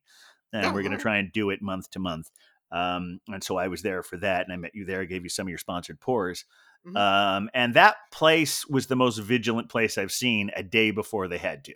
and 0.54 0.68
Oh, 0.68 0.74
we're 0.74 0.82
going 0.82 0.96
to 0.96 0.98
try 0.98 1.18
and 1.18 1.32
do 1.32 1.50
it 1.50 1.62
month 1.62 1.90
to 1.92 2.00
month. 2.00 2.30
Um, 2.72 3.20
and 3.28 3.44
so 3.44 3.58
I 3.58 3.68
was 3.68 3.82
there 3.82 4.04
for 4.04 4.18
that, 4.18 4.46
and 4.46 4.54
I 4.54 4.58
met 4.58 4.76
you 4.76 4.86
there. 4.86 5.02
I 5.02 5.06
gave 5.06 5.24
you 5.24 5.30
some 5.30 5.48
of 5.48 5.50
your 5.50 5.58
sponsored 5.58 6.00
pours. 6.00 6.46
Mhm. 6.88 6.98
Um, 6.98 7.50
and 7.54 7.74
that 7.74 7.98
place 8.12 8.66
was 8.68 8.88
the 8.88 8.96
most 8.96 9.18
vigilant 9.18 9.70
place 9.70 9.98
I've 9.98 10.12
seen 10.12 10.52
a 10.56 10.64
day 10.64 10.92
before 10.92 11.28
they 11.28 11.38
had 11.38 11.64
to. 11.66 11.74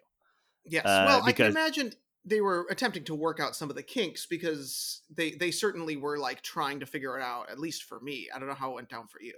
Yes. 0.65 0.85
Uh, 0.85 1.05
well, 1.07 1.23
I 1.23 1.25
because- 1.27 1.53
can 1.53 1.61
imagine 1.61 1.93
they 2.23 2.39
were 2.39 2.67
attempting 2.69 3.03
to 3.05 3.15
work 3.15 3.39
out 3.39 3.55
some 3.55 3.69
of 3.69 3.75
the 3.75 3.81
kinks 3.83 4.25
because 4.27 5.01
they 5.09 5.31
they 5.31 5.49
certainly 5.51 5.97
were 5.97 6.19
like 6.19 6.41
trying 6.43 6.79
to 6.79 6.85
figure 6.85 7.17
it 7.17 7.23
out. 7.23 7.49
At 7.49 7.59
least 7.59 7.83
for 7.83 7.99
me, 7.99 8.29
I 8.33 8.39
don't 8.39 8.47
know 8.47 8.53
how 8.53 8.71
it 8.71 8.75
went 8.75 8.89
down 8.89 9.07
for 9.07 9.21
you. 9.21 9.33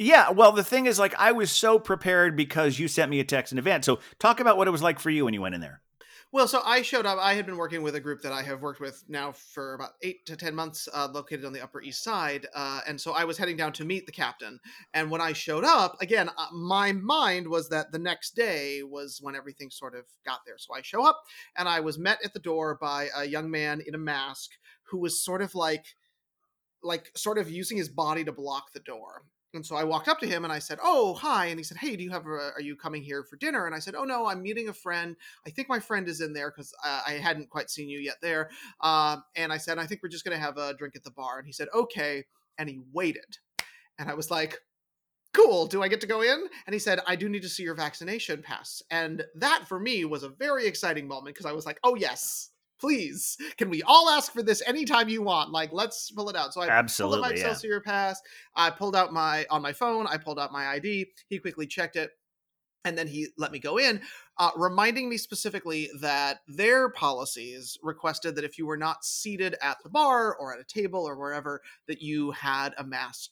Yeah, 0.00 0.30
well, 0.30 0.52
the 0.52 0.62
thing 0.62 0.86
is, 0.86 1.00
like, 1.00 1.12
I 1.18 1.32
was 1.32 1.50
so 1.50 1.80
prepared 1.80 2.36
because 2.36 2.78
you 2.78 2.86
sent 2.86 3.10
me 3.10 3.18
a 3.18 3.24
text 3.24 3.50
in 3.50 3.58
advance. 3.58 3.84
So, 3.84 3.98
talk 4.20 4.38
about 4.38 4.56
what 4.56 4.68
it 4.68 4.70
was 4.70 4.80
like 4.80 5.00
for 5.00 5.10
you 5.10 5.24
when 5.24 5.34
you 5.34 5.40
went 5.40 5.56
in 5.56 5.60
there. 5.60 5.82
Well, 6.30 6.46
so 6.46 6.60
I 6.62 6.82
showed 6.82 7.06
up. 7.06 7.18
I 7.18 7.32
had 7.32 7.46
been 7.46 7.56
working 7.56 7.82
with 7.82 7.94
a 7.94 8.00
group 8.00 8.20
that 8.20 8.32
I 8.32 8.42
have 8.42 8.60
worked 8.60 8.80
with 8.80 9.02
now 9.08 9.32
for 9.32 9.72
about 9.72 9.92
eight 10.02 10.26
to 10.26 10.36
ten 10.36 10.54
months, 10.54 10.86
uh, 10.92 11.08
located 11.10 11.46
on 11.46 11.54
the 11.54 11.62
Upper 11.62 11.80
East 11.80 12.04
Side, 12.04 12.46
uh, 12.54 12.82
and 12.86 13.00
so 13.00 13.12
I 13.12 13.24
was 13.24 13.38
heading 13.38 13.56
down 13.56 13.72
to 13.72 13.84
meet 13.86 14.04
the 14.04 14.12
captain. 14.12 14.60
And 14.92 15.10
when 15.10 15.22
I 15.22 15.32
showed 15.32 15.64
up, 15.64 15.96
again, 16.02 16.28
uh, 16.28 16.46
my 16.52 16.92
mind 16.92 17.48
was 17.48 17.70
that 17.70 17.92
the 17.92 17.98
next 17.98 18.36
day 18.36 18.82
was 18.82 19.20
when 19.22 19.36
everything 19.36 19.70
sort 19.70 19.94
of 19.94 20.04
got 20.26 20.40
there. 20.44 20.58
So 20.58 20.74
I 20.74 20.82
show 20.82 21.02
up, 21.02 21.18
and 21.56 21.66
I 21.66 21.80
was 21.80 21.98
met 21.98 22.18
at 22.22 22.34
the 22.34 22.40
door 22.40 22.76
by 22.78 23.08
a 23.16 23.24
young 23.24 23.50
man 23.50 23.80
in 23.86 23.94
a 23.94 23.98
mask 23.98 24.50
who 24.90 24.98
was 24.98 25.24
sort 25.24 25.40
of 25.40 25.54
like, 25.54 25.94
like 26.82 27.10
sort 27.16 27.38
of 27.38 27.50
using 27.50 27.78
his 27.78 27.88
body 27.88 28.22
to 28.24 28.32
block 28.32 28.74
the 28.74 28.80
door. 28.80 29.22
And 29.54 29.64
so 29.64 29.76
I 29.76 29.84
walked 29.84 30.08
up 30.08 30.18
to 30.20 30.26
him 30.26 30.44
and 30.44 30.52
I 30.52 30.58
said, 30.58 30.78
"Oh, 30.82 31.14
hi." 31.14 31.46
And 31.46 31.58
he 31.58 31.64
said, 31.64 31.78
"Hey, 31.78 31.96
do 31.96 32.04
you 32.04 32.10
have 32.10 32.26
a, 32.26 32.52
are 32.54 32.60
you 32.60 32.76
coming 32.76 33.02
here 33.02 33.24
for 33.24 33.36
dinner?" 33.36 33.66
And 33.66 33.74
I 33.74 33.78
said, 33.78 33.94
"Oh 33.94 34.04
no, 34.04 34.26
I'm 34.26 34.42
meeting 34.42 34.68
a 34.68 34.74
friend. 34.74 35.16
I 35.46 35.50
think 35.50 35.68
my 35.68 35.80
friend 35.80 36.06
is 36.06 36.20
in 36.20 36.32
there 36.34 36.50
because 36.50 36.74
uh, 36.84 37.02
I 37.06 37.12
hadn't 37.12 37.48
quite 37.48 37.70
seen 37.70 37.88
you 37.88 37.98
yet 37.98 38.16
there." 38.20 38.50
Um, 38.82 39.24
and 39.36 39.52
I 39.52 39.56
said, 39.56 39.78
"I 39.78 39.86
think 39.86 40.02
we're 40.02 40.10
just 40.10 40.24
going 40.24 40.36
to 40.36 40.42
have 40.42 40.58
a 40.58 40.74
drink 40.74 40.96
at 40.96 41.04
the 41.04 41.10
bar." 41.10 41.38
And 41.38 41.46
he 41.46 41.52
said, 41.52 41.68
"Okay." 41.74 42.24
And 42.58 42.68
he 42.68 42.80
waited. 42.92 43.38
And 43.98 44.10
I 44.10 44.14
was 44.14 44.30
like, 44.30 44.58
"Cool. 45.32 45.66
Do 45.66 45.82
I 45.82 45.88
get 45.88 46.02
to 46.02 46.06
go 46.06 46.20
in?" 46.20 46.46
And 46.66 46.74
he 46.74 46.78
said, 46.78 47.00
"I 47.06 47.16
do 47.16 47.28
need 47.28 47.42
to 47.42 47.48
see 47.48 47.62
your 47.62 47.74
vaccination 47.74 48.42
pass." 48.42 48.82
And 48.90 49.24
that 49.36 49.64
for 49.66 49.80
me 49.80 50.04
was 50.04 50.24
a 50.24 50.28
very 50.28 50.66
exciting 50.66 51.08
moment 51.08 51.34
because 51.34 51.46
I 51.46 51.52
was 51.52 51.64
like, 51.64 51.78
"Oh 51.84 51.94
yes." 51.94 52.50
Please, 52.80 53.36
can 53.56 53.70
we 53.70 53.82
all 53.82 54.08
ask 54.08 54.32
for 54.32 54.42
this 54.42 54.62
anytime 54.66 55.08
you 55.08 55.22
want? 55.22 55.50
Like, 55.50 55.70
let's 55.72 56.10
pull 56.10 56.28
it 56.28 56.36
out. 56.36 56.54
So 56.54 56.60
I 56.60 56.68
Absolutely, 56.68 57.16
pulled 57.16 57.24
up 57.24 57.30
my 57.30 57.32
Absolutely, 57.32 57.40
yeah. 57.40 57.52
Excelsior 57.52 57.80
pass. 57.80 58.20
I 58.54 58.70
pulled 58.70 58.94
out 58.94 59.12
my 59.12 59.46
on 59.50 59.62
my 59.62 59.72
phone. 59.72 60.06
I 60.06 60.16
pulled 60.16 60.38
out 60.38 60.52
my 60.52 60.68
ID. 60.68 61.06
He 61.28 61.38
quickly 61.38 61.66
checked 61.66 61.96
it, 61.96 62.10
and 62.84 62.96
then 62.96 63.08
he 63.08 63.28
let 63.36 63.50
me 63.50 63.58
go 63.58 63.78
in, 63.78 64.00
uh, 64.38 64.50
reminding 64.56 65.08
me 65.08 65.16
specifically 65.16 65.90
that 66.00 66.38
their 66.46 66.88
policies 66.90 67.76
requested 67.82 68.36
that 68.36 68.44
if 68.44 68.58
you 68.58 68.66
were 68.66 68.76
not 68.76 69.04
seated 69.04 69.56
at 69.60 69.78
the 69.82 69.90
bar 69.90 70.36
or 70.36 70.54
at 70.54 70.60
a 70.60 70.64
table 70.64 71.06
or 71.06 71.18
wherever, 71.18 71.60
that 71.88 72.00
you 72.00 72.30
had 72.30 72.74
a 72.78 72.84
mask 72.84 73.30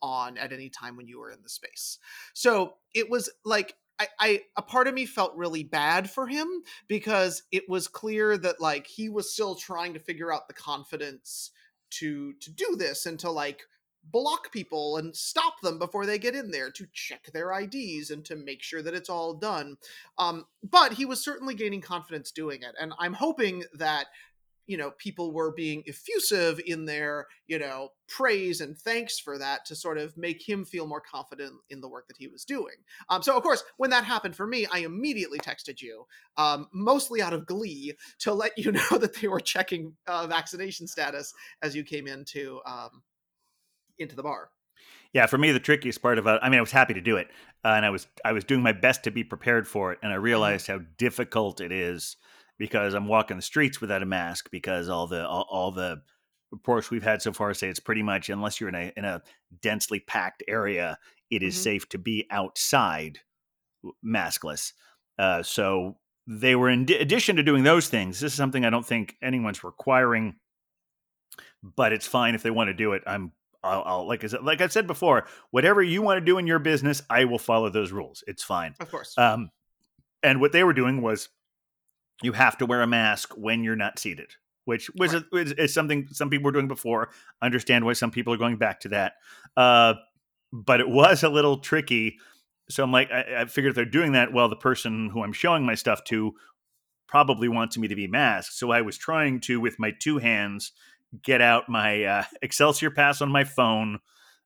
on 0.00 0.38
at 0.38 0.52
any 0.52 0.70
time 0.70 0.96
when 0.96 1.08
you 1.08 1.18
were 1.18 1.32
in 1.32 1.42
the 1.42 1.48
space. 1.48 1.98
So 2.32 2.74
it 2.94 3.10
was 3.10 3.28
like. 3.44 3.74
I, 3.98 4.08
I 4.20 4.40
a 4.56 4.62
part 4.62 4.88
of 4.88 4.94
me 4.94 5.06
felt 5.06 5.36
really 5.36 5.64
bad 5.64 6.10
for 6.10 6.26
him 6.26 6.46
because 6.86 7.42
it 7.52 7.68
was 7.68 7.88
clear 7.88 8.36
that 8.38 8.60
like 8.60 8.86
he 8.86 9.08
was 9.08 9.32
still 9.32 9.54
trying 9.54 9.94
to 9.94 10.00
figure 10.00 10.32
out 10.32 10.48
the 10.48 10.54
confidence 10.54 11.50
to 11.90 12.34
to 12.34 12.50
do 12.50 12.76
this 12.76 13.06
and 13.06 13.18
to 13.20 13.30
like 13.30 13.62
block 14.10 14.52
people 14.52 14.96
and 14.96 15.14
stop 15.14 15.60
them 15.60 15.78
before 15.78 16.06
they 16.06 16.18
get 16.18 16.34
in 16.34 16.50
there 16.50 16.70
to 16.70 16.86
check 16.92 17.26
their 17.32 17.52
IDs 17.52 18.10
and 18.10 18.24
to 18.24 18.36
make 18.36 18.62
sure 18.62 18.80
that 18.82 18.94
it's 18.94 19.10
all 19.10 19.34
done. 19.34 19.76
Um, 20.16 20.46
but 20.62 20.92
he 20.92 21.04
was 21.04 21.22
certainly 21.22 21.54
gaining 21.54 21.82
confidence 21.82 22.30
doing 22.30 22.62
it, 22.62 22.74
and 22.80 22.92
I'm 22.98 23.12
hoping 23.12 23.64
that 23.74 24.06
you 24.68 24.76
know 24.76 24.92
people 24.98 25.32
were 25.32 25.52
being 25.52 25.82
effusive 25.86 26.60
in 26.66 26.84
their 26.84 27.26
you 27.48 27.58
know 27.58 27.88
praise 28.06 28.60
and 28.60 28.78
thanks 28.78 29.18
for 29.18 29.36
that 29.36 29.64
to 29.64 29.74
sort 29.74 29.98
of 29.98 30.16
make 30.16 30.48
him 30.48 30.64
feel 30.64 30.86
more 30.86 31.00
confident 31.00 31.52
in 31.70 31.80
the 31.80 31.88
work 31.88 32.06
that 32.06 32.16
he 32.16 32.28
was 32.28 32.44
doing. 32.44 32.76
Um, 33.08 33.22
so 33.22 33.36
of 33.36 33.42
course 33.42 33.64
when 33.78 33.90
that 33.90 34.04
happened 34.04 34.36
for 34.36 34.46
me 34.46 34.66
i 34.72 34.78
immediately 34.78 35.38
texted 35.38 35.82
you 35.82 36.06
um, 36.36 36.68
mostly 36.72 37.20
out 37.20 37.32
of 37.32 37.46
glee 37.46 37.94
to 38.20 38.32
let 38.32 38.56
you 38.56 38.70
know 38.72 38.98
that 38.98 39.14
they 39.14 39.26
were 39.26 39.40
checking 39.40 39.94
uh, 40.06 40.26
vaccination 40.26 40.86
status 40.86 41.34
as 41.62 41.74
you 41.74 41.82
came 41.82 42.06
into 42.06 42.60
um, 42.66 43.02
into 43.98 44.14
the 44.14 44.22
bar. 44.22 44.50
Yeah, 45.12 45.26
for 45.26 45.38
me, 45.38 45.52
the 45.52 45.60
trickiest 45.60 46.02
part 46.02 46.18
about 46.18 46.36
it, 46.36 46.44
I 46.44 46.50
mean, 46.50 46.58
I 46.58 46.62
was 46.62 46.70
happy 46.70 46.94
to 46.94 47.00
do 47.00 47.16
it, 47.16 47.28
uh, 47.64 47.68
and 47.68 47.86
I 47.86 47.90
was 47.90 48.06
I 48.24 48.32
was 48.32 48.44
doing 48.44 48.62
my 48.62 48.72
best 48.72 49.04
to 49.04 49.10
be 49.10 49.24
prepared 49.24 49.66
for 49.66 49.92
it, 49.92 49.98
and 50.02 50.12
I 50.12 50.16
realized 50.16 50.66
how 50.66 50.80
difficult 50.98 51.60
it 51.60 51.72
is 51.72 52.16
because 52.58 52.94
I'm 52.94 53.06
walking 53.06 53.36
the 53.36 53.42
streets 53.42 53.80
without 53.80 54.02
a 54.02 54.06
mask 54.06 54.50
because 54.50 54.88
all 54.88 55.06
the 55.06 55.26
all, 55.26 55.46
all 55.50 55.70
the 55.72 56.02
reports 56.50 56.90
we've 56.90 57.02
had 57.02 57.20
so 57.22 57.32
far 57.32 57.52
say 57.54 57.68
it's 57.68 57.80
pretty 57.80 58.02
much 58.02 58.28
unless 58.30 58.58
you're 58.60 58.68
in 58.70 58.74
a 58.74 58.92
in 58.96 59.04
a 59.04 59.22
densely 59.62 60.00
packed 60.00 60.42
area, 60.48 60.98
it 61.30 61.42
is 61.42 61.54
Mhm. 61.56 61.62
safe 61.62 61.88
to 61.90 61.98
be 61.98 62.26
outside 62.30 63.20
maskless. 64.04 64.72
Uh, 65.18 65.42
so 65.42 65.98
they 66.26 66.54
were 66.54 66.68
in 66.68 66.84
d- 66.84 66.96
addition 66.96 67.36
to 67.36 67.42
doing 67.42 67.64
those 67.64 67.88
things. 67.88 68.20
This 68.20 68.32
is 68.32 68.36
something 68.36 68.64
I 68.64 68.70
don't 68.70 68.86
think 68.86 69.16
anyone's 69.22 69.64
requiring, 69.64 70.36
but 71.62 71.92
it's 71.92 72.06
fine 72.06 72.34
if 72.34 72.42
they 72.42 72.50
want 72.50 72.68
to 72.68 72.74
do 72.74 72.92
it. 72.92 73.02
I'm 73.06 73.32
I'll, 73.62 73.82
I'll 73.84 74.06
like 74.08 74.22
I 74.24 74.28
said, 74.28 74.44
like 74.44 74.60
I've 74.60 74.72
said 74.72 74.86
before, 74.86 75.26
whatever 75.50 75.82
you 75.82 76.00
want 76.02 76.18
to 76.18 76.24
do 76.24 76.38
in 76.38 76.46
your 76.46 76.58
business, 76.60 77.02
I 77.10 77.24
will 77.24 77.38
follow 77.38 77.68
those 77.70 77.90
rules. 77.92 78.22
It's 78.26 78.42
fine. 78.44 78.74
of 78.80 78.90
course 78.90 79.16
Um, 79.18 79.50
and 80.22 80.40
what 80.40 80.52
they 80.52 80.64
were 80.64 80.72
doing 80.72 81.02
was, 81.02 81.28
you 82.22 82.32
have 82.32 82.58
to 82.58 82.66
wear 82.66 82.82
a 82.82 82.86
mask 82.86 83.32
when 83.36 83.62
you're 83.62 83.76
not 83.76 83.98
seated, 83.98 84.34
which 84.64 84.90
was 84.96 85.14
Right. 85.14 85.24
is, 85.32 85.52
is 85.52 85.74
something 85.74 86.08
some 86.10 86.30
people 86.30 86.44
were 86.44 86.52
doing 86.52 86.68
before. 86.68 87.10
I 87.40 87.46
understand 87.46 87.84
why 87.84 87.92
some 87.92 88.10
people 88.10 88.32
are 88.32 88.38
going 88.38 88.56
back 88.56 88.80
to 88.80 88.88
that, 88.90 89.14
uh, 89.56 89.94
but 90.52 90.80
it 90.80 90.88
was 90.88 91.22
a 91.22 91.28
little 91.28 91.58
tricky. 91.58 92.18
So 92.70 92.82
I'm 92.82 92.92
like, 92.92 93.10
I, 93.10 93.42
I 93.42 93.44
figured 93.46 93.70
if 93.70 93.76
they're 93.76 93.84
doing 93.84 94.12
that, 94.12 94.32
well, 94.32 94.48
the 94.48 94.56
person 94.56 95.10
who 95.10 95.22
I'm 95.22 95.32
showing 95.32 95.64
my 95.64 95.74
stuff 95.74 96.04
to 96.04 96.32
probably 97.06 97.48
wants 97.48 97.78
me 97.78 97.88
to 97.88 97.94
be 97.96 98.06
masked. 98.06 98.54
So 98.54 98.70
I 98.70 98.82
was 98.82 98.98
trying 98.98 99.40
to, 99.42 99.60
with 99.60 99.78
my 99.78 99.92
two 99.98 100.18
hands, 100.18 100.72
get 101.22 101.40
out 101.40 101.68
my 101.68 102.04
uh, 102.04 102.24
Excelsior 102.42 102.90
pass 102.90 103.22
on 103.22 103.30
my 103.30 103.44
phone, 103.44 104.00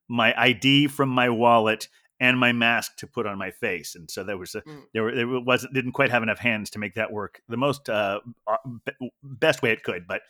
my 0.07 0.33
ID 0.39 0.87
from 0.87 1.09
my 1.09 1.29
wallet, 1.29 1.89
and 2.19 2.39
my 2.39 2.51
mask 2.51 2.95
to 2.97 3.07
put 3.07 3.25
on 3.25 3.37
my 3.37 3.51
face. 3.51 3.95
And 3.95 4.09
so 4.09 4.23
there 4.23 4.37
was 4.37 4.55
a, 4.55 4.61
Mm. 4.61 4.81
there, 4.93 5.03
were, 5.03 5.15
there 5.15 5.27
wasn't 5.27 5.73
didn't 5.73 5.91
quite 5.93 6.11
have 6.11 6.23
enough 6.23 6.39
hands 6.39 6.69
to 6.71 6.79
make 6.79 6.93
that 6.95 7.11
work 7.11 7.41
the 7.49 7.57
most 7.57 7.89
uh, 7.89 8.19
uh, 8.47 8.57
be- 8.85 9.09
best 9.23 9.61
way 9.61 9.71
it 9.71 9.83
could. 9.83 10.07
But 10.07 10.21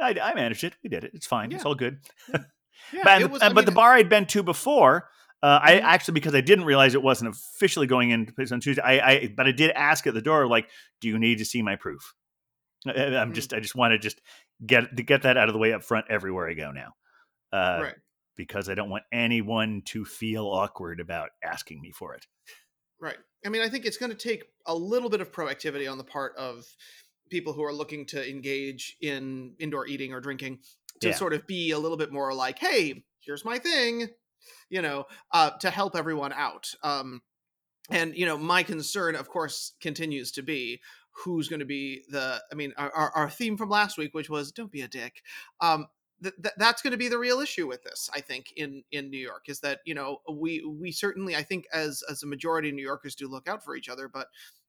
I, 0.00 0.14
I 0.22 0.34
managed 0.34 0.64
it. 0.64 0.74
We 0.82 0.90
did 0.90 1.04
it. 1.04 1.12
It's 1.14 1.26
fine. 1.26 1.52
It's 1.52 1.64
all 1.64 1.74
good. 1.74 1.98
Yeah, 2.32 2.38
but 3.04 3.30
was- 3.30 3.42
uh, 3.42 3.52
but 3.52 3.66
the 3.66 3.72
bar 3.72 3.94
I'd 3.94 4.08
been 4.08 4.26
to 4.26 4.42
before, 4.42 5.08
Uh, 5.44 5.58
I 5.60 5.72
Mhm. 5.74 5.82
actually 5.82 6.14
because 6.14 6.36
I 6.36 6.40
didn't 6.40 6.66
realize 6.66 6.94
it 6.94 7.02
wasn't 7.02 7.30
officially 7.34 7.88
going 7.88 8.10
into 8.10 8.32
place 8.32 8.52
on 8.52 8.60
Tuesday. 8.60 8.80
I, 8.82 9.10
I 9.10 9.26
but 9.36 9.46
I 9.48 9.52
did 9.52 9.72
ask 9.72 10.06
at 10.06 10.14
the 10.14 10.22
door, 10.22 10.46
like, 10.46 10.68
"Do 11.00 11.08
you 11.08 11.18
need 11.18 11.38
to 11.38 11.44
see 11.44 11.62
my 11.62 11.74
proof?" 11.74 12.14
I- 12.86 12.90
I- 12.92 13.20
I'm 13.20 13.32
Mm. 13.32 13.34
just 13.34 13.52
I 13.52 13.58
just 13.58 13.74
want 13.74 13.90
to 13.90 13.98
just 13.98 14.20
get 14.64 14.96
to 14.96 15.02
get 15.02 15.22
that 15.22 15.36
out 15.36 15.48
of 15.48 15.52
the 15.52 15.58
way 15.58 15.72
up 15.72 15.82
front 15.82 16.06
everywhere 16.08 16.48
I 16.48 16.54
go 16.54 16.70
now, 16.70 16.94
uh, 17.52 17.80
right. 17.82 17.94
Because 18.36 18.68
I 18.68 18.74
don't 18.74 18.90
want 18.90 19.04
anyone 19.12 19.82
to 19.86 20.04
feel 20.04 20.46
awkward 20.46 21.00
about 21.00 21.30
asking 21.42 21.80
me 21.80 21.90
for 21.90 22.14
it. 22.14 22.26
Right. 23.00 23.18
I 23.44 23.48
mean, 23.48 23.62
I 23.62 23.68
think 23.68 23.84
it's 23.84 23.96
going 23.96 24.12
to 24.12 24.16
take 24.16 24.44
a 24.66 24.74
little 24.74 25.10
bit 25.10 25.20
of 25.20 25.32
proactivity 25.32 25.90
on 25.90 25.98
the 25.98 26.04
part 26.04 26.36
of 26.36 26.64
people 27.30 27.52
who 27.52 27.64
are 27.64 27.72
looking 27.72 28.06
to 28.06 28.30
engage 28.30 28.96
in 29.00 29.54
indoor 29.58 29.86
eating 29.86 30.12
or 30.12 30.20
drinking 30.20 30.60
to 31.00 31.08
Yeah. 31.08 31.14
sort 31.14 31.32
of 31.32 31.46
be 31.46 31.72
a 31.72 31.78
little 31.78 31.96
bit 31.96 32.12
more 32.12 32.32
like, 32.32 32.58
hey, 32.58 33.04
here's 33.20 33.44
my 33.44 33.58
thing, 33.58 34.08
you 34.68 34.82
know, 34.82 35.06
uh, 35.32 35.50
to 35.58 35.70
help 35.70 35.96
everyone 35.96 36.32
out. 36.32 36.68
Um, 36.82 37.22
and, 37.90 38.16
you 38.16 38.26
know, 38.26 38.38
my 38.38 38.62
concern, 38.62 39.16
of 39.16 39.28
course, 39.28 39.72
continues 39.80 40.30
to 40.32 40.42
be 40.42 40.80
who's 41.10 41.48
going 41.48 41.60
to 41.60 41.66
be 41.66 42.04
the, 42.08 42.40
I 42.50 42.54
mean, 42.54 42.72
our, 42.76 42.90
our, 42.92 43.10
our 43.10 43.30
theme 43.30 43.56
from 43.56 43.68
last 43.68 43.98
week, 43.98 44.14
which 44.14 44.30
was 44.30 44.52
don't 44.52 44.70
be 44.70 44.82
a 44.82 44.88
dick. 44.88 45.22
Um, 45.60 45.88
th- 46.22 46.34
th- 46.42 46.54
that's 46.56 46.82
going 46.82 46.92
to 46.92 46.96
be 46.96 47.08
the 47.08 47.18
real 47.18 47.40
issue 47.40 47.66
with 47.66 47.82
this 47.82 48.08
i 48.14 48.20
think 48.20 48.52
in 48.56 48.82
in 48.92 49.10
new 49.10 49.18
york 49.18 49.48
is 49.48 49.60
that 49.60 49.80
you 49.84 49.94
know 49.94 50.18
we 50.30 50.64
we 50.64 50.92
certainly 50.92 51.36
i 51.36 51.42
think 51.42 51.66
as 51.72 52.02
as 52.10 52.22
a 52.22 52.26
majority 52.26 52.68
of 52.68 52.74
new 52.74 52.82
yorkers 52.82 53.14
do 53.14 53.28
look 53.28 53.48
out 53.48 53.64
for 53.64 53.76
each 53.76 53.88
other 53.88 54.08
but 54.08 54.28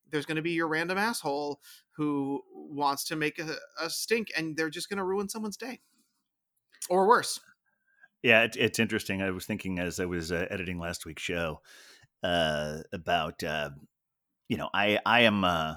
there's 0.10 0.26
going 0.26 0.36
to 0.36 0.42
be 0.42 0.52
your 0.52 0.68
random 0.68 0.98
asshole 0.98 1.60
who 1.96 2.42
wants 2.52 3.04
to 3.06 3.16
make 3.16 3.39
a, 3.39 3.56
a 3.82 3.89
stink 3.89 4.30
and 4.38 4.56
they're 4.58 4.70
just 4.70 4.89
going 4.89 4.98
to 4.98 5.04
ruin 5.04 5.30
someone's 5.30 5.58
day 5.58 5.80
or 6.89 7.08
worse 7.08 7.39
Yeah, 8.22 8.44
it, 8.44 8.56
it's 8.58 8.80
interesting. 8.80 9.22
I 9.22 9.32
was 9.32 9.46
thinking 9.46 9.80
as 9.80 10.00
I 10.00 10.06
was 10.06 10.32
uh, 10.32 10.48
editing 10.50 10.80
last 10.80 11.06
week's 11.06 11.24
show 11.24 11.62
uh, 12.24 12.80
about, 12.94 13.44
uh, 13.44 13.72
you 14.48 14.58
know, 14.58 14.70
I 14.74 15.00
I 15.06 15.22
am 15.22 15.44
uh, 15.44 15.76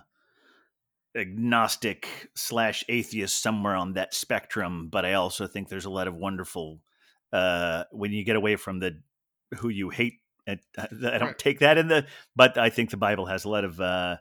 agnostic 1.16 2.28
slash 2.34 2.84
atheist 2.88 3.40
somewhere 3.42 3.74
on 3.76 3.94
that 3.94 4.14
spectrum, 4.14 4.88
but 4.90 5.04
I 5.04 5.14
also 5.14 5.46
think 5.46 5.68
there's 5.68 5.84
a 5.84 5.90
lot 5.90 6.08
of 6.08 6.14
wonderful 6.14 6.80
uh, 7.32 7.84
when 7.90 8.12
you 8.12 8.24
get 8.24 8.36
away 8.36 8.56
from 8.56 8.80
the 8.80 9.00
who 9.58 9.68
you 9.68 9.90
hate. 9.90 10.20
I, 10.48 10.58
I 10.78 10.86
don't 11.18 11.22
Right. 11.22 11.38
take 11.38 11.58
that 11.60 11.78
in 11.78 11.88
the, 11.88 12.06
but 12.36 12.56
I 12.56 12.70
think 12.70 12.90
the 12.90 12.96
Bible 12.96 13.26
has 13.26 13.44
a 13.44 13.48
lot 13.48 13.64
of 13.64 13.80
uh, 13.80 14.18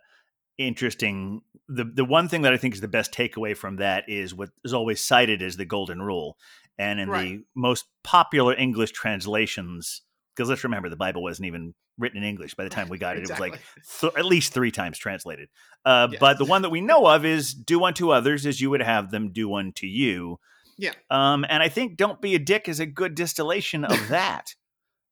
interesting. 0.57 1.41
The 1.67 1.83
the 1.83 2.05
one 2.05 2.29
thing 2.29 2.43
that 2.43 2.53
I 2.53 2.57
think 2.57 2.73
is 2.73 2.81
the 2.81 2.87
best 2.87 3.11
takeaway 3.13 3.55
from 3.55 3.77
that 3.77 4.05
is 4.07 4.33
what 4.33 4.49
is 4.63 4.73
always 4.73 5.01
cited 5.01 5.41
as 5.41 5.57
the 5.57 5.65
golden 5.65 6.01
rule, 6.01 6.37
and 6.77 6.99
in 6.99 7.09
Right. 7.09 7.39
the 7.39 7.43
most 7.55 7.85
popular 8.03 8.55
English 8.55 8.91
translations, 8.91 10.01
because 10.35 10.49
let's 10.49 10.63
remember 10.63 10.89
the 10.89 10.95
Bible 10.95 11.21
wasn't 11.21 11.47
even 11.47 11.73
written 11.97 12.17
in 12.17 12.23
English 12.23 12.55
by 12.55 12.63
the 12.63 12.69
time 12.69 12.89
we 12.89 12.97
got 13.05 13.17
it. 13.17 13.23
It 13.23 13.29
was 13.29 13.39
like 13.39 13.59
th- 13.99 14.13
at 14.17 14.25
least 14.25 14.53
three 14.53 14.71
times 14.71 14.97
translated. 14.97 15.49
Uh, 15.85 16.07
Yes. 16.11 16.19
But 16.19 16.37
the 16.37 16.45
one 16.45 16.61
that 16.63 16.69
we 16.69 16.81
know 16.81 17.05
of 17.07 17.25
is 17.25 17.53
"Do 17.53 17.83
unto 17.83 18.09
others 18.11 18.45
as 18.45 18.59
you 18.61 18.69
would 18.71 18.81
have 18.81 19.11
them 19.11 19.31
do 19.31 19.53
unto 19.53 19.85
you." 19.87 20.39
Yeah. 20.77 20.91
Um, 21.09 21.45
and 21.47 21.63
I 21.63 21.69
think 21.69 21.97
"Don't 21.97 22.21
be 22.21 22.35
a 22.35 22.39
dick" 22.39 22.67
is 22.67 22.79
a 22.79 22.85
good 22.85 23.15
distillation 23.15 23.85
of 23.85 24.07
that. 24.09 24.55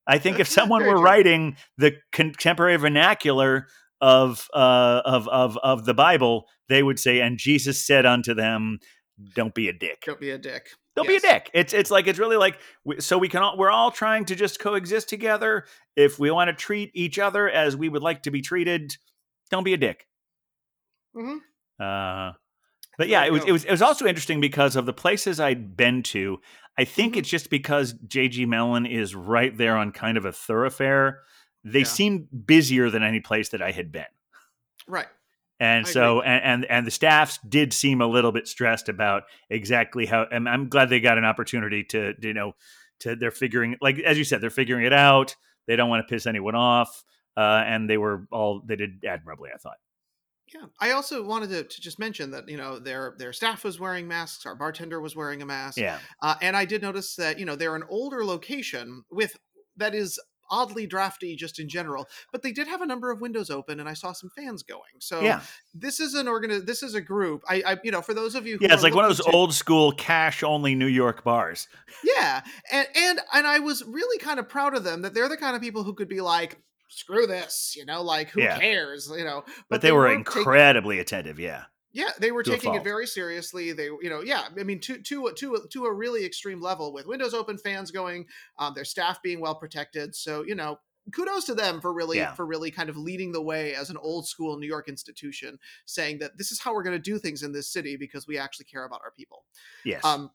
I 0.05 0.17
think 0.17 0.39
if 0.39 0.47
someone 0.59 0.83
were 0.83 0.93
true. 0.95 1.01
writing 1.03 1.55
the 1.77 1.93
contemporary 2.11 2.75
vernacular 2.77 3.67
of 4.01 4.47
uh, 4.53 5.01
of 5.05 5.27
of 5.29 5.57
of 5.63 5.85
the 5.85 5.93
Bible, 5.93 6.47
they 6.69 6.83
would 6.83 6.99
say, 6.99 7.21
"And 7.21 7.37
Jesus 7.37 7.85
said 7.85 8.05
unto 8.05 8.33
them." 8.33 8.79
Don't 9.35 9.53
be 9.53 9.69
a 9.69 9.73
dick. 9.73 10.01
don't 10.07 10.19
be 10.19 10.31
a 10.31 10.39
dick 10.39 10.69
Don't 10.95 11.09
Yes. 11.09 11.21
be 11.23 11.27
a 11.27 11.31
dick. 11.33 11.49
It's 11.53 11.73
it's 11.73 11.89
like 11.91 12.05
it's 12.07 12.19
really 12.19 12.37
like 12.37 12.59
so 12.99 13.17
we 13.17 13.27
can 13.29 13.41
all 13.41 13.57
we're 13.57 13.71
all 13.71 13.89
trying 13.91 14.25
to 14.25 14.35
just 14.35 14.59
coexist 14.59 15.09
together. 15.09 15.65
If 15.95 16.19
we 16.19 16.29
want 16.31 16.49
to 16.49 16.53
treat 16.53 16.91
each 16.93 17.17
other 17.17 17.49
as 17.49 17.75
we 17.75 17.89
would 17.89 18.03
like 18.03 18.23
to 18.23 18.31
be 18.31 18.41
treated, 18.41 18.95
don't 19.49 19.63
be 19.63 19.73
a 19.73 19.77
dick. 19.77 20.07
Mhm. 21.15 21.39
Uh, 21.79 22.33
but 22.97 23.07
yeah, 23.07 23.25
it 23.25 23.31
was 23.31 23.43
it 23.45 23.51
was 23.51 23.65
it 23.65 23.71
was 23.71 23.81
also 23.81 24.05
interesting 24.05 24.39
because 24.39 24.75
of 24.75 24.85
the 24.85 24.93
places 24.93 25.39
I'd 25.39 25.75
been 25.75 26.03
to. 26.03 26.39
I 26.77 26.85
think 26.85 27.15
Mhm. 27.15 27.17
it's 27.19 27.29
just 27.29 27.49
because 27.49 27.93
JG 28.07 28.45
Melon 28.47 28.85
is 28.85 29.15
right 29.15 29.55
there 29.57 29.77
on 29.77 29.91
kind 29.91 30.17
of 30.17 30.25
a 30.25 30.31
thoroughfare. 30.31 31.21
They 31.63 31.79
Yeah. 31.79 31.85
seemed 31.85 32.45
busier 32.45 32.89
than 32.89 33.03
any 33.03 33.19
place 33.19 33.49
that 33.49 33.61
I 33.61 33.71
had 33.71 33.91
been. 33.91 34.05
right 34.85 35.07
And 35.63 35.85
I 35.85 35.89
so, 35.89 36.21
and, 36.21 36.43
and 36.43 36.65
and 36.65 36.85
the 36.85 36.91
staffs 36.91 37.39
did 37.47 37.71
seem 37.71 38.01
a 38.01 38.07
little 38.07 38.33
bit 38.33 38.49
stressed 38.49 38.89
about 38.89 39.23
exactly 39.49 40.05
how. 40.05 40.25
And 40.29 40.49
I'm 40.49 40.67
glad 40.67 40.89
they 40.89 40.99
got 40.99 41.17
an 41.17 41.23
opportunity 41.23 41.85
to, 41.85 42.13
you 42.21 42.33
know, 42.33 42.51
to 42.99 43.15
they're 43.15 43.31
figuring 43.31 43.77
like 43.79 43.97
as 43.99 44.17
you 44.17 44.25
said, 44.25 44.41
they're 44.41 44.49
figuring 44.49 44.85
it 44.85 44.91
out. 44.91 45.37
They 45.65 45.77
don't 45.77 45.89
want 45.89 46.05
to 46.05 46.13
piss 46.13 46.27
anyone 46.27 46.55
off, 46.55 47.05
uh, 47.37 47.63
and 47.65 47.89
they 47.89 47.97
were 47.97 48.27
all 48.29 48.61
they 48.65 48.75
did 48.75 49.05
admirably. 49.07 49.51
I 49.53 49.57
thought. 49.57 49.77
Yeah. 50.53 50.65
I 50.81 50.91
also 50.91 51.23
wanted 51.23 51.49
to, 51.49 51.63
to 51.63 51.81
just 51.81 51.97
mention 51.97 52.31
that, 52.31 52.49
you 52.49 52.57
know, 52.57 52.77
their 52.77 53.15
their 53.17 53.31
staff 53.31 53.63
was 53.63 53.79
wearing 53.79 54.07
masks, 54.07 54.45
our 54.45 54.55
bartender 54.55 54.99
was 54.99 55.15
wearing 55.15 55.41
a 55.41 55.45
mask. 55.45 55.77
Yeah, 55.77 55.97
Uh, 56.21 56.35
and 56.41 56.57
I 56.57 56.65
did 56.65 56.81
notice 56.81 57.15
that, 57.15 57.39
you 57.39 57.45
know, 57.45 57.55
they're 57.55 57.75
an 57.75 57.85
older 57.89 58.25
location 58.25 59.03
with 59.09 59.37
that 59.77 59.95
is 59.95 60.19
oddly 60.53 60.85
drafty 60.85 61.35
just 61.35 61.59
in 61.59 61.67
general, 61.67 62.07
but 62.31 62.43
they 62.43 62.51
did 62.51 62.67
have 62.67 62.81
a 62.81 62.85
number 62.85 63.09
of 63.11 63.19
windows 63.21 63.49
open 63.49 63.79
and 63.79 63.89
I 63.89 63.93
saw 63.93 64.11
some 64.13 64.29
fans 64.29 64.61
going. 64.61 64.99
So 64.99 65.21
yeah, 65.21 65.41
this 65.73 65.99
is 65.99 66.13
an 66.13 66.27
organ 66.27 66.63
this 66.65 66.83
is 66.83 66.93
a 66.93 67.01
group. 67.01 67.43
I, 67.49 67.63
I 67.65 67.77
you 67.83 67.91
know, 67.91 68.01
for 68.01 68.13
those 68.13 68.35
of 68.35 68.45
you 68.45 68.57
who 68.57 68.65
yeah. 68.65 68.73
It's 68.73 68.83
like 68.83 68.93
one 68.95 69.05
of 69.05 69.09
those 69.09 69.25
to- 69.25 69.31
old 69.31 69.53
school 69.53 69.91
cash 69.91 70.43
only 70.43 70.75
New 70.75 70.85
York 70.87 71.23
bars. 71.23 71.67
Yeah. 72.03 72.41
And 72.71 72.87
and 72.95 73.19
and 73.33 73.47
I 73.47 73.59
was 73.59 73.83
really 73.85 74.19
kind 74.19 74.39
of 74.39 74.47
proud 74.47 74.75
of 74.75 74.83
them 74.83 75.01
that 75.01 75.13
they're 75.13 75.29
the 75.29 75.37
kind 75.37 75.55
of 75.55 75.61
people 75.61 75.83
who 75.83 75.93
could 75.95 76.09
be 76.09 76.21
like 76.21 76.61
screw 76.89 77.25
this, 77.25 77.73
you 77.75 77.85
know, 77.85 78.03
like 78.03 78.29
who 78.29 78.41
Yeah. 78.41 78.59
cares, 78.59 79.11
you 79.17 79.23
know. 79.25 79.43
But, 79.69 79.81
they, 79.81 79.91
were 79.91 79.99
were 80.01 80.07
taking- 80.09 80.19
incredibly 80.19 80.99
attentive. 80.99 81.39
Yeah, 81.39 81.63
Yeah, 81.93 82.09
they 82.19 82.31
were 82.31 82.41
taking 82.43 82.73
it 82.73 82.83
very 82.83 83.05
seriously. 83.05 83.71
They, 83.71 83.85
you 83.85 84.09
know, 84.09 84.21
yeah, 84.21 84.47
I 84.59 84.63
mean, 84.63 84.79
to 84.81 84.97
to 85.01 85.27
a- 85.27 85.33
to 85.35 85.67
to 85.71 85.85
a 85.85 85.93
really 85.93 86.25
extreme 86.25 86.59
level 86.59 86.91
with 86.91 87.05
windows 87.05 87.33
open, 87.35 87.57
fans 87.57 87.91
going, 87.91 88.25
um, 88.57 88.73
their 88.73 88.85
staff 88.85 89.21
being 89.21 89.39
well 89.39 89.55
protected. 89.55 90.15
So 90.15 90.43
you 90.43 90.55
know, 90.55 90.79
kudos 91.13 91.45
to 91.45 91.53
them 91.55 91.79
for 91.81 91.93
really 91.93 92.17
Yeah. 92.17 92.33
for 92.33 92.45
really 92.47 92.71
kind 92.71 92.89
of 92.89 92.97
leading 92.97 93.31
the 93.31 93.41
way 93.41 93.75
as 93.75 93.89
an 93.91 93.97
old 93.97 94.27
school 94.27 94.57
New 94.57 94.67
York 94.67 94.89
institution, 94.89 95.59
saying 95.85 96.17
that 96.19 96.37
this 96.37 96.51
is 96.51 96.59
how 96.59 96.73
we're 96.73 96.83
going 96.83 96.97
to 97.01 97.11
do 97.11 97.19
things 97.19 97.43
in 97.43 97.51
this 97.51 97.67
city 97.71 97.95
because 97.95 98.25
we 98.27 98.37
actually 98.39 98.65
care 98.65 98.85
about 98.85 99.01
our 99.03 99.11
people. 99.11 99.45
yes, 99.85 100.03
Um, 100.03 100.31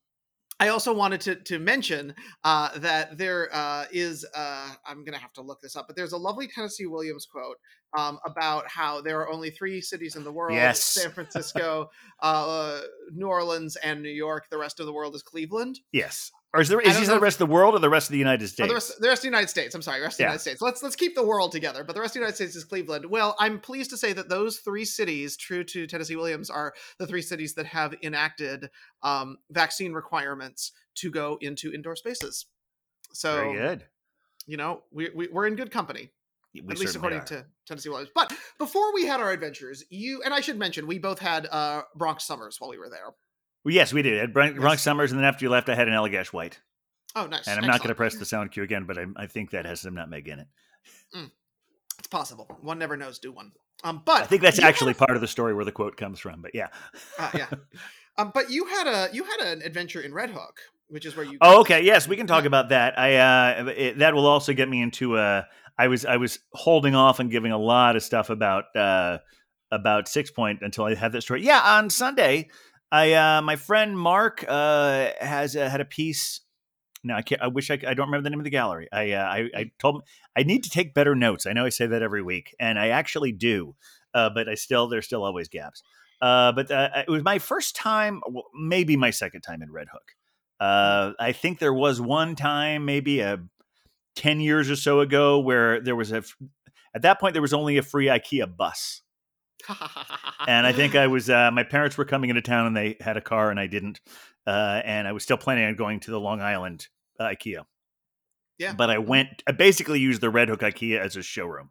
I 0.61 0.69
also 0.69 0.93
wanted 0.93 1.21
to 1.23 1.35
to 1.37 1.59
mention 1.59 2.15
uh, 2.45 2.77
that 2.79 3.17
there 3.19 3.49
uh, 3.55 3.87
is 3.93 4.25
uh, 4.35 4.75
I'm 4.87 5.05
gonna 5.05 5.19
have 5.19 5.33
to 5.35 5.43
look 5.43 5.61
this 5.61 5.77
up, 5.77 5.87
but 5.87 5.97
there's 5.97 6.13
a 6.13 6.19
lovely 6.19 6.49
Tennessee 6.49 6.87
Williams 6.87 7.27
quote 7.27 7.59
um, 7.97 8.19
about 8.27 8.69
how 8.69 9.01
there 9.01 9.21
are 9.21 9.31
only 9.31 9.51
three 9.51 9.81
cities 9.81 10.17
in 10.17 10.25
the 10.25 10.33
world: 10.33 10.55
Yes. 10.55 10.83
San 10.83 11.11
Francisco, 11.15 11.91
uh, 12.23 12.81
New 13.13 13.27
Orleans, 13.27 13.77
and 13.77 14.03
New 14.03 14.09
York. 14.11 14.47
The 14.51 14.59
rest 14.59 14.81
of 14.81 14.87
the 14.87 14.93
world 14.93 15.15
is 15.15 15.23
Cleveland. 15.23 15.81
yes. 15.93 16.31
Or 16.55 16.63
is 16.63 16.71
there 16.71 16.81
is 16.81 16.99
this 16.99 17.09
the 17.09 17.21
rest 17.21 17.35
of 17.43 17.47
the 17.47 17.53
world 17.53 17.75
or 17.75 17.79
the 17.79 17.91
rest 17.91 18.09
of 18.09 18.13
the 18.13 18.19
United 18.19 18.45
Oh, 18.45 18.47
States? 18.47 18.69
the, 18.69 18.75
rest, 18.75 19.01
the 19.03 19.09
rest 19.09 19.19
of 19.19 19.23
the 19.25 19.29
United 19.29 19.49
States. 19.51 19.75
I'm 19.75 19.83
sorry, 19.83 19.99
the 20.01 20.05
rest 20.05 20.15
of 20.15 20.17
the 20.19 20.23
Yeah. 20.23 20.29
United 20.29 20.41
States. 20.41 20.63
Let's 20.63 20.83
let's 20.83 20.97
keep 20.97 21.15
the 21.15 21.23
world 21.23 21.53
together, 21.53 21.85
but 21.85 21.93
the 21.95 22.01
rest 22.01 22.13
of 22.13 22.15
the 22.15 22.21
United 22.21 22.37
States 22.37 22.57
is 22.57 22.65
Cleveland. 22.65 23.05
Well, 23.05 23.37
I'm 23.39 23.61
pleased 23.61 23.91
to 23.91 23.99
say 23.99 24.15
that 24.15 24.31
those 24.31 24.57
three 24.61 24.87
cities, 24.87 25.37
true 25.37 25.63
to 25.65 25.87
Tennessee 25.87 26.17
Williams, 26.17 26.49
are 26.49 26.73
the 26.99 27.07
three 27.07 27.21
cities 27.21 27.53
that 27.57 27.67
have 27.67 27.95
enacted 28.03 28.71
um, 29.03 29.37
vaccine 29.51 29.93
requirements 29.93 30.73
to 30.97 31.11
go 31.11 31.37
into 31.43 31.71
indoor 31.71 31.97
spaces. 31.97 32.47
So 33.13 33.35
Very 33.37 33.53
good. 33.59 33.85
you 34.47 34.57
know 34.57 34.85
we, 34.91 35.11
we 35.15 35.29
we're 35.29 35.47
in 35.47 35.55
good 35.55 35.71
company 35.71 36.11
We 36.55 36.61
at 36.61 36.79
least 36.79 36.97
according 36.97 37.21
are. 37.21 37.25
to 37.27 37.47
tennessee 37.67 37.89
williams 37.91 38.11
but 38.15 38.33
before 38.59 38.93
we 38.95 39.07
had 39.07 39.21
our 39.21 39.31
adventures 39.33 39.85
you 39.91 40.23
and 40.25 40.33
i 40.35 40.41
should 40.41 40.59
mention 40.59 40.87
we 40.87 40.99
both 40.99 41.19
had 41.19 41.47
uh 41.51 41.83
bronx 41.95 42.25
summers 42.25 42.57
while 42.59 42.71
we 42.71 42.79
were 42.79 42.89
there 42.89 43.11
Well, 43.65 43.75
yes, 43.75 43.93
we 43.93 44.03
did. 44.03 44.19
At 44.19 44.33
Bronx, 44.33 44.55
Yes. 44.55 44.61
Bronx 44.61 44.83
Summers, 44.83 45.11
and 45.13 45.19
then 45.21 45.27
after 45.27 45.45
you 45.45 45.51
left, 45.51 45.69
I 45.69 45.75
had 45.75 45.89
an 45.89 45.95
Allagash 45.95 46.29
White. 46.33 46.61
oh 47.17 47.27
nice 47.27 47.47
And 47.49 47.59
I'm 47.61 47.67
not 47.67 47.81
going 47.81 47.89
to 47.89 47.95
press 47.95 48.15
the 48.17 48.25
sound 48.25 48.51
cue 48.53 48.63
again, 48.63 48.85
but 48.87 48.97
I, 48.97 49.05
I 49.17 49.27
think 49.27 49.51
that 49.51 49.67
has 49.67 49.81
some 49.81 49.95
nutmeg 49.95 50.29
in 50.29 50.39
it. 50.41 50.47
it's 51.99 52.09
possible 52.09 52.47
one 52.63 52.79
never 52.79 52.97
knows 52.97 53.19
do 53.19 53.33
one 53.33 53.53
um 53.85 54.01
but 54.05 54.23
I 54.23 54.27
think 54.27 54.43
that's 54.43 54.59
had 54.59 54.67
actually 54.69 54.95
part 54.95 55.11
of 55.17 55.21
the 55.21 55.29
story 55.29 55.53
where 55.55 55.65
the 55.65 55.73
quote 55.73 55.97
comes 55.97 56.19
from. 56.21 56.41
But 56.41 56.55
yeah. 56.55 56.69
uh, 57.19 57.31
yeah 57.35 57.49
um 58.17 58.31
but 58.33 58.51
you 58.51 58.65
had 58.67 58.87
a 58.87 59.09
you 59.13 59.25
had 59.25 59.41
an 59.41 59.63
adventure 59.63 60.01
in 60.01 60.15
red 60.15 60.31
hook 60.31 60.61
which 60.89 61.05
is 61.05 61.15
where 61.17 61.27
you 61.27 61.37
Oh, 61.43 61.61
okay. 61.61 61.83
Yes, 61.83 62.09
we 62.09 62.17
can 62.17 62.27
talk 62.27 62.47
about 62.47 62.71
that. 62.71 62.99
I 62.99 63.17
uh, 63.17 63.67
it, 63.77 63.99
that 63.99 64.15
will 64.15 64.27
also 64.27 64.55
get 64.55 64.71
me 64.71 64.81
into 64.81 65.17
uh, 65.19 65.43
I 65.79 65.89
was 65.89 66.05
I 66.05 66.17
was 66.17 66.41
holding 66.53 66.95
off 66.95 67.21
and 67.21 67.31
giving 67.31 67.53
a 67.53 67.59
lot 67.59 67.95
of 67.95 68.03
stuff 68.03 68.31
about 68.31 68.65
uh, 68.77 69.19
about 69.71 70.07
Sixpoint 70.07 70.59
until 70.63 70.85
I 70.85 70.95
had 70.95 71.13
that 71.13 71.23
story. 71.23 71.45
Yeah, 71.45 71.61
on 71.65 71.89
Sunday, 71.89 72.49
I 72.91 73.13
uh, 73.13 73.43
my 73.43 73.57
friend 73.57 73.97
Mark 73.99 74.45
uh, 74.47 75.11
has 75.21 75.55
uh, 75.55 75.69
had 75.69 75.81
a 75.81 75.85
piece. 75.85 76.41
No, 77.05 77.15
I 77.15 77.23
can't. 77.23 77.41
I 77.41 77.47
wish 77.47 77.71
I, 77.71 77.75
I 77.75 77.95
don't 77.95 78.07
remember 78.07 78.25
the 78.25 78.31
name 78.31 78.41
of 78.41 78.45
the 78.45 78.51
gallery. 78.51 78.89
I 78.93 79.13
uh, 79.13 79.25
I, 79.25 79.49
I 79.55 79.71
told 79.79 79.97
him 79.97 80.03
I 80.37 80.43
need 80.43 80.65
to 80.65 80.71
take 80.71 80.95
better 80.95 81.15
notes. 81.15 81.47
I 81.47 81.53
know 81.53 81.65
I 81.65 81.69
say 81.69 81.87
that 81.87 82.03
every 82.03 82.23
week, 82.23 82.57
and 82.59 82.79
I 82.79 82.89
actually 82.89 83.31
do, 83.31 83.77
uh, 84.15 84.31
but 84.31 84.49
I 84.49 84.55
still 84.57 84.89
there's 84.89 85.07
still 85.07 85.25
always 85.25 85.49
gaps. 85.49 85.83
But 86.21 86.71
it 86.71 87.09
was 87.09 87.23
my 87.23 87.39
first 87.39 87.77
time, 87.77 88.21
maybe 88.53 88.97
my 88.97 89.11
second 89.11 89.43
time 89.43 89.63
in 89.63 89.71
Red 89.71 89.87
Hook. 89.93 90.17
I 90.61 91.33
think 91.33 91.61
there 91.61 91.73
was 91.73 92.01
one 92.01 92.35
time, 92.35 92.85
maybe 92.85 93.21
a 93.21 93.39
ten 94.19 94.41
years 94.41 94.69
or 94.69 94.77
so 94.77 95.01
ago 95.01 95.39
where 95.39 95.81
there 95.81 95.95
was 95.97 96.11
a 96.13 96.23
at 96.95 97.03
that 97.03 97.21
point 97.21 97.33
there 97.35 97.43
was 97.43 97.55
only 97.55 97.77
a 97.79 97.83
free 97.83 98.07
IKEA 98.07 98.57
bus, 98.57 99.03
and 100.47 100.67
I 100.67 100.73
think 100.73 100.95
I 100.95 101.07
was 101.15 101.31
uh, 101.31 101.51
my 101.51 101.63
parents 101.63 101.97
were 101.97 102.05
coming 102.05 102.31
into 102.31 102.43
town 102.43 102.67
and 102.67 102.77
they 102.77 102.97
had 103.01 103.17
a 103.17 103.21
car 103.21 103.51
and 103.51 103.61
I 103.61 103.67
didn't, 103.67 104.01
uh, 104.47 104.83
and 104.85 105.07
I 105.07 105.13
was 105.13 105.23
still 105.23 105.37
planning 105.37 105.65
on 105.65 105.75
going 105.77 106.01
to 106.01 106.11
the 106.11 106.21
Long 106.21 106.41
Island 106.41 106.89
uh, 107.19 107.25
IKEA. 107.25 107.65
Yeah. 108.59 108.73
but 108.73 108.91
I 108.91 108.99
went. 108.99 109.43
I 109.47 109.53
basically 109.53 110.01
used 110.01 110.21
the 110.21 110.31
Red 110.31 110.49
Hook 110.49 110.61
IKEA 110.61 110.99
as 110.99 111.15
a 111.17 111.23
showroom. 111.23 111.71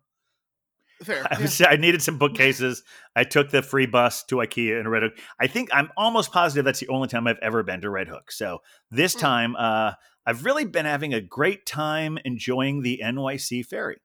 Fair. 1.03 1.27
I, 1.29 1.37
yeah. 1.59 1.67
I 1.67 1.75
needed 1.75 2.01
some 2.01 2.17
bookcases. 2.17 2.81
I 3.15 3.23
took 3.25 3.51
the 3.51 3.61
free 3.61 3.85
bus 3.87 4.23
to 4.25 4.37
IKEA 4.37 4.79
in 4.79 4.87
Red 4.87 5.03
Hook. 5.03 5.13
I 5.39 5.47
think 5.47 5.69
I'm 5.73 5.89
almost 5.97 6.31
positive 6.31 6.63
that's 6.65 6.79
the 6.79 6.87
only 6.87 7.07
time 7.09 7.27
I've 7.27 7.37
ever 7.41 7.61
been 7.61 7.81
to 7.81 7.89
Red 7.89 8.07
Hook. 8.07 8.31
So 8.31 8.59
this 8.89 9.13
Hmm. 9.13 9.19
time, 9.19 9.55
uh, 9.57 9.91
I've 10.27 10.43
really 10.43 10.65
been 10.65 10.85
having 10.85 11.13
a 11.13 11.21
great 11.21 11.65
time 11.65 12.19
enjoying 12.25 12.81
the 12.81 12.99
NYC 13.01 13.65
ferry. 13.65 13.97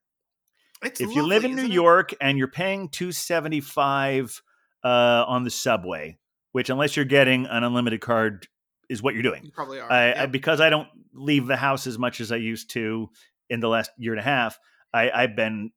It's 0.80 1.00
if 1.00 1.14
you 1.14 1.26
live 1.26 1.44
in 1.44 1.56
New 1.56 1.64
it? 1.64 1.72
York 1.72 2.14
and 2.20 2.38
you're 2.38 2.46
paying 2.46 2.88
two 2.88 3.11
seventy 3.11 3.61
five 3.61 4.40
uh, 4.85 5.24
on 5.26 5.42
the 5.42 5.50
subway, 5.50 6.18
which 6.52 6.70
unless 6.70 6.96
you're 6.96 7.04
getting 7.04 7.46
an 7.46 7.64
unlimited 7.64 8.00
card 8.00 8.46
is 8.88 9.02
what 9.02 9.14
you're 9.14 9.22
doing. 9.24 9.44
you 9.44 9.50
probably 9.50 9.80
are. 9.80 9.90
I, 9.90 10.22
I, 10.22 10.26
because 10.26 10.61
I 10.61 10.70
don't 10.70 10.88
leave 11.12 11.46
the 11.46 11.56
house 11.56 11.88
as 11.88 11.98
much 11.98 12.20
as 12.20 12.30
I 12.30 12.37
used 12.37 12.70
to 12.70 13.11
in 13.50 13.58
the 13.58 13.68
last 13.68 13.90
year 13.96 14.12
and 14.12 14.20
a 14.20 14.24
half. 14.24 14.58
I, 14.94 15.11
I've 15.11 15.35
been 15.35 15.72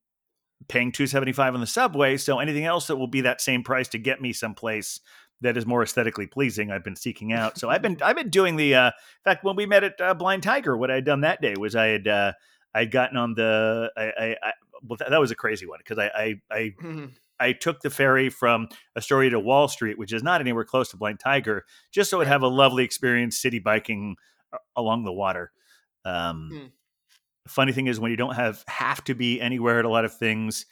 paying 0.67 0.91
two 0.91 1.07
seventy 1.07 1.33
five 1.33 1.55
on 1.55 1.59
the 1.59 1.67
subway, 1.67 2.17
so 2.17 2.37
anything 2.37 2.65
else 2.65 2.85
that 2.87 2.97
will 2.97 3.07
be 3.07 3.21
that 3.21 3.41
same 3.41 3.63
price 3.63 3.87
to 3.89 3.97
get 3.97 4.21
me 4.21 4.31
someplace 4.31 4.99
that 5.41 5.57
is 5.57 5.65
more 5.65 5.83
aesthetically 5.83 6.27
pleasing, 6.27 6.71
I've 6.71 6.83
been 6.83 6.95
seeking 6.95 7.33
out. 7.39 7.57
So 7.57 7.69
I've 7.69 7.81
been 7.81 7.97
I've 8.01 8.15
been 8.15 8.29
doing 8.29 8.55
the. 8.55 8.75
Uh, 8.75 8.87
in 8.87 8.91
fact, 9.23 9.43
when 9.43 9.55
we 9.55 9.65
met 9.65 9.83
at 9.83 9.99
uh, 10.01 10.13
Blind 10.13 10.43
Tiger, 10.43 10.75
what 10.77 10.89
I 10.91 10.95
had 10.95 11.05
done 11.05 11.21
that 11.21 11.41
day 11.41 11.55
was 11.57 11.75
I 11.75 11.87
had 11.87 12.07
uh, 12.07 12.33
I'd 12.73 12.91
gotten 12.91 13.17
on 13.17 13.33
the 13.35 13.91
I, 13.97 14.03
I, 14.03 14.35
I 14.43 14.51
well 14.83 14.97
that, 14.97 15.09
that 15.09 15.19
was 15.19 15.31
a 15.31 15.35
crazy 15.35 15.65
one 15.65 15.79
because 15.79 15.97
I, 15.97 16.07
I 16.07 16.35
I 16.51 16.73
Mhm. 16.81 17.11
I 17.37 17.51
took 17.51 17.81
the 17.81 17.89
ferry 17.89 18.29
from 18.29 18.69
Astoria 18.95 19.29
to 19.31 19.39
Wall 19.41 19.67
Street, 19.67 19.97
which 19.97 20.13
is 20.13 20.23
not 20.23 20.39
anywhere 20.39 20.63
close 20.63 20.89
to 20.91 20.97
Blind 20.97 21.19
Tiger, 21.19 21.65
just 21.91 22.09
so 22.09 22.21
I'd 22.21 22.27
have 22.27 22.43
a 22.43 22.47
lovely 22.47 22.85
experience 22.85 23.37
city 23.37 23.59
biking 23.59 24.15
along 24.77 25.03
the 25.03 25.11
water. 25.11 25.51
Um, 26.05 26.49
Mm. 26.53 26.71
Funny 27.47 27.73
thing 27.73 27.85
is, 27.87 27.99
when 27.99 28.09
you 28.09 28.17
don't 28.17 28.35
have 28.35 28.63
have 28.67 29.03
to 29.03 29.13
be 29.13 29.39
anywhere 29.39 29.77
at 29.79 29.85
a 29.85 29.89
lot 29.89 30.03
of 30.05 30.15
things, 30.17 30.65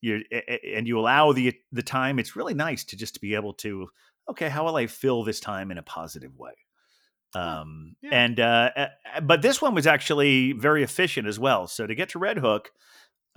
you 0.00 0.22
and 0.64 0.86
you 0.86 0.98
allow 0.98 1.32
the 1.32 1.54
the 1.72 1.82
time, 1.82 2.18
it's 2.20 2.36
really 2.36 2.54
nice 2.54 2.84
to 2.84 2.96
just 2.96 3.20
be 3.20 3.34
able 3.34 3.52
to. 3.54 3.88
Okay, 4.30 4.48
how 4.48 4.64
will 4.64 4.76
I 4.76 4.86
fill 4.86 5.24
this 5.24 5.40
time 5.40 5.70
in 5.70 5.78
a 5.78 5.82
positive 5.82 6.36
way? 6.38 6.52
Um, 7.34 7.96
yeah. 8.02 8.10
And 8.12 8.40
uh, 8.40 8.70
uh, 8.76 9.20
but 9.22 9.42
this 9.42 9.60
one 9.60 9.74
was 9.74 9.86
actually 9.86 10.52
very 10.52 10.82
efficient 10.82 11.26
as 11.26 11.38
well. 11.38 11.66
So 11.66 11.86
to 11.86 11.94
get 11.94 12.10
to 12.10 12.18
Red 12.18 12.38
Hook, 12.38 12.70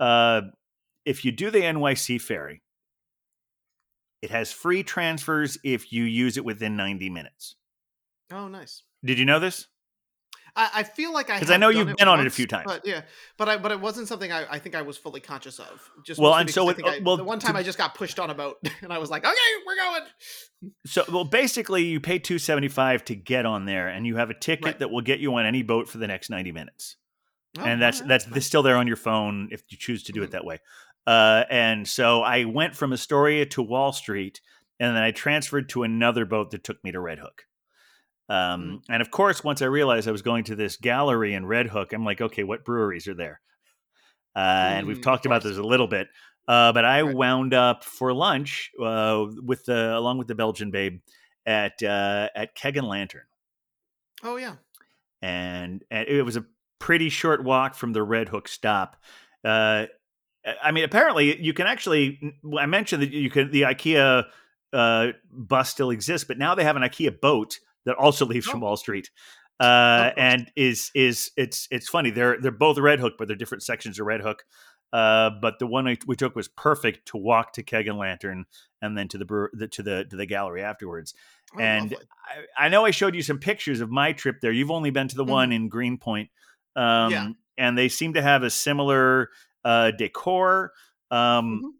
uh, 0.00 0.42
if 1.04 1.24
you 1.24 1.32
do 1.32 1.50
the 1.50 1.60
NYC 1.60 2.20
ferry, 2.20 2.62
it 4.22 4.30
has 4.30 4.50
free 4.52 4.82
transfers 4.82 5.58
if 5.64 5.92
you 5.92 6.04
use 6.04 6.36
it 6.36 6.44
within 6.44 6.76
90 6.76 7.10
minutes. 7.10 7.56
Oh, 8.32 8.48
nice. 8.48 8.82
Did 9.04 9.18
you 9.18 9.26
know 9.26 9.38
this? 9.38 9.66
I, 10.56 10.70
I 10.74 10.82
feel 10.84 11.12
like 11.12 11.30
I 11.30 11.38
because 11.40 11.50
I 11.50 11.56
know 11.56 11.68
you've 11.68 11.96
been 11.96 12.06
on 12.08 12.20
it 12.20 12.26
a 12.26 12.30
few 12.30 12.46
times. 12.46 12.64
but 12.66 12.86
yeah, 12.86 13.02
but 13.36 13.48
I 13.48 13.56
but 13.56 13.72
it 13.72 13.80
wasn't 13.80 14.06
something 14.08 14.30
I, 14.30 14.46
I 14.48 14.58
think 14.60 14.74
I 14.74 14.82
was 14.82 14.96
fully 14.96 15.20
conscious 15.20 15.58
of. 15.58 15.90
Just 16.04 16.20
Well, 16.20 16.34
and 16.34 16.48
so 16.48 16.68
it- 16.68 16.82
uh, 16.84 16.88
I- 16.88 17.00
well, 17.02 17.16
the 17.16 17.24
one 17.24 17.38
to- 17.40 17.46
time 17.46 17.56
I 17.56 17.62
just 17.62 17.78
got 17.78 17.94
pushed 17.94 18.18
on 18.20 18.30
a 18.30 18.34
boat 18.34 18.58
and 18.82 18.92
I 18.92 18.98
was 18.98 19.10
like, 19.10 19.24
okay, 19.24 19.34
we're 19.66 19.76
going. 19.76 20.02
So, 20.86 21.04
well, 21.12 21.24
basically, 21.24 21.84
you 21.84 22.00
pay 22.00 22.18
275 22.18 23.04
to 23.06 23.14
get 23.14 23.44
on 23.46 23.64
there, 23.66 23.88
and 23.88 24.06
you 24.06 24.16
have 24.16 24.30
a 24.30 24.34
ticket 24.34 24.64
Right. 24.64 24.78
that 24.78 24.90
will 24.90 25.02
get 25.02 25.18
you 25.20 25.34
on 25.34 25.44
any 25.44 25.62
boat 25.62 25.88
for 25.88 25.98
the 25.98 26.06
next 26.06 26.30
90 26.30 26.52
minutes. 26.52 26.96
Oh, 27.58 27.62
and 27.64 27.80
that's 27.82 27.98
alright, 27.98 28.08
that's 28.08 28.28
nice. 28.30 28.46
still 28.46 28.62
there 28.62 28.76
on 28.76 28.86
your 28.86 28.96
phone 28.96 29.48
if 29.52 29.62
you 29.68 29.76
choose 29.78 30.02
to 30.04 30.12
do 30.12 30.20
Mhm. 30.20 30.24
it 30.24 30.30
that 30.32 30.44
way. 30.44 30.58
Uh, 31.06 31.44
and 31.50 31.86
so 31.86 32.22
I 32.22 32.44
went 32.44 32.74
from 32.74 32.92
Astoria 32.92 33.44
to 33.46 33.62
Wall 33.62 33.92
Street, 33.92 34.40
and 34.80 34.96
then 34.96 35.02
I 35.02 35.10
transferred 35.10 35.68
to 35.70 35.82
another 35.82 36.24
boat 36.24 36.50
that 36.52 36.64
took 36.64 36.82
me 36.82 36.92
to 36.92 37.00
Red 37.00 37.18
Hook. 37.18 37.44
Um, 38.28 38.82
And 38.88 39.02
of 39.02 39.10
course, 39.10 39.44
once 39.44 39.62
I 39.62 39.66
realized 39.66 40.08
I 40.08 40.12
was 40.12 40.22
going 40.22 40.44
to 40.44 40.56
this 40.56 40.76
gallery 40.76 41.34
in 41.34 41.46
Red 41.46 41.68
Hook, 41.68 41.92
I'm 41.92 42.04
like, 42.04 42.20
okay, 42.20 42.44
what 42.44 42.64
breweries 42.64 43.08
are 43.08 43.14
there? 43.14 43.40
Uh, 44.36 44.38
and 44.78 44.86
Mm, 44.86 44.88
we've 44.88 45.00
talked 45.00 45.26
about 45.26 45.42
this 45.42 45.56
a 45.58 45.62
little 45.62 45.86
bit. 45.86 46.08
Uh, 46.48 46.72
but 46.72 46.84
I 46.84 47.02
Right. 47.02 47.16
wound 47.16 47.54
up 47.54 47.84
for 47.84 48.12
lunch 48.12 48.70
uh, 48.82 49.26
with 49.42 49.64
the 49.64 49.96
along 49.96 50.18
with 50.18 50.28
the 50.28 50.34
Belgian 50.34 50.70
babe 50.70 51.00
at 51.46 51.82
uh, 51.82 52.28
at 52.34 52.54
Keg 52.54 52.76
and 52.76 52.86
Lantern 52.86 53.24
Oh 54.22 54.36
yeah. 54.36 54.56
and, 55.22 55.84
and 55.90 56.08
it 56.08 56.22
was 56.22 56.36
a 56.36 56.44
pretty 56.78 57.08
short 57.08 57.42
walk 57.44 57.74
from 57.74 57.92
the 57.92 58.02
Red 58.02 58.28
Hook 58.28 58.48
stop. 58.48 59.02
Uh, 59.42 59.86
I 60.62 60.72
mean, 60.72 60.84
apparently 60.84 61.40
you 61.42 61.54
can 61.54 61.66
actually. 61.66 62.34
I 62.58 62.66
mentioned 62.66 63.02
that 63.02 63.10
you 63.12 63.30
can 63.30 63.50
the 63.50 63.62
IKEA 63.62 64.26
uh, 64.72 65.08
bus 65.30 65.70
still 65.70 65.90
exists, 65.90 66.26
but 66.26 66.38
now 66.38 66.54
they 66.54 66.64
have 66.64 66.76
an 66.76 66.82
IKEA 66.82 67.20
boat 67.20 67.60
that 67.84 67.96
also 67.96 68.26
leaves 68.26 68.46
from 68.46 68.62
Oh. 68.62 68.66
Wall 68.66 68.76
Street. 68.76 69.10
Uh, 69.60 70.10
course. 70.10 70.14
and 70.16 70.52
is 70.56 70.90
is 70.94 71.30
it's 71.36 71.68
it's 71.70 71.88
funny 71.88 72.10
they're 72.10 72.40
they're 72.40 72.50
both 72.50 72.76
Red 72.78 72.98
Hook, 73.00 73.14
but 73.18 73.28
they're 73.28 73.36
different 73.36 73.62
sections 73.62 74.00
of 74.00 74.06
Red 74.06 74.20
Hook. 74.20 74.44
Uh, 74.92 75.30
but 75.42 75.58
the 75.58 75.66
one 75.66 75.84
we 76.06 76.14
took 76.16 76.36
was 76.36 76.46
perfect 76.48 77.06
to 77.08 77.16
walk 77.16 77.52
to 77.52 77.62
Keg 77.64 77.88
and 77.88 77.98
Lantern 77.98 78.46
and 78.80 78.96
then 78.96 79.08
to 79.08 79.18
the, 79.18 79.24
brewer, 79.24 79.50
the 79.52 79.66
to 79.68 79.82
the 79.82 80.04
to 80.04 80.14
the 80.16 80.26
gallery 80.26 80.62
afterwards. 80.62 81.14
Oh, 81.56 81.60
And. 81.60 81.94
I, 82.58 82.66
I 82.66 82.68
know 82.68 82.84
I 82.84 82.90
showed 82.92 83.14
you 83.14 83.22
some 83.22 83.38
pictures 83.38 83.80
of 83.80 83.90
my 83.90 84.12
trip 84.12 84.40
there. 84.40 84.50
You've 84.52 84.70
only 84.70 84.90
been 84.90 85.08
to 85.08 85.16
the 85.16 85.24
one 85.24 85.52
in 85.52 85.68
Greenpoint. 85.68 86.30
Um, 86.76 87.10
Yeah. 87.12 87.28
And 87.58 87.76
they 87.78 87.88
seem 87.88 88.14
to 88.14 88.22
have 88.22 88.42
a 88.42 88.50
similar 88.50 89.30
uh, 89.64 89.90
decor. 89.92 90.72
Um, 91.10 91.60
Mhm. 91.62 91.70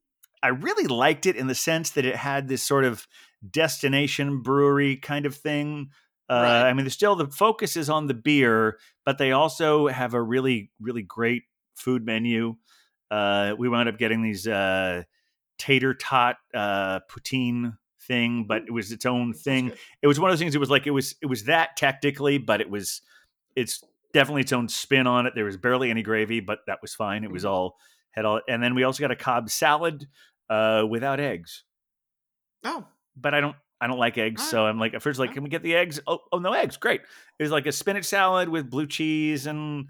I 0.43 0.49
really 0.49 0.87
liked 0.87 1.25
it 1.27 1.37
in 1.37 1.47
the 1.47 1.55
sense 1.55 1.90
that 1.93 2.05
it 2.05 2.17
had 2.17 2.49
this 2.49 2.62
sort 2.62 2.85
of 2.85 3.07
destination 3.51 4.43
brewery 4.43 4.97
kind 4.97 5.27
of 5.27 5.35
thing. 5.35 5.91
Uh, 6.29 6.35
Right. 6.35 6.69
I 6.69 6.73
mean, 6.73 6.85
there's 6.85 6.95
still 6.95 7.17
the 7.17 7.27
focus 7.29 7.77
is 7.77 7.91
on 7.91 8.07
the 8.07 8.15
beer, 8.15 8.79
but 9.05 9.19
they 9.19 9.33
also 9.33 9.89
have 9.89 10.15
a 10.15 10.23
really, 10.23 10.71
really 10.81 11.03
great 11.03 11.43
food 11.77 12.05
menu. 12.05 12.57
Uh, 13.11 13.55
we 13.59 13.69
wound 13.69 13.89
up 13.89 13.99
getting 13.99 14.23
these 14.23 14.47
uh, 14.49 15.03
tater 15.59 15.95
tot 15.95 16.37
uh, 16.55 17.01
poutine 17.11 17.79
thing, 18.03 18.47
but 18.47 18.63
it 18.67 18.71
was 18.73 18.93
its 18.93 19.07
own 19.07 19.33
thing 19.33 19.73
it 20.03 20.07
was 20.07 20.21
one 20.21 20.31
of 20.31 20.33
those 20.35 20.41
things 20.41 20.55
it 20.55 20.59
was 20.59 20.71
like 20.71 20.87
it 20.87 20.91
was 20.91 21.15
it 21.23 21.27
was 21.27 21.45
that 21.45 21.77
tactically, 21.77 22.37
but 22.39 22.61
it 22.61 22.69
was 22.69 23.01
it's 23.57 23.83
definitely 24.13 24.43
its 24.43 24.53
own 24.53 24.69
spin 24.69 25.07
on 25.07 25.27
it 25.27 25.35
there 25.35 25.45
was 25.45 25.57
barely 25.57 25.91
any 25.91 26.03
gravy 26.03 26.41
but 26.41 26.61
that 26.67 26.81
was 26.83 26.95
fine 26.95 27.25
it 27.25 27.31
was 27.31 27.45
Mhm. 27.45 27.49
all 27.51 27.77
had 28.13 28.25
all 28.25 28.41
and 28.49 28.63
then 28.63 28.75
we 28.75 28.85
also 28.85 29.01
got 29.03 29.11
a 29.11 29.17
cobb 29.17 29.51
salad 29.51 30.07
uh 30.51 30.85
without 30.89 31.19
eggs 31.19 31.65
Oh, 32.65 32.89
but 33.16 33.35
i 33.35 33.40
don't 33.40 33.57
i 33.81 33.87
don't 33.87 33.98
like 33.98 34.18
eggs 34.18 34.48
so 34.48 34.66
i'm 34.66 34.79
like 34.79 34.94
at 34.94 35.03
first 35.03 35.18
like 35.18 35.33
can 35.33 35.42
we 35.42 35.50
get 35.50 35.62
the 35.62 35.74
eggs 35.74 36.00
oh, 36.07 36.18
oh 36.33 36.38
no 36.38 36.53
eggs 36.53 36.77
great 36.77 37.00
it 37.38 37.42
was 37.42 37.53
like 37.53 37.66
a 37.66 37.72
spinach 37.72 38.05
salad 38.05 38.48
with 38.48 38.70
blue 38.70 38.87
cheese 38.87 39.46
and 39.46 39.87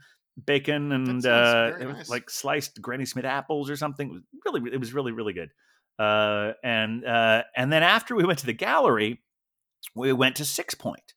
bacon 0.47 0.91
and 0.93 1.25
uh 1.27 1.73
it 1.79 1.87
was 1.87 1.97
nice. 1.97 2.09
like 2.11 2.29
sliced 2.29 2.81
granny 2.83 3.05
smith 3.05 3.25
apples 3.25 3.71
or 3.71 3.77
something 3.77 4.09
it 4.09 4.13
was 4.15 4.23
really 4.45 4.73
it 4.73 4.81
was 4.81 4.93
really 4.93 5.13
really 5.13 5.33
good 5.33 5.51
uh 5.99 6.53
and 6.65 7.05
uh 7.05 7.43
and 7.57 7.73
then 7.73 7.83
after 7.83 8.17
we 8.17 8.25
went 8.25 8.39
to 8.39 8.47
the 8.47 8.53
gallery 8.53 9.21
we 9.95 10.13
went 10.13 10.37
to 10.37 10.43
Sixpoint 10.43 11.15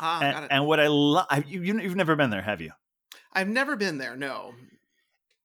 ah, 0.00 0.20
and, 0.20 0.52
and 0.52 0.66
what 0.66 0.80
I 0.80 0.88
love, 0.88 1.26
you, 1.46 1.62
you, 1.62 1.80
you've 1.80 1.96
never 1.96 2.16
been 2.16 2.30
there, 2.30 2.42
have 2.42 2.60
you? 2.60 2.72
I've 3.32 3.48
never 3.48 3.76
been 3.76 3.98
there. 3.98 4.16
No. 4.16 4.54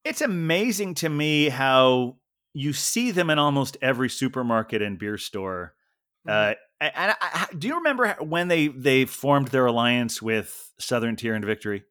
It's 0.04 0.20
amazing 0.20 0.94
to 0.96 1.08
me 1.08 1.48
how 1.48 2.16
you 2.56 2.72
see 2.72 3.10
them 3.10 3.28
in 3.28 3.38
almost 3.38 3.76
every 3.82 4.08
supermarket 4.08 4.80
and 4.80 4.98
beer 4.98 5.18
store. 5.18 5.74
Uh, 6.26 6.54
and 6.80 6.92
I, 6.96 7.16
I, 7.20 7.46
do 7.56 7.68
you 7.68 7.76
remember 7.76 8.16
when 8.20 8.48
they 8.48 8.68
they 8.68 9.04
formed 9.04 9.48
their 9.48 9.66
alliance 9.66 10.22
with 10.22 10.72
Southern 10.78 11.16
Tier 11.16 11.34
and 11.34 11.44
Victory? 11.44 11.84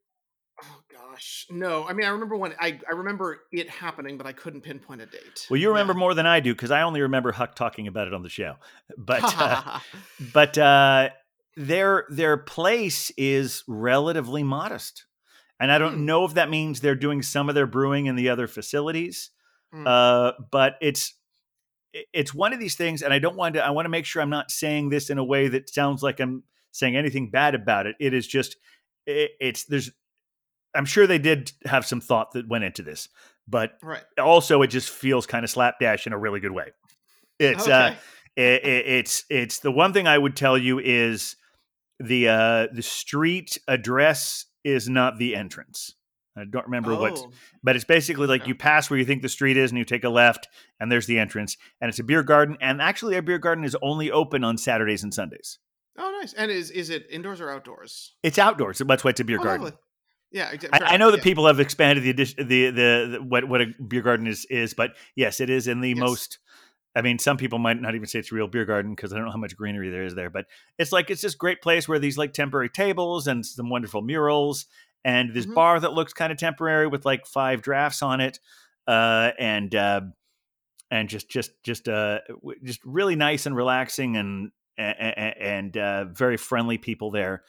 Oh 0.63 0.81
gosh, 0.91 1.45
no. 1.49 1.85
I 1.85 1.93
mean, 1.93 2.05
I 2.05 2.09
remember 2.09 2.35
when 2.35 2.53
I 2.59 2.79
I 2.89 2.93
remember 2.93 3.41
it 3.51 3.69
happening, 3.69 4.17
but 4.17 4.25
I 4.25 4.33
couldn't 4.33 4.61
pinpoint 4.61 5.01
a 5.01 5.05
date. 5.05 5.45
Well, 5.49 5.59
you 5.59 5.69
remember 5.69 5.93
Yeah. 5.93 5.99
more 5.99 6.13
than 6.13 6.25
I 6.25 6.39
do 6.39 6.53
because 6.53 6.71
I 6.71 6.81
only 6.81 7.01
remember 7.01 7.31
Huck 7.31 7.55
talking 7.55 7.87
about 7.87 8.07
it 8.07 8.13
on 8.13 8.23
the 8.23 8.29
show. 8.29 8.55
But 8.97 9.23
uh, 9.41 9.79
but 10.33 10.57
uh, 10.57 11.09
their 11.55 12.05
their 12.09 12.37
place 12.37 13.11
is 13.17 13.63
relatively 13.67 14.43
modest, 14.43 15.05
and 15.59 15.71
I 15.71 15.77
don't 15.77 15.95
Hmm. 15.95 16.05
know 16.05 16.25
if 16.25 16.33
that 16.35 16.49
means 16.49 16.79
they're 16.81 16.95
doing 16.95 17.21
some 17.21 17.49
of 17.49 17.55
their 17.55 17.67
brewing 17.67 18.07
in 18.07 18.15
the 18.15 18.29
other 18.29 18.47
facilities. 18.47 19.31
Hmm. 19.73 19.87
Uh, 19.87 20.31
but 20.51 20.75
it's 20.81 21.13
it's 22.13 22.33
one 22.33 22.53
of 22.53 22.59
these 22.59 22.75
things, 22.75 23.01
and 23.01 23.13
I 23.13 23.19
don't 23.19 23.35
want 23.35 23.55
to. 23.55 23.65
I 23.65 23.69
want 23.69 23.85
to 23.85 23.89
make 23.89 24.05
sure 24.05 24.21
I'm 24.21 24.29
not 24.29 24.51
saying 24.51 24.89
this 24.89 25.09
in 25.09 25.17
a 25.17 25.23
way 25.23 25.47
that 25.47 25.69
sounds 25.69 26.03
like 26.03 26.19
I'm 26.19 26.43
saying 26.71 26.95
anything 26.95 27.29
bad 27.29 27.55
about 27.55 27.85
it. 27.85 27.95
It 27.99 28.13
is 28.13 28.27
just 28.27 28.57
it, 29.05 29.31
it's 29.39 29.65
there's. 29.65 29.91
I'm 30.75 30.85
sure 30.85 31.07
they 31.07 31.19
did 31.19 31.53
have 31.65 31.85
some 31.85 32.01
thought 32.01 32.33
that 32.33 32.49
went 32.49 32.65
into 32.65 32.83
this, 32.83 33.07
but 33.47 33.73
right. 33.81 34.03
also 34.21 34.61
it 34.61 34.67
just 34.67 34.89
feels 34.89 35.25
kind 35.25 35.45
of 35.45 35.49
slapdash 35.49 36.05
in 36.05 36.11
a 36.11 36.17
really 36.17 36.41
good 36.41 36.51
way. 36.51 36.71
It's 37.39 37.67
uh, 37.67 37.95
it, 38.35 38.65
it, 38.65 38.87
it's 38.87 39.23
it's 39.29 39.59
the 39.59 39.71
one 39.71 39.93
thing 39.93 40.07
I 40.07 40.17
would 40.17 40.35
tell 40.35 40.57
you 40.57 40.79
is 40.79 41.37
the 41.99 42.27
uh 42.27 42.67
the 42.73 42.81
street 42.81 43.57
address 43.67 44.45
is 44.65 44.89
not 44.89 45.17
the 45.17 45.35
entrance. 45.35 45.95
I 46.37 46.43
don't 46.49 46.65
remember 46.65 46.95
what, 46.95 47.17
Oh, 47.17 47.31
but 47.63 47.75
it's 47.75 47.85
basically 47.85 48.27
like 48.27 48.45
you 48.47 48.55
pass 48.55 48.89
where 48.89 48.99
you 48.99 49.05
think 49.05 49.21
the 49.21 49.29
street 49.29 49.55
is, 49.57 49.71
and 49.71 49.77
you 49.77 49.85
take 49.85 50.03
a 50.03 50.09
left, 50.09 50.47
and 50.79 50.91
there's 50.91 51.07
the 51.07 51.17
entrance, 51.19 51.55
and 51.79 51.89
it's 51.89 51.99
a 51.99 52.03
beer 52.03 52.23
garden. 52.23 52.57
And 52.59 52.81
actually, 52.81 53.15
our 53.15 53.21
beer 53.21 53.37
garden 53.37 53.63
is 53.63 53.75
only 53.81 54.11
open 54.11 54.43
on 54.43 54.57
Saturdays 54.57 55.03
and 55.03 55.13
Sundays. 55.13 55.59
oh, 55.97 56.17
nice. 56.19 56.33
And 56.33 56.51
is 56.51 56.71
is 56.71 56.89
it 56.89 57.07
indoors 57.09 57.39
or 57.39 57.49
outdoors? 57.49 58.15
It's 58.23 58.37
outdoors. 58.37 58.79
That's 58.85 59.03
why 59.03 59.11
it's 59.11 59.19
a 59.19 59.23
beer 59.23 59.39
Oh, 59.39 59.43
garden. 59.43 59.63
lovely. 59.65 59.79
Yeah, 60.31 60.51
exa- 60.51 60.69
I, 60.73 60.95
I 60.95 60.97
know 60.97 61.11
that 61.11 61.17
yeah. 61.17 61.23
people 61.23 61.47
have 61.47 61.61
expanded 61.61 62.03
the, 62.03 62.09
addition, 62.09 62.47
the, 62.49 62.69
the 62.71 63.07
the 63.13 63.23
what 63.23 63.47
what 63.47 63.61
a 63.61 63.67
beer 63.87 64.01
garden 64.01 64.27
is 64.27 64.45
is, 64.49 64.73
but 64.73 64.91
yes, 65.15 65.39
it 65.39 65.49
is 65.49 65.67
in 65.67 65.79
the 65.79 65.89
Yes. 65.89 65.97
most. 65.99 66.39
I 66.97 67.01
mean, 67.01 67.19
some 67.19 67.35
people 67.35 67.59
might 67.59 67.81
not 67.81 67.93
even 67.95 68.07
say 68.07 68.19
it's 68.19 68.31
a 68.31 68.35
real 68.35 68.47
beer 68.47 68.63
garden 68.63 68.95
because 68.95 69.11
I 69.11 69.17
don't 69.17 69.25
know 69.25 69.31
how 69.31 69.37
much 69.37 69.55
greenery 69.57 69.89
there 69.89 70.03
is 70.05 70.15
there, 70.15 70.29
but 70.29 70.45
it's 70.79 70.91
like 70.93 71.09
it's 71.09 71.21
this 71.21 71.35
great 71.35 71.61
place 71.61 71.87
where 71.89 71.99
these 71.99 72.17
like 72.17 72.31
temporary 72.33 72.69
tables 72.69 73.27
and 73.27 73.45
some 73.45 73.69
wonderful 73.69 74.01
murals 74.01 74.65
and 75.05 75.33
this 75.33 75.45
Mhm. 75.45 75.53
bar 75.53 75.79
that 75.79 75.93
looks 75.93 76.11
kind 76.11 76.33
of 76.33 76.37
temporary 76.37 76.87
with 76.87 77.05
like 77.05 77.25
five 77.25 77.61
drafts 77.61 78.01
on 78.01 78.19
it, 78.19 78.39
uh, 78.87 79.31
and 79.39 79.73
uh, 79.73 80.01
and 80.91 81.07
just 81.09 81.29
just 81.29 81.51
just 81.63 81.87
uh 81.87 82.19
just 82.63 82.79
really 82.83 83.15
nice 83.15 83.45
and 83.45 83.55
relaxing 83.55 84.17
and 84.17 84.51
and, 84.77 85.37
and 85.39 85.77
uh, 85.77 86.05
very 86.05 86.35
friendly 86.35 86.77
people 86.77 87.09
there. 87.11 87.43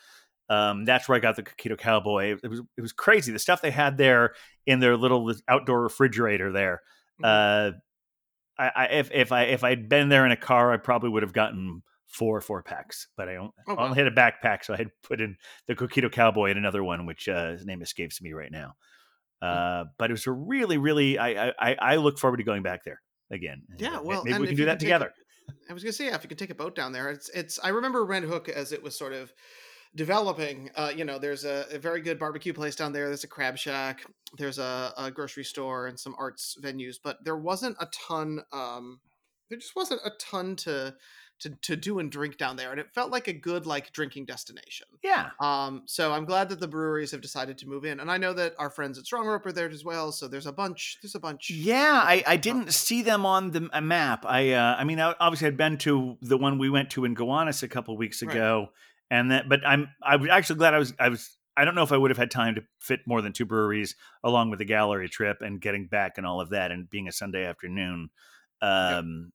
Um, 0.48 0.84
that's 0.84 1.08
where 1.08 1.16
I 1.16 1.18
got 1.18 1.34
the 1.34 1.42
Coquito 1.42 1.76
Cowboy. 1.76 2.36
It 2.40 2.48
was 2.48 2.60
it 2.76 2.80
was 2.80 2.92
crazy 2.92 3.32
the 3.32 3.38
stuff 3.40 3.62
they 3.62 3.72
had 3.72 3.98
there 3.98 4.34
in 4.64 4.78
their 4.78 4.96
little 4.96 5.32
outdoor 5.48 5.82
refrigerator 5.82 6.52
there. 6.52 6.82
Mhm. 7.20 7.24
Uh, 7.26 7.72
I, 8.58 8.70
I 8.76 8.84
if 8.86 9.10
if 9.12 9.32
I 9.32 9.42
if 9.44 9.64
I'd 9.64 9.88
been 9.88 10.08
there 10.08 10.24
in 10.24 10.32
a 10.32 10.36
car, 10.36 10.72
I 10.72 10.76
probably 10.76 11.10
would 11.10 11.24
have 11.24 11.32
gotten 11.32 11.82
four 12.06 12.40
four 12.40 12.62
packs, 12.62 13.08
but 13.16 13.28
I 13.28 13.34
don't. 13.34 13.52
Oh, 13.68 13.74
I 13.74 13.84
only 13.84 13.98
had 13.98 14.06
a 14.06 14.10
backpack, 14.10 14.64
so 14.64 14.74
I 14.74 14.76
had 14.76 14.90
put 15.02 15.20
in 15.20 15.36
the 15.66 15.74
Coquito 15.74 16.10
Cowboy 16.10 16.50
and 16.50 16.58
another 16.58 16.82
one, 16.82 17.06
which 17.06 17.28
uh, 17.28 17.52
his 17.52 17.66
name 17.66 17.82
escapes 17.82 18.20
me 18.22 18.32
right 18.32 18.52
now. 18.52 18.74
Hmm. 19.42 19.48
Uh, 19.48 19.84
but 19.98 20.10
it 20.10 20.14
was 20.14 20.26
a 20.26 20.32
really, 20.32 20.78
really. 20.78 21.18
I, 21.18 21.52
I 21.58 21.76
I 21.80 21.96
look 21.96 22.18
forward 22.18 22.38
to 22.38 22.44
going 22.44 22.62
back 22.62 22.84
there 22.84 23.00
again. 23.30 23.62
Yeah, 23.78 23.98
uh, 23.98 24.02
well, 24.02 24.24
maybe 24.24 24.38
we 24.38 24.46
can 24.48 24.56
do 24.56 24.64
that 24.66 24.80
together. 24.80 25.12
I 25.68 25.72
was 25.72 25.82
gonna 25.82 25.92
say, 25.92 26.06
yeah, 26.06 26.14
if 26.14 26.22
you 26.22 26.28
could 26.28 26.38
take 26.38 26.50
a 26.50 26.54
boat 26.54 26.74
down 26.74 26.92
there, 26.92 27.10
it's 27.10 27.28
it's. 27.30 27.58
I 27.62 27.68
remember 27.68 28.04
Red 28.04 28.24
Hook 28.24 28.48
as 28.48 28.72
it 28.72 28.82
was 28.82 28.96
sort 28.96 29.12
of 29.12 29.32
developing. 29.94 30.70
Uh, 30.74 30.92
you 30.94 31.04
know, 31.04 31.18
there's 31.18 31.44
a, 31.44 31.66
a 31.72 31.78
very 31.78 32.00
good 32.00 32.18
barbecue 32.18 32.52
place 32.52 32.76
down 32.76 32.92
there. 32.92 33.08
There's 33.08 33.24
a 33.24 33.28
crab 33.28 33.56
shack. 33.56 34.04
There's 34.36 34.58
a, 34.58 34.92
a 34.96 35.10
grocery 35.10 35.44
store 35.44 35.86
and 35.86 35.98
some 35.98 36.14
arts 36.18 36.56
venues, 36.62 36.96
but 37.02 37.18
there 37.24 37.36
wasn't 37.36 37.76
a 37.80 37.86
ton. 37.92 38.40
Um, 38.52 39.00
there 39.48 39.58
just 39.58 39.76
wasn't 39.76 40.00
a 40.04 40.10
ton 40.18 40.56
to 40.56 40.94
to 41.40 41.50
to 41.62 41.76
do 41.76 41.98
and 41.98 42.10
drink 42.10 42.38
down 42.38 42.56
there, 42.56 42.70
and 42.70 42.80
it 42.80 42.92
felt 42.94 43.10
like 43.10 43.28
a 43.28 43.32
good 43.32 43.66
like 43.66 43.92
drinking 43.92 44.24
destination. 44.24 44.86
Yeah. 45.02 45.30
Um, 45.40 45.82
so 45.86 46.12
I'm 46.12 46.24
glad 46.24 46.48
that 46.48 46.60
the 46.60 46.68
breweries 46.68 47.10
have 47.10 47.20
decided 47.20 47.58
to 47.58 47.68
move 47.68 47.84
in, 47.84 48.00
and 48.00 48.10
I 48.10 48.16
know 48.16 48.32
that 48.32 48.54
our 48.58 48.70
friends 48.70 48.98
at 48.98 49.04
Strong 49.04 49.26
Rope 49.26 49.44
are 49.46 49.52
there 49.52 49.68
as 49.68 49.84
well. 49.84 50.12
So 50.12 50.28
there's 50.28 50.46
a 50.46 50.52
bunch. 50.52 50.98
There's 51.02 51.14
a 51.14 51.20
bunch. 51.20 51.50
Yeah, 51.50 52.02
I. 52.04 52.24
I 52.26 52.36
didn't 52.36 52.72
see 52.72 53.02
them 53.02 53.26
on 53.26 53.50
the 53.50 53.68
a 53.72 53.80
map. 53.80 54.24
I 54.26 54.52
uh, 54.52 54.76
I 54.78 54.84
mean, 54.84 54.98
I, 55.00 55.14
obviously 55.20 55.48
I'd 55.48 55.56
been 55.56 55.76
to 55.78 56.16
the 56.22 56.38
one 56.38 56.58
we 56.58 56.70
went 56.70 56.90
to 56.90 57.04
in 57.04 57.14
Gowanus 57.14 57.62
a 57.62 57.68
couple 57.68 57.96
weeks 57.96 58.22
Right. 58.22 58.34
ago, 58.34 58.68
and 59.10 59.30
that. 59.30 59.48
But 59.48 59.60
I'm 59.66 59.88
I 60.02 60.16
was 60.16 60.30
actually 60.30 60.56
glad 60.56 60.74
I 60.74 60.78
was 60.78 60.94
I 60.98 61.08
was. 61.10 61.30
I 61.58 61.64
don't 61.64 61.74
know 61.74 61.82
if 61.82 61.90
I 61.92 61.96
would 61.96 62.10
have 62.10 62.18
had 62.18 62.30
time 62.30 62.54
to 62.56 62.64
fit 62.80 63.00
more 63.06 63.22
than 63.22 63.32
two 63.32 63.46
breweries 63.46 63.96
along 64.22 64.50
with 64.50 64.58
the 64.58 64.66
gallery 64.66 65.08
trip 65.08 65.40
and 65.40 65.58
getting 65.58 65.86
back 65.86 66.18
and 66.18 66.26
all 66.26 66.40
of 66.40 66.50
that, 66.50 66.70
and 66.70 66.88
being 66.90 67.08
a 67.08 67.12
Sunday 67.12 67.46
afternoon. 67.46 68.10
Um, 68.60 69.32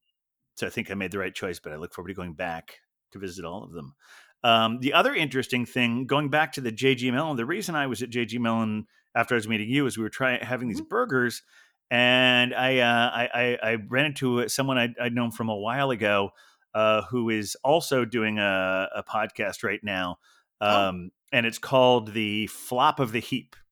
So 0.61 0.67
I 0.67 0.69
think 0.69 0.91
I 0.91 0.93
made 0.93 1.09
the 1.11 1.17
right 1.17 1.33
choice, 1.33 1.59
but 1.59 1.73
I 1.73 1.77
look 1.77 1.91
forward 1.91 2.09
to 2.09 2.13
going 2.13 2.33
back 2.33 2.75
to 3.13 3.17
visit 3.17 3.45
all 3.45 3.63
of 3.63 3.71
them. 3.71 3.95
Um, 4.43 4.77
the 4.79 4.93
other 4.93 5.11
interesting 5.15 5.65
thing, 5.65 6.05
going 6.05 6.29
back 6.29 6.53
to 6.53 6.61
the 6.61 6.71
JG 6.71 7.11
Melon, 7.11 7.35
the 7.35 7.47
reason 7.47 7.73
I 7.73 7.87
was 7.87 8.03
at 8.03 8.11
JG 8.11 8.37
Melon 8.39 8.85
after 9.15 9.33
I 9.33 9.37
was 9.37 9.47
meeting 9.47 9.69
you 9.69 9.87
is 9.87 9.97
we 9.97 10.03
were 10.03 10.09
trying 10.11 10.39
having 10.41 10.67
these 10.67 10.79
burgers, 10.79 11.41
and 11.89 12.53
I 12.53 12.77
uh, 12.77 13.09
I, 13.11 13.29
I 13.33 13.71
I 13.71 13.75
ran 13.89 14.05
into 14.05 14.47
someone 14.49 14.77
I'd, 14.77 14.93
I'd 15.01 15.15
known 15.15 15.31
from 15.31 15.49
a 15.49 15.55
while 15.55 15.89
ago 15.89 16.29
uh, 16.75 17.01
who 17.09 17.31
is 17.31 17.57
also 17.63 18.05
doing 18.05 18.37
a, 18.37 18.87
a 18.97 19.03
podcast 19.03 19.63
right 19.63 19.83
now, 19.83 20.17
Oh. 20.61 20.89
um, 20.89 21.09
and 21.31 21.47
it's 21.47 21.57
called 21.57 22.13
the 22.13 22.45
Flop 22.45 22.99
of 22.99 23.11
the 23.13 23.19
Heap. 23.19 23.55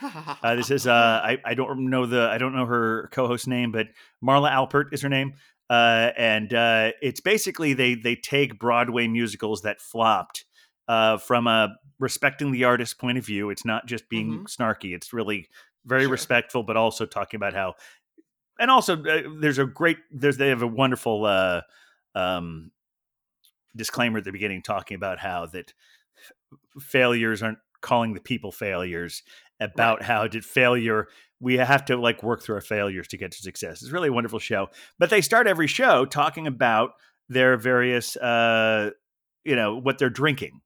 Uh, 0.00 0.54
this 0.54 0.70
is 0.70 0.86
uh, 0.86 0.92
I 1.24 1.38
I 1.44 1.54
don't 1.54 1.90
know 1.90 2.06
the 2.06 2.28
I 2.28 2.38
don't 2.38 2.54
know 2.54 2.66
her 2.66 3.08
co-host 3.10 3.48
name, 3.48 3.72
but 3.72 3.88
Marla 4.24 4.48
Alpert 4.48 4.92
is 4.92 5.02
her 5.02 5.08
name. 5.08 5.34
Uh, 5.68 6.10
and 6.16 6.54
uh, 6.54 6.92
it's 7.02 7.20
basically 7.20 7.74
they 7.74 7.94
they 7.94 8.14
take 8.14 8.58
Broadway 8.58 9.08
musicals 9.08 9.62
that 9.62 9.80
flopped 9.80 10.44
uh, 10.88 11.18
from 11.18 11.46
a 11.46 11.76
respecting 11.98 12.52
the 12.52 12.64
artist 12.64 12.98
point 12.98 13.18
of 13.18 13.26
view. 13.26 13.50
It's 13.50 13.64
not 13.64 13.86
just 13.86 14.08
being 14.08 14.44
snarky. 14.44 14.94
It's 14.94 15.12
really 15.12 15.48
very 15.84 16.02
Sure. 16.02 16.12
respectful, 16.12 16.62
but 16.62 16.76
also 16.76 17.06
talking 17.06 17.38
about 17.38 17.54
how. 17.54 17.74
And 18.58 18.70
also, 18.70 19.02
uh, 19.02 19.22
there's 19.40 19.58
a 19.58 19.66
great 19.66 19.98
there's 20.10 20.36
they 20.36 20.48
have 20.48 20.62
a 20.62 20.66
wonderful 20.66 21.24
uh, 21.24 21.62
um, 22.14 22.70
disclaimer 23.74 24.18
at 24.18 24.24
the 24.24 24.32
beginning 24.32 24.62
talking 24.62 24.94
about 24.94 25.18
how 25.18 25.46
that 25.46 25.74
failures 26.80 27.42
aren't 27.42 27.58
calling 27.80 28.14
the 28.14 28.20
people 28.20 28.52
failures 28.52 29.22
about 29.60 30.02
how 30.02 30.26
did 30.26 30.44
failure 30.44 31.08
we 31.40 31.56
have 31.58 31.84
to 31.86 31.96
like 31.96 32.22
work 32.22 32.42
through 32.42 32.54
our 32.54 32.60
failures 32.62 33.08
to 33.08 33.16
get 33.18 33.30
to 33.32 33.38
success. 33.42 33.82
It's 33.82 33.90
really 33.92 34.08
a 34.08 34.12
wonderful 34.12 34.38
show. 34.38 34.68
But 34.98 35.10
they 35.10 35.20
start 35.20 35.46
every 35.46 35.66
show 35.66 36.04
talking 36.06 36.46
about 36.46 36.92
their 37.28 37.56
various 37.56 38.16
uh 38.16 38.90
you 39.44 39.56
know 39.56 39.76
what 39.76 39.98
they're 39.98 40.08
drinking. 40.10 40.60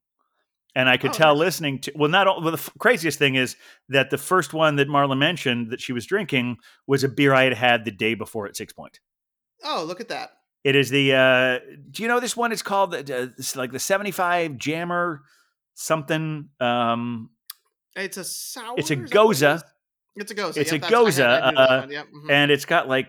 And 0.73 0.87
i 0.87 0.95
could 0.95 1.11
Oh, 1.11 1.13
tell 1.13 1.33
nice. 1.35 1.39
listening 1.39 1.79
to 1.81 1.91
well 1.95 2.09
not 2.09 2.27
all 2.27 2.41
well, 2.41 2.51
the 2.51 2.57
f- 2.57 2.69
craziest 2.79 3.19
thing 3.19 3.35
is 3.35 3.57
that 3.89 4.09
the 4.11 4.17
first 4.17 4.53
one 4.53 4.77
that 4.77 4.87
marla 4.87 5.17
mentioned 5.17 5.71
that 5.71 5.81
she 5.81 5.91
was 5.91 6.05
drinking 6.05 6.57
was 6.87 7.03
a 7.03 7.09
beer 7.09 7.33
i 7.33 7.43
had 7.43 7.53
had 7.53 7.83
the 7.85 7.91
day 7.91 8.13
before 8.13 8.47
at 8.47 8.55
six 8.55 8.71
point. 8.71 8.99
Oh, 9.63 9.83
look 9.85 9.99
at 9.99 10.07
that. 10.07 10.31
it 10.63 10.75
is 10.75 10.89
the 10.89 11.13
uh 11.13 11.59
do 11.91 12.01
you 12.03 12.07
know 12.07 12.19
this 12.21 12.37
one? 12.37 12.51
It's 12.53 12.61
called 12.61 12.91
the, 12.91 12.99
uh, 12.99 13.27
it's 13.37 13.55
like 13.57 13.71
the 13.73 13.79
75 13.79 14.57
jammer 14.57 15.23
something 15.81 16.49
um 16.59 17.29
It's 17.95 18.17
a 18.17 18.23
sour. 18.23 18.75
It's 18.77 18.91
a 18.91 19.01
is 19.01 19.09
that 19.09 19.25
what 19.25 19.37
it 19.37 19.39
Gose. 19.39 19.63
It's 20.15 20.31
a 20.31 20.35
gose. 20.35 20.57
It's 20.57 20.71
yep, 20.71 20.83
a 20.83 20.89
that's- 20.89 21.19
I 21.19 21.31
had- 21.31 21.55
Gose, 21.55 21.83
uh, 21.83 21.87
yep, 21.89 22.07
mhm, 22.13 22.31
and 22.31 22.51
it's 22.51 22.65
got 22.65 22.87
like 22.87 23.07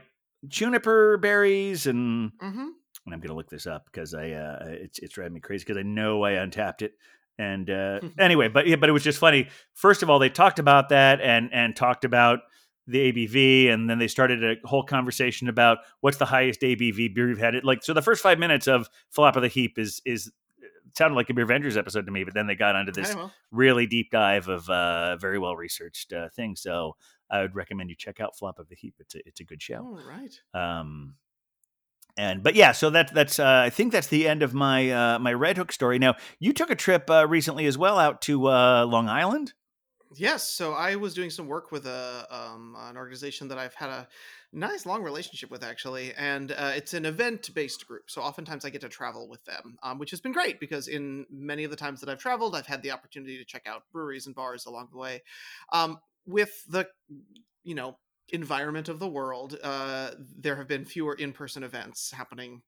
juniper 0.48 1.18
berries 1.18 1.86
and 1.86 2.32
mhm. 2.42 2.68
and 3.06 3.14
I'm 3.14 3.20
gonna 3.20 3.34
look 3.34 3.50
this 3.50 3.66
up 3.66 3.86
because 3.86 4.14
I 4.14 4.30
uh, 4.30 4.58
it's 4.68 4.98
it's 4.98 5.14
driving 5.14 5.34
me 5.34 5.40
crazy 5.40 5.64
because 5.66 5.78
I 5.78 5.82
know 5.82 6.24
I 6.24 6.32
Untappd 6.32 6.82
it. 6.82 6.92
And 7.38 7.70
uh, 7.70 8.00
anyway, 8.18 8.48
but 8.48 8.66
yeah, 8.66 8.76
but 8.76 8.88
it 8.88 8.92
was 8.92 9.02
just 9.02 9.18
funny. 9.18 9.48
First 9.74 10.02
of 10.02 10.10
all, 10.10 10.18
they 10.18 10.28
talked 10.28 10.58
about 10.58 10.90
that 10.90 11.20
and 11.20 11.50
and 11.52 11.74
talked 11.74 12.04
about 12.04 12.40
the 12.86 13.12
ABV, 13.12 13.70
and 13.70 13.88
then 13.88 13.98
they 13.98 14.08
started 14.08 14.42
a 14.44 14.56
whole 14.68 14.82
conversation 14.82 15.48
about 15.48 15.78
what's 16.00 16.18
the 16.18 16.24
highest 16.26 16.60
ABV 16.60 17.14
beer 17.14 17.28
you've 17.28 17.38
had. 17.38 17.54
It 17.54 17.64
like 17.64 17.82
so 17.82 17.94
the 17.94 18.02
first 18.02 18.22
five 18.22 18.38
minutes 18.38 18.66
of 18.68 18.88
Flop 19.10 19.36
of 19.36 19.42
the 19.42 19.48
Heap 19.48 19.78
is 19.78 20.02
is 20.04 20.30
sounded 20.96 21.16
like 21.16 21.30
a 21.30 21.32
Beervengers 21.32 21.76
episode 21.76 22.06
to 22.06 22.12
me, 22.12 22.24
but 22.24 22.34
then 22.34 22.46
they 22.46 22.54
got 22.54 22.76
onto 22.76 22.92
this 22.92 23.14
really 23.50 23.86
deep 23.86 24.10
dive 24.10 24.48
of 24.48 24.68
uh, 24.68 25.16
very 25.16 25.38
well 25.38 25.56
researched 25.56 26.12
uh, 26.12 26.28
thing. 26.30 26.56
So 26.56 26.96
I 27.30 27.40
would 27.40 27.54
recommend 27.54 27.90
you 27.90 27.96
check 27.96 28.20
out 28.20 28.36
Flop 28.36 28.58
of 28.58 28.68
the 28.68 28.76
Heap. 28.76 28.94
It's 28.98 29.14
a, 29.14 29.18
it's 29.26 29.40
a 29.40 29.44
good 29.44 29.62
show. 29.62 29.78
all 29.78 30.00
right. 30.06 30.38
Um, 30.54 31.14
and 32.16 32.42
but 32.42 32.54
yeah, 32.54 32.72
so 32.72 32.90
that 32.90 33.14
that's 33.14 33.38
uh, 33.38 33.62
I 33.64 33.70
think 33.70 33.92
that's 33.92 34.08
the 34.08 34.28
end 34.28 34.42
of 34.42 34.52
my 34.52 34.90
uh, 34.90 35.18
my 35.18 35.32
Red 35.32 35.56
Hook 35.56 35.72
story. 35.72 35.98
Now 35.98 36.16
you 36.38 36.52
took 36.52 36.70
a 36.70 36.74
trip 36.74 37.08
uh, 37.08 37.26
recently 37.26 37.64
as 37.66 37.78
well 37.78 37.98
out 37.98 38.20
to 38.22 38.48
uh, 38.48 38.84
Long 38.84 39.08
Island. 39.08 39.54
Yes, 40.14 40.46
so 40.46 40.74
I 40.74 40.96
was 40.96 41.14
doing 41.14 41.30
some 41.30 41.46
work 41.46 41.72
with 41.72 41.86
a 41.86 42.26
um, 42.30 42.76
an 42.78 42.98
organization 42.98 43.48
that 43.48 43.58
I've 43.58 43.74
had 43.74 43.88
a 43.88 44.08
nice 44.52 44.86
long 44.86 45.02
relationship 45.02 45.50
with 45.50 45.64
actually, 45.64 46.12
and 46.14 46.52
uh, 46.52 46.72
it's 46.74 46.94
an 46.94 47.06
event 47.06 47.50
based 47.54 47.86
group. 47.86 48.10
So 48.10 48.22
oftentimes 48.22 48.64
I 48.64 48.70
get 48.70 48.82
to 48.82 48.88
travel 48.88 49.28
with 49.28 49.44
them, 49.44 49.76
um, 49.82 49.98
which 49.98 50.10
has 50.10 50.20
been 50.20 50.32
great 50.32 50.60
because 50.60 50.88
in 50.88 51.26
many 51.30 51.64
of 51.64 51.70
the 51.70 51.76
times 51.76 52.00
that 52.00 52.08
I've 52.08 52.18
traveled, 52.18 52.54
I've 52.54 52.66
had 52.66 52.82
the 52.82 52.90
opportunity 52.90 53.38
to 53.38 53.44
check 53.44 53.62
out 53.66 53.82
breweries 53.92 54.26
and 54.26 54.34
bars 54.34 54.66
along 54.66 54.88
the 54.92 54.98
way. 54.98 55.22
Um, 55.72 55.98
with 56.26 56.64
the 56.68 56.86
you 57.64 57.74
know 57.74 57.98
environment 58.28 58.88
of 58.88 58.98
the 58.98 59.08
world, 59.08 59.58
uh, 59.62 60.10
there 60.18 60.56
have 60.56 60.68
been 60.68 60.84
fewer 60.84 61.14
in 61.14 61.32
person 61.32 61.62
events 61.62 62.12
happening 62.12 62.62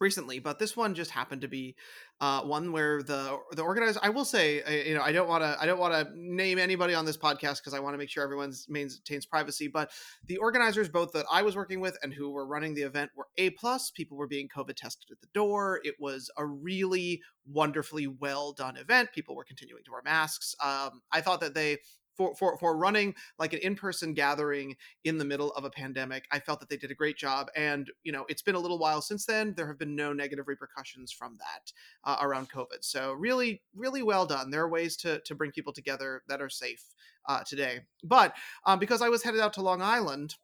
recently 0.00 0.38
but 0.38 0.58
this 0.58 0.76
one 0.76 0.94
just 0.94 1.10
happened 1.10 1.42
to 1.42 1.48
be 1.48 1.76
uh, 2.20 2.42
one 2.42 2.72
where 2.72 3.02
the 3.02 3.38
the 3.52 3.62
organizer 3.62 4.00
i 4.02 4.08
will 4.08 4.24
say 4.24 4.62
uh, 4.62 4.70
you 4.70 4.94
know 4.94 5.02
i 5.02 5.12
don't 5.12 5.28
want 5.28 5.42
to 5.42 5.56
i 5.60 5.66
don't 5.66 5.78
want 5.78 5.92
to 5.92 6.10
name 6.16 6.58
anybody 6.58 6.94
on 6.94 7.04
this 7.04 7.16
podcast 7.16 7.58
because 7.58 7.74
i 7.74 7.78
want 7.78 7.94
to 7.94 7.98
make 7.98 8.08
sure 8.08 8.24
everyone's 8.24 8.66
maintains 8.68 9.26
privacy 9.26 9.68
but 9.68 9.90
the 10.26 10.36
organizers 10.38 10.88
both 10.88 11.12
that 11.12 11.26
i 11.30 11.42
was 11.42 11.54
working 11.54 11.80
with 11.80 11.96
and 12.02 12.12
who 12.12 12.30
were 12.30 12.46
running 12.46 12.74
the 12.74 12.82
event 12.82 13.10
were 13.16 13.26
a 13.36 13.50
plus 13.50 13.90
people 13.90 14.16
were 14.16 14.26
being 14.26 14.48
covid 14.48 14.74
tested 14.74 15.10
at 15.10 15.20
the 15.20 15.28
door 15.34 15.80
it 15.84 15.94
was 15.98 16.30
a 16.36 16.44
really 16.44 17.20
wonderfully 17.46 18.06
well 18.06 18.52
done 18.52 18.76
event 18.76 19.10
people 19.14 19.34
were 19.34 19.44
continuing 19.44 19.82
to 19.84 19.90
wear 19.90 20.02
masks 20.04 20.54
um, 20.64 21.02
i 21.12 21.20
thought 21.20 21.40
that 21.40 21.54
they 21.54 21.76
for 22.16 22.34
for 22.34 22.58
for 22.58 22.76
running 22.76 23.14
like 23.38 23.52
an 23.52 23.60
in-person 23.60 24.14
gathering 24.14 24.76
in 25.04 25.18
the 25.18 25.24
middle 25.24 25.52
of 25.52 25.64
a 25.64 25.70
pandemic 25.70 26.26
i 26.30 26.38
felt 26.38 26.60
that 26.60 26.68
they 26.68 26.76
did 26.76 26.90
a 26.90 26.94
great 26.94 27.16
job 27.16 27.48
and 27.56 27.90
you 28.02 28.12
know 28.12 28.24
it's 28.28 28.42
been 28.42 28.54
a 28.54 28.58
little 28.58 28.78
while 28.78 29.00
since 29.00 29.26
then 29.26 29.54
there 29.56 29.66
have 29.66 29.78
been 29.78 29.96
no 29.96 30.12
negative 30.12 30.48
repercussions 30.48 31.12
from 31.12 31.36
that 31.38 31.72
uh, 32.04 32.16
around 32.20 32.50
covid. 32.50 32.82
So 32.82 33.12
really 33.12 33.62
really 33.74 34.02
well 34.02 34.26
done. 34.26 34.50
There 34.50 34.62
are 34.62 34.68
ways 34.68 34.96
to 34.98 35.20
to 35.20 35.34
bring 35.34 35.52
people 35.52 35.72
together 35.72 36.22
that 36.28 36.40
are 36.40 36.50
safe 36.50 36.84
uh, 37.28 37.42
today. 37.44 37.80
But 38.02 38.34
um, 38.66 38.78
because 38.78 39.02
i 39.02 39.08
was 39.08 39.22
headed 39.22 39.40
out 39.40 39.52
to 39.54 39.62
long 39.62 39.82
island 39.82 40.36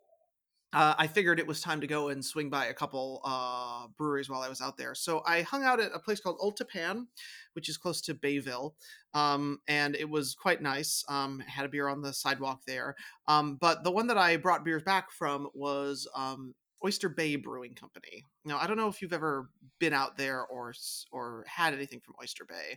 uh, 0.76 0.94
I 0.98 1.06
figured 1.06 1.40
it 1.40 1.46
was 1.46 1.62
time 1.62 1.80
to 1.80 1.86
go 1.86 2.08
and 2.08 2.22
swing 2.22 2.50
by 2.50 2.66
a 2.66 2.74
couple 2.74 3.22
uh, 3.24 3.86
breweries 3.96 4.28
while 4.28 4.42
I 4.42 4.50
was 4.50 4.60
out 4.60 4.76
there. 4.76 4.94
So 4.94 5.22
I 5.24 5.40
hung 5.40 5.64
out 5.64 5.80
at 5.80 5.90
a 5.94 5.98
place 5.98 6.20
called 6.20 6.36
Old 6.38 6.58
Tapan, 6.58 7.06
which 7.54 7.70
is 7.70 7.78
close 7.78 8.02
to 8.02 8.14
Bayville, 8.14 8.74
um, 9.14 9.58
and 9.66 9.96
it 9.96 10.10
was 10.10 10.34
quite 10.34 10.60
nice. 10.60 11.02
Um, 11.08 11.40
had 11.46 11.64
a 11.64 11.70
beer 11.70 11.88
on 11.88 12.02
the 12.02 12.12
sidewalk 12.12 12.60
there, 12.66 12.94
um, 13.26 13.56
but 13.58 13.84
the 13.84 13.90
one 13.90 14.06
that 14.08 14.18
I 14.18 14.36
brought 14.36 14.66
beers 14.66 14.82
back 14.82 15.10
from 15.10 15.48
was 15.54 16.06
um, 16.14 16.54
Oyster 16.84 17.08
Bay 17.08 17.36
Brewing 17.36 17.74
Company. 17.74 18.26
Now 18.44 18.58
I 18.58 18.66
don't 18.66 18.76
know 18.76 18.88
if 18.88 19.00
you've 19.00 19.14
ever 19.14 19.48
been 19.78 19.94
out 19.94 20.18
there 20.18 20.44
or 20.44 20.74
or 21.10 21.46
had 21.48 21.72
anything 21.72 22.00
from 22.00 22.16
Oyster 22.22 22.44
Bay. 22.44 22.76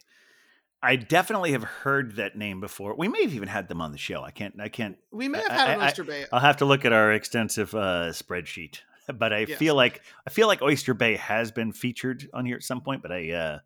I 0.81 0.95
definitely 0.95 1.51
have 1.51 1.63
heard 1.63 2.15
that 2.15 2.37
name 2.37 2.61
before. 2.61 2.95
We 2.95 3.07
may 3.09 3.23
have 3.23 3.33
even 3.33 3.49
had 3.49 3.67
them 3.67 3.81
on 3.81 3.91
the 3.91 3.97
show. 3.97 4.21
I 4.23 4.31
can't. 4.31 4.55
I 4.61 4.69
can't. 4.69 4.97
We 5.11 5.27
may 5.27 5.39
have 5.39 5.51
I- 5.51 5.53
had 5.53 5.69
an 5.71 5.79
I- 5.81 5.83
I- 5.83 5.87
Oyster 5.87 6.03
Bay. 6.05 6.25
I'll 6.31 6.39
have 6.39 6.57
to 6.57 6.65
look 6.65 6.85
at 6.85 6.93
our 6.93 7.11
extensive 7.13 7.73
uh, 7.75 8.11
spreadsheet. 8.11 8.79
But 9.11 9.33
I 9.33 9.39
Yes. 9.39 9.57
feel 9.57 9.73
like 9.73 10.01
I 10.27 10.29
feel 10.29 10.45
like 10.47 10.61
Oyster 10.61 10.93
Bay 10.93 11.15
has 11.15 11.51
been 11.51 11.71
featured 11.73 12.29
on 12.31 12.45
here 12.45 12.55
at 12.57 12.61
some 12.63 12.81
point. 12.81 13.01
But 13.01 13.11
I, 13.11 13.31
uh, 13.31 13.57
I- 13.57 13.59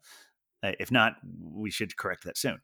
if 0.64 0.92
not, 0.92 1.16
we 1.42 1.70
should 1.70 1.96
correct 1.98 2.24
that 2.24 2.38
soon. 2.38 2.62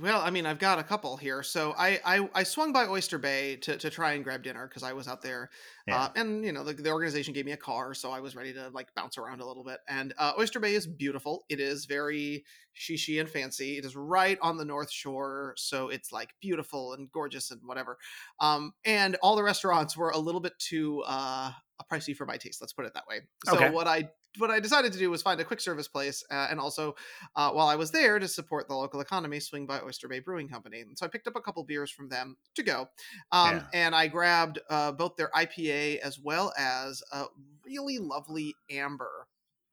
Well, 0.00 0.20
I 0.20 0.30
mean, 0.30 0.46
I've 0.46 0.60
got 0.60 0.78
a 0.78 0.82
couple 0.84 1.16
here. 1.16 1.42
So 1.42 1.74
I 1.76 2.00
I, 2.04 2.28
I 2.34 2.42
swung 2.44 2.72
by 2.72 2.86
Oyster 2.86 3.18
Bay 3.18 3.56
to, 3.56 3.76
to 3.76 3.90
try 3.90 4.12
and 4.12 4.22
grab 4.22 4.42
dinner 4.44 4.68
because 4.68 4.82
I 4.84 4.92
was 4.92 5.08
out 5.08 5.22
there, 5.22 5.50
Yeah. 5.86 6.02
uh, 6.04 6.08
and 6.14 6.44
you 6.44 6.52
know 6.52 6.62
the, 6.62 6.72
the 6.74 6.90
organization 6.90 7.34
gave 7.34 7.44
me 7.44 7.52
a 7.52 7.56
car, 7.56 7.92
so 7.92 8.12
I 8.12 8.20
was 8.20 8.36
ready 8.36 8.52
to 8.54 8.68
like 8.70 8.94
bounce 8.94 9.18
around 9.18 9.40
a 9.40 9.46
little 9.46 9.64
bit. 9.64 9.80
And 9.88 10.14
uh, 10.18 10.32
Oyster 10.38 10.60
Bay 10.60 10.74
is 10.74 10.86
beautiful. 10.86 11.44
It 11.48 11.58
is 11.60 11.84
very 11.84 12.44
shishi 12.76 13.18
and 13.20 13.28
fancy. 13.28 13.76
It 13.76 13.84
is 13.84 13.96
right 13.96 14.38
on 14.40 14.56
the 14.56 14.64
North 14.64 14.90
Shore, 14.90 15.54
so 15.56 15.88
it's 15.88 16.12
like 16.12 16.34
beautiful 16.40 16.92
and 16.92 17.10
gorgeous 17.10 17.50
and 17.50 17.60
whatever. 17.64 17.98
Um, 18.40 18.72
and 18.84 19.16
all 19.16 19.34
the 19.34 19.42
restaurants 19.42 19.96
were 19.96 20.10
a 20.10 20.18
little 20.18 20.40
bit 20.40 20.56
too 20.58 21.02
uh 21.06 21.52
pricey 21.92 22.16
for 22.16 22.24
my 22.26 22.36
taste. 22.36 22.60
Let's 22.60 22.72
put 22.72 22.86
it 22.86 22.94
that 22.94 23.06
way. 23.08 23.20
So 23.44 23.54
Okay. 23.54 23.70
what 23.70 23.86
I 23.86 24.10
what 24.38 24.50
I 24.50 24.60
decided 24.60 24.92
to 24.92 24.98
do 24.98 25.10
was 25.10 25.22
find 25.22 25.40
a 25.40 25.44
quick 25.44 25.60
service 25.60 25.88
place, 25.88 26.24
uh, 26.30 26.48
and 26.50 26.58
also 26.60 26.94
uh, 27.34 27.50
while 27.52 27.68
I 27.68 27.76
was 27.76 27.90
there 27.90 28.18
to 28.18 28.28
support 28.28 28.68
the 28.68 28.74
local 28.74 29.00
economy, 29.00 29.40
swing 29.40 29.66
by 29.66 29.80
Oyster 29.80 30.08
Bay 30.08 30.18
Brewing 30.20 30.48
Company. 30.48 30.80
And 30.80 30.96
so 30.96 31.06
I 31.06 31.08
picked 31.08 31.26
up 31.26 31.36
a 31.36 31.40
couple 31.40 31.62
beers 31.64 31.90
from 31.90 32.08
them 32.08 32.36
to 32.54 32.62
go. 32.62 32.88
Um, 33.32 33.56
Yeah. 33.56 33.62
And 33.72 33.94
I 33.94 34.08
grabbed 34.08 34.58
uh, 34.70 34.92
both 34.92 35.16
their 35.16 35.30
IPA 35.34 35.98
as 35.98 36.18
well 36.18 36.52
as 36.58 37.02
a 37.12 37.24
really 37.64 37.98
lovely 37.98 38.54
amber 38.70 39.26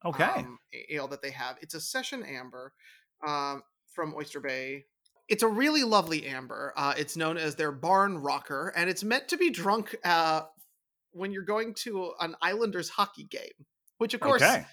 Okay. 0.04 0.24
um, 0.24 0.58
ale 0.90 1.08
that 1.08 1.22
they 1.22 1.30
have. 1.30 1.56
It's 1.62 1.74
a 1.74 1.80
session 1.80 2.22
amber 2.22 2.72
um, 3.26 3.62
from 3.92 4.14
Oyster 4.14 4.40
Bay. 4.40 4.84
It's 5.28 5.42
a 5.42 5.48
really 5.48 5.84
lovely 5.84 6.26
amber. 6.26 6.74
Uh, 6.76 6.92
it's 6.98 7.16
known 7.16 7.38
as 7.38 7.54
their 7.56 7.72
barn 7.72 8.18
rocker, 8.18 8.72
and 8.76 8.90
it's 8.90 9.02
meant 9.02 9.28
to 9.28 9.38
be 9.38 9.48
drunk 9.48 9.96
uh, 10.04 10.42
when 11.12 11.32
you're 11.32 11.44
going 11.44 11.72
to 11.74 12.12
an 12.20 12.36
Islanders 12.42 12.90
hockey 12.90 13.24
game, 13.24 13.64
which 13.98 14.14
of 14.14 14.20
course 14.20 14.42
okay. 14.42 14.64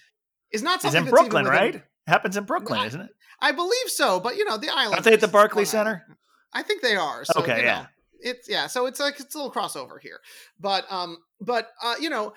is 0.52 0.64
not 0.64 0.76
It's 0.76 0.84
something 0.84 1.06
in 1.06 1.10
Brooklyn, 1.10 1.46
right? 1.46 1.82
Happens 2.08 2.36
in 2.38 2.46
Brooklyn, 2.46 2.86
isn't 2.86 3.02
it? 3.02 3.12
I 3.40 3.52
believe 3.52 3.88
so, 3.88 4.20
but 4.20 4.38
you 4.38 4.46
know 4.46 4.58
the 4.58 4.70
island. 4.70 4.94
Aren't 4.94 5.06
they 5.06 5.14
at 5.14 5.22
the 5.22 5.28
Barclays 5.28 5.70
Center? 5.70 6.06
I 6.54 6.64
think 6.64 6.82
they 6.82 6.96
are. 6.96 7.24
So, 7.26 7.42
Okay, 7.42 7.58
you 7.58 7.62
know, 7.64 7.68
yeah. 7.68 7.86
It's 8.20 8.50
yeah. 8.50 8.68
So 8.68 8.86
it's 8.86 9.00
like 9.00 9.20
it's 9.20 9.34
a 9.34 9.38
little 9.38 9.52
crossover 9.52 10.00
here, 10.02 10.20
but 10.60 10.86
um, 10.92 11.18
but 11.40 11.70
uh, 11.84 11.96
you 12.00 12.10
know, 12.10 12.34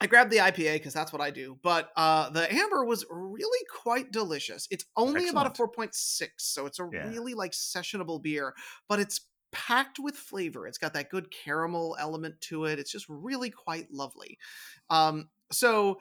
I 0.00 0.06
grabbed 0.06 0.30
the 0.30 0.38
IPA 0.38 0.74
because 0.74 0.94
that's 0.94 1.12
what 1.12 1.20
I 1.20 1.30
do. 1.30 1.58
But 1.62 1.90
uh, 1.96 2.30
the 2.30 2.50
amber 2.52 2.84
was 2.84 3.04
really 3.10 3.66
quite 3.82 4.10
delicious. 4.12 4.66
It's 4.70 4.84
only 4.96 5.28
about 5.28 5.46
a 5.46 5.54
four 5.54 5.68
point 5.68 5.94
six, 5.94 6.44
so 6.52 6.66
it's 6.66 6.78
a 6.78 6.88
Yeah. 6.90 7.08
really 7.08 7.34
like 7.34 7.52
sessionable 7.52 8.22
beer, 8.22 8.54
but 8.88 9.00
it's 9.00 9.20
packed 9.52 9.98
with 9.98 10.16
flavor. 10.16 10.66
It's 10.66 10.78
got 10.78 10.94
that 10.94 11.10
good 11.10 11.30
caramel 11.30 11.96
element 11.98 12.40
to 12.42 12.66
it. 12.66 12.78
It's 12.78 12.92
just 12.92 13.06
really 13.08 13.50
quite 13.50 13.90
lovely. 13.90 14.38
Um, 14.90 15.28
so 15.52 16.00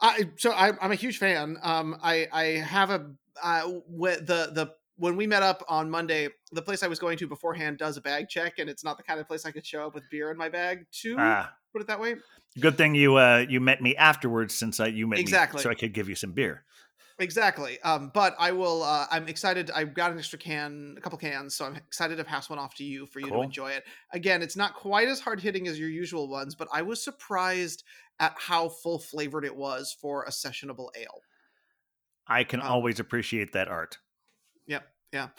I 0.00 0.30
so 0.36 0.52
I, 0.52 0.72
I'm 0.80 0.92
a 0.92 0.96
huge 0.96 1.18
fan. 1.18 1.56
Um, 1.62 1.96
I 2.02 2.28
I 2.32 2.44
have 2.44 2.90
a 2.90 3.10
uh, 3.42 3.62
wh- 3.90 4.18
the 4.20 4.50
the 4.52 4.74
when 4.96 5.16
we 5.16 5.26
met 5.26 5.42
up 5.42 5.64
on 5.68 5.88
Monday, 5.90 6.28
the 6.52 6.62
place 6.62 6.82
I 6.82 6.88
was 6.88 6.98
going 6.98 7.18
to 7.18 7.28
beforehand 7.28 7.78
does 7.78 7.96
a 7.96 8.00
bag 8.00 8.28
check, 8.28 8.58
and 8.58 8.68
it's 8.68 8.82
not 8.84 8.96
the 8.96 9.02
kind 9.02 9.20
of 9.20 9.28
place 9.28 9.46
I 9.46 9.52
could 9.52 9.64
show 9.66 9.86
up 9.86 9.94
with 9.94 10.04
beer 10.10 10.30
in 10.30 10.36
my 10.36 10.48
bag 10.48 10.86
to 11.02 11.16
Ah, 11.18 11.52
put 11.72 11.82
it 11.82 11.86
that 11.88 12.00
way. 12.00 12.16
good 12.60 12.76
thing 12.76 12.94
you 12.94 13.16
uh 13.16 13.44
you 13.48 13.60
met 13.60 13.80
me 13.80 13.96
afterwards, 13.96 14.54
since 14.54 14.80
I 14.80 14.86
you 14.88 15.06
met 15.06 15.20
Exactly. 15.20 15.58
me, 15.58 15.62
so 15.62 15.70
I 15.70 15.74
could 15.74 15.92
give 15.94 16.08
you 16.08 16.14
some 16.14 16.32
beer. 16.32 16.64
Exactly. 17.20 17.80
Um, 17.80 18.10
but 18.14 18.36
I 18.38 18.52
will. 18.52 18.82
Uh, 18.84 19.06
I'm 19.10 19.26
excited. 19.26 19.70
I've 19.72 19.92
got 19.92 20.12
an 20.12 20.18
extra 20.18 20.38
can, 20.38 20.94
a 20.96 21.00
couple 21.00 21.18
cans, 21.18 21.54
so 21.56 21.64
I'm 21.64 21.74
excited 21.74 22.16
to 22.16 22.24
pass 22.24 22.48
one 22.48 22.60
off 22.60 22.74
to 22.76 22.84
you 22.84 23.06
for 23.06 23.18
you 23.18 23.30
Cool. 23.30 23.38
to 23.38 23.40
enjoy 23.42 23.72
it. 23.72 23.84
Again, 24.12 24.40
it's 24.40 24.56
not 24.56 24.74
quite 24.74 25.08
as 25.08 25.18
hard 25.20 25.40
hitting 25.40 25.66
as 25.66 25.78
your 25.80 25.88
usual 25.88 26.28
ones, 26.28 26.54
but 26.54 26.68
I 26.72 26.82
was 26.82 27.02
surprised 27.02 27.82
at 28.20 28.36
how 28.38 28.68
full 28.68 29.00
flavored 29.00 29.44
it 29.44 29.56
was 29.56 29.92
for 29.92 30.22
a 30.24 30.30
sessionable 30.30 30.90
ale. 30.96 31.24
I 32.28 32.44
can 32.44 32.60
Um, 32.60 32.66
always 32.68 33.00
appreciate 33.00 33.50
that 33.54 33.66
art. 33.66 33.98
Yeah, 34.66 34.82
yeah. 35.12 35.30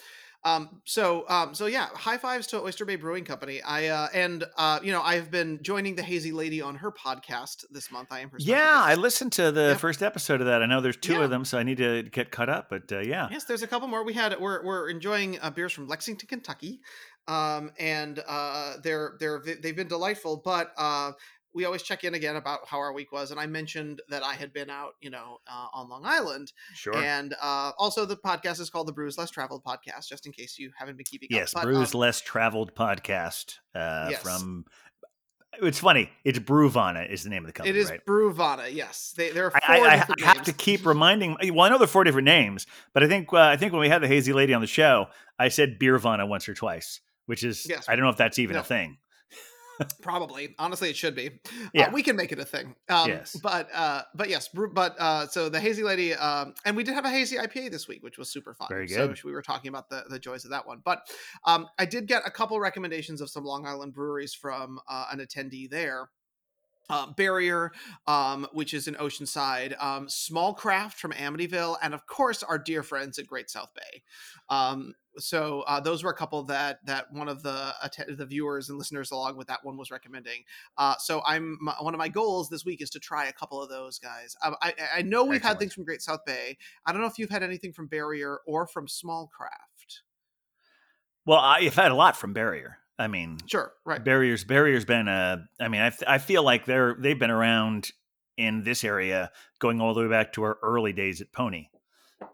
Um, 0.46 0.82
so, 0.86 1.26
um, 1.28 1.54
so 1.54 1.66
yeah, 1.66 1.88
high 1.94 2.18
fives 2.18 2.48
to 2.48 2.62
Oyster 2.62 2.86
Bay 2.86 2.96
Brewing 2.96 3.26
Company. 3.26 3.62
I, 3.62 3.88
uh, 3.88 4.08
and, 4.14 4.46
uh, 4.58 4.80
you 4.82 4.92
know, 4.94 5.02
I've 5.02 5.30
been 5.30 5.60
joining 5.62 5.96
the 5.96 6.02
Hazy 6.04 6.32
Lady 6.32 6.62
on 6.62 6.76
her 6.76 6.92
podcast 6.92 7.66
this 7.72 7.92
month. 7.92 8.08
I 8.12 8.20
am 8.22 8.30
her 8.30 8.38
Yeah, 8.40 8.82
I 8.82 8.96
listened 8.96 9.34
to 9.34 9.52
the 9.52 9.62
Yeah. 9.70 9.74
first 9.76 10.02
episode 10.02 10.40
of 10.40 10.48
that. 10.48 10.64
I 10.64 10.66
know 10.66 10.80
there's 10.80 10.96
two 10.96 11.14
Yeah. 11.14 11.24
of 11.26 11.30
them, 11.30 11.44
so 11.44 11.58
I 11.58 11.64
need 11.64 11.78
to 11.80 12.04
get 12.04 12.32
caught 12.32 12.48
up. 12.50 12.70
But 12.70 12.90
uh, 12.92 13.00
yeah, 13.00 13.28
Yes, 13.30 13.44
there's 13.44 13.64
a 13.64 13.68
couple 13.68 13.90
more. 13.90 14.04
We 14.06 14.14
had, 14.14 14.40
we're, 14.40 14.64
we're 14.64 14.90
enjoying 14.90 15.40
uh, 15.42 15.50
beers 15.50 15.74
from 15.74 15.88
Lexington, 15.88 16.28
Kentucky. 16.28 16.80
Um, 17.28 17.72
and, 17.78 18.24
uh, 18.28 18.76
they're, 18.82 19.18
they're, 19.20 19.44
they've 19.62 19.76
been 19.76 19.88
delightful, 19.90 20.42
but, 20.44 20.72
uh, 20.78 21.12
we 21.54 21.66
always 21.66 21.82
check 21.82 22.04
in 22.04 22.14
again 22.14 22.36
about 22.36 22.68
how 22.68 22.78
our 22.78 22.94
week 22.94 23.12
was. 23.12 23.32
And 23.32 23.40
I 23.40 23.48
mentioned 23.48 24.02
that 24.10 24.24
I 24.24 24.34
had 24.34 24.54
been 24.54 24.70
out, 24.70 24.94
you 25.02 25.10
know, 25.10 25.40
uh, 25.48 25.68
on 25.74 25.90
Long 25.90 26.04
Island. 26.06 26.54
sure. 26.74 26.96
And, 26.96 27.34
uh, 27.42 27.72
also 27.78 28.06
the 28.06 28.18
podcast 28.18 28.60
is 28.60 28.70
called 28.70 28.88
the 28.88 28.94
Brews 28.94 29.18
Less 29.18 29.32
Traveled 29.32 29.64
podcast, 29.64 30.08
just 30.08 30.26
in 30.26 30.32
case 30.32 30.60
you 30.60 30.72
haven't 30.78 30.98
been 30.98 31.06
keeping 31.06 31.30
yes, 31.32 31.56
up. 31.56 31.64
But, 31.64 31.70
Brews 31.70 31.96
um, 31.96 32.02
Less 32.02 32.22
Traveled 32.22 32.76
podcast 32.76 33.56
uh, 33.76 34.08
Yes. 34.12 34.22
from. 34.22 34.66
It's 35.62 35.80
funny. 35.80 36.12
It's 36.24 36.38
Brewvana 36.40 37.12
is 37.12 37.24
the 37.24 37.30
name 37.32 37.44
of 37.44 37.48
the 37.48 37.54
company. 37.54 37.76
It 37.78 37.82
is 37.82 37.90
right? 37.90 38.06
Brewvana. 38.06 38.72
Yes, 38.72 39.14
they, 39.18 39.32
there 39.32 39.48
are 39.48 39.52
four 39.52 39.60
I, 39.68 39.80
I, 39.80 39.94
I 39.94 39.96
have 39.98 40.36
names. 40.36 40.46
to 40.46 40.54
keep 40.54 40.86
reminding. 40.86 41.36
Well, 41.54 41.62
I 41.66 41.70
know 41.70 41.78
there 41.80 41.86
are 41.86 41.88
four 41.88 42.04
different 42.04 42.26
names, 42.26 42.68
but 42.94 43.04
I 43.04 43.08
think 43.08 43.34
uh, 43.34 43.38
I 43.40 43.58
think 43.58 43.74
when 43.74 43.82
we 43.82 43.90
had 43.90 44.02
the 44.02 44.08
hazy 44.08 44.32
lady 44.32 44.54
on 44.54 44.62
the 44.62 44.68
show, 44.68 45.08
I 45.40 45.50
said 45.50 45.80
Beervana 45.80 46.28
once 46.28 46.48
or 46.48 46.54
twice, 46.54 47.02
which 47.26 47.44
is 47.44 47.66
Yes. 47.68 47.86
I 47.90 47.96
don't 47.96 48.04
know 48.04 48.12
if 48.12 48.18
that's 48.18 48.38
even 48.40 48.54
No. 48.54 48.60
a 48.62 48.64
thing. 48.64 49.00
Probably, 50.02 50.56
honestly, 50.60 50.90
it 50.90 50.96
should 50.98 51.16
be. 51.16 51.40
Yeah. 51.74 51.88
uh, 51.88 51.92
we 51.92 52.04
can 52.04 52.16
make 52.16 52.32
it 52.32 52.40
a 52.40 52.46
thing. 52.46 52.76
Um, 52.90 53.10
Yes. 53.10 53.36
but 53.42 53.70
uh, 53.74 54.04
but 54.16 54.30
yes, 54.30 54.50
but 54.50 54.96
uh, 55.00 55.28
so 55.28 55.50
the 55.50 55.60
hazy 55.60 55.84
lady, 55.84 56.14
um, 56.14 56.54
and 56.66 56.76
we 56.76 56.84
did 56.84 56.94
have 56.94 57.06
a 57.06 57.10
hazy 57.10 57.38
IPA 57.38 57.72
this 57.72 57.88
week, 57.88 58.04
which 58.04 58.18
was 58.18 58.30
super 58.30 58.54
fun. 58.54 58.68
Very 58.70 58.88
good. 58.88 59.18
So 59.18 59.22
we 59.26 59.32
were 59.34 59.42
talking 59.42 59.70
about 59.70 59.90
the 59.90 60.04
the 60.10 60.20
joys 60.20 60.46
of 60.46 60.52
that 60.52 60.66
one, 60.68 60.82
but 60.84 61.08
um, 61.46 61.68
I 61.78 61.86
did 61.86 62.08
get 62.08 62.24
a 62.26 62.32
couple 62.32 62.60
recommendations 62.60 63.22
of 63.22 63.30
some 63.30 63.44
Long 63.44 63.66
Island 63.66 63.94
breweries 63.94 64.34
from 64.34 64.80
uh, 64.88 65.06
an 65.12 65.20
attendee 65.20 65.70
there. 65.70 66.10
Uh, 66.90 67.12
Barrier, 67.14 67.72
um, 68.08 68.48
which 68.52 68.74
is 68.74 68.88
in 68.88 68.96
Oceanside, 68.96 69.82
um, 69.82 70.10
Small 70.10 70.54
Craft 70.54 71.00
from 71.00 71.12
Amityville, 71.12 71.78
and 71.84 71.94
of 71.94 72.08
course 72.08 72.42
our 72.42 72.58
dear 72.58 72.82
friends 72.82 73.20
at 73.20 73.28
Great 73.28 73.50
South 73.50 73.72
Bay. 73.76 74.02
Um, 74.50 74.96
so 75.18 75.62
uh, 75.68 75.80
those 75.80 76.04
were 76.04 76.12
a 76.12 76.16
couple 76.16 76.44
that 76.44 76.80
that 76.86 77.12
one 77.12 77.30
of 77.30 77.44
the 77.44 77.74
the 78.08 78.26
viewers 78.26 78.70
and 78.70 78.78
listeners 78.78 79.12
along 79.12 79.38
with 79.38 79.48
that 79.48 79.64
one 79.64 79.78
was 79.78 79.92
recommending. 79.92 80.44
Uh, 80.78 80.96
so 80.98 81.22
I'm 81.26 81.58
my, 81.62 81.76
one 81.80 81.94
of 81.94 81.98
my 81.98 82.10
goals 82.10 82.50
this 82.50 82.66
week 82.66 82.82
is 82.82 82.90
to 82.92 83.00
try 83.00 83.28
a 83.28 83.34
couple 83.34 83.62
of 83.62 83.70
those 83.70 84.00
guys. 84.00 84.36
Um, 84.44 84.56
I 84.62 84.74
I 84.96 85.02
know 85.02 85.24
we've 85.26 85.42
had 85.42 85.60
things 85.60 85.74
from 85.74 85.86
Great 85.86 86.02
South 86.02 86.22
Bay. 86.26 86.58
I 86.86 86.92
don't 86.92 87.02
know 87.02 87.08
if 87.08 87.20
you've 87.20 87.30
had 87.30 87.44
anything 87.44 87.74
from 87.74 87.88
Barrier 87.88 88.40
or 88.46 88.68
from 88.68 88.88
Small 88.88 89.28
Craft. 89.28 90.02
Well, 91.26 91.40
I've 91.40 91.76
had 91.76 91.92
a 91.92 91.96
lot 91.96 92.18
from 92.18 92.34
Barrier. 92.34 92.79
I 93.00 93.08
mean, 93.08 93.38
Sure, 93.48 93.72
right. 93.86 94.04
Barriers 94.04 94.44
Barriers 94.44 94.86
been 94.86 95.08
uh 95.08 95.38
I 95.60 95.70
mean 95.70 95.82
I 95.82 95.92
I 96.06 96.18
feel 96.18 96.44
like 96.44 96.66
they're 96.66 96.96
they've 97.00 97.18
been 97.18 97.32
around 97.32 97.90
in 98.38 98.64
this 98.64 98.84
area 98.84 99.32
going 99.60 99.82
all 99.82 99.94
the 99.94 100.02
way 100.02 100.08
back 100.10 100.34
to 100.34 100.44
our 100.44 100.58
early 100.62 100.94
days 100.94 101.22
at 101.22 101.32
Pony. 101.32 101.68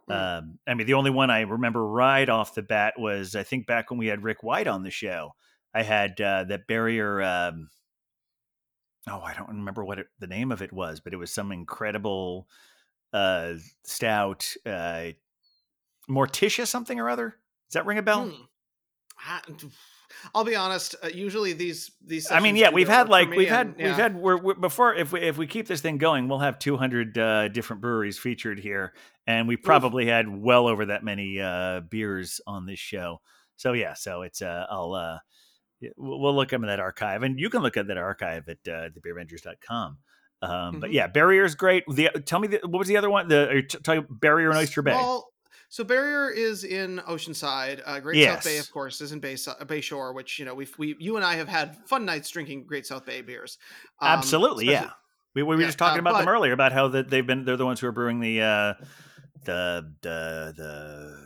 Mm. 0.09 0.39
Um, 0.39 0.59
I 0.68 0.74
mean 0.74 0.88
the 0.88 0.95
only 0.95 1.11
one 1.11 1.30
I 1.30 1.41
remember 1.41 1.86
right 1.86 2.28
off 2.28 2.55
the 2.55 2.63
bat 2.63 2.95
was 2.97 3.36
I 3.36 3.43
think 3.43 3.68
back 3.68 3.91
when 3.91 3.99
we 3.99 4.07
had 4.07 4.24
Rick 4.24 4.41
White 4.43 4.68
on 4.68 4.84
the 4.84 4.91
show. 4.91 5.36
I 5.74 5.84
had 5.84 6.20
uh, 6.20 6.45
that 6.45 6.68
Barrier. 6.68 7.22
Um, 7.22 7.70
oh, 9.09 9.20
I 9.22 9.34
don't 9.34 9.49
remember 9.49 9.84
what 9.84 9.99
it, 9.99 10.07
the 10.20 10.28
name 10.28 10.51
of 10.51 10.61
it 10.61 10.72
was, 10.72 11.01
but 11.01 11.13
it 11.13 11.18
was 11.18 11.32
some 11.32 11.51
incredible 11.51 12.47
uh, 13.11 13.55
stout, 13.84 14.51
uh, 14.66 15.07
Morticia 16.09 16.66
something 16.66 16.99
or 16.99 17.09
other. 17.09 17.36
Does 17.68 17.74
that 17.74 17.86
ring 17.86 17.97
a 17.97 18.01
bell? 18.01 18.26
Hmm. 18.26 18.43
I- 19.20 19.41
I'll 20.34 20.43
be 20.43 20.56
honest. 20.56 20.95
Uh, 21.03 21.08
usually 21.08 21.53
these 21.53 21.91
these. 22.06 22.30
I 22.32 22.39
mean, 22.39 22.56
yeah, 22.56 22.70
we've 22.72 22.88
had 22.88 23.10
like 23.10 23.30
we've 23.30 23.49
had 23.49 23.68
and- 23.68 23.78
we've 23.78 23.95
had 23.95 24.16
we're, 24.16 24.38
we're 24.38 24.53
before 24.56 24.93
if 24.95 25.12
we 25.12 25.22
if 25.22 25.38
we 25.38 25.47
keep 25.47 25.68
this 25.68 25.82
thing 25.82 25.97
going, 25.97 26.28
we'll 26.28 26.39
have 26.39 26.60
200 26.60 27.18
uh, 27.18 27.47
different 27.49 27.82
breweries 27.82 28.18
featured 28.18 28.60
here, 28.60 28.93
and 29.28 29.47
we 29.47 29.58
probably 29.58 30.06
had 30.06 30.28
well 30.30 30.68
over 30.68 30.86
that 30.88 31.03
many 31.03 31.39
uh, 31.39 31.82
beers 31.89 32.41
on 32.47 32.66
this 32.66 32.80
show. 32.80 33.22
So 33.58 33.74
yeah, 33.74 33.93
so 33.93 34.22
it's 34.24 34.41
uh, 34.41 34.66
I'll 34.70 34.93
uh, 34.93 35.18
we'll 35.97 36.36
look 36.36 36.53
into 36.53 36.68
that 36.68 36.80
archive, 36.80 37.24
and 37.24 37.39
you 37.39 37.49
can 37.49 37.62
look 37.62 37.78
at 37.78 37.88
that 37.88 37.97
archive 37.97 38.47
at 38.49 38.58
uh, 38.68 38.89
thebeervengers.com. 38.89 39.97
Um, 40.41 40.80
But 40.80 40.89
Mhm. 40.89 40.93
yeah, 40.93 41.08
Barrier's 41.08 41.56
great. 41.56 41.84
The 41.88 42.10
tell 42.26 42.39
me 42.39 42.47
the, 42.49 42.60
what 42.64 42.80
was 42.80 42.88
the 42.88 42.97
other 42.97 43.10
one? 43.10 43.28
The 43.28 43.64
t- 43.68 43.78
tell 43.84 44.03
Barrier 44.10 44.49
and 44.49 44.58
Oyster 44.60 44.82
Bay. 44.82 44.91
Small- 44.91 45.32
So 45.70 45.84
Barrier 45.84 46.30
is 46.30 46.63
in 46.63 46.99
Oceanside. 47.07 47.82
Uh, 47.86 47.99
Great 47.99 48.24
South 48.24 48.43
Bay, 48.43 48.57
of 48.57 48.72
course, 48.72 49.01
is 49.01 49.11
in 49.11 49.20
Bay, 49.20 49.36
Bay 49.68 49.82
Shore, 49.82 50.13
which 50.13 50.39
you 50.39 50.45
know 50.45 50.53
we've 50.53 50.74
we 50.78 50.95
you 50.99 51.16
and 51.16 51.26
I 51.26 51.36
have 51.36 51.47
had 51.47 51.78
fun 51.88 52.05
nights 52.05 52.30
drinking 52.30 52.66
Great 52.66 52.86
South 52.86 53.05
Bay 53.05 53.22
beers. 53.22 53.57
Um, 54.01 54.09
Absolutely, 54.09 54.66
yeah. 54.66 54.91
We, 55.34 55.43
we 55.43 55.55
were 55.55 55.61
yeah, 55.61 55.68
just 55.68 55.78
talking 55.78 55.99
uh, 55.99 56.09
about 56.09 56.20
them 56.20 56.30
earlier 56.30 56.53
about 56.53 56.72
how 56.72 56.88
that 56.89 57.09
they've 57.09 57.26
been 57.26 57.43
they're 57.45 57.57
the 57.57 57.66
ones 57.66 57.80
who 57.80 57.88
are 57.88 57.91
brewing 57.91 58.20
the 58.22 58.41
uh 58.41 58.74
the 59.43 59.93
the 60.01 60.53
the 60.55 61.18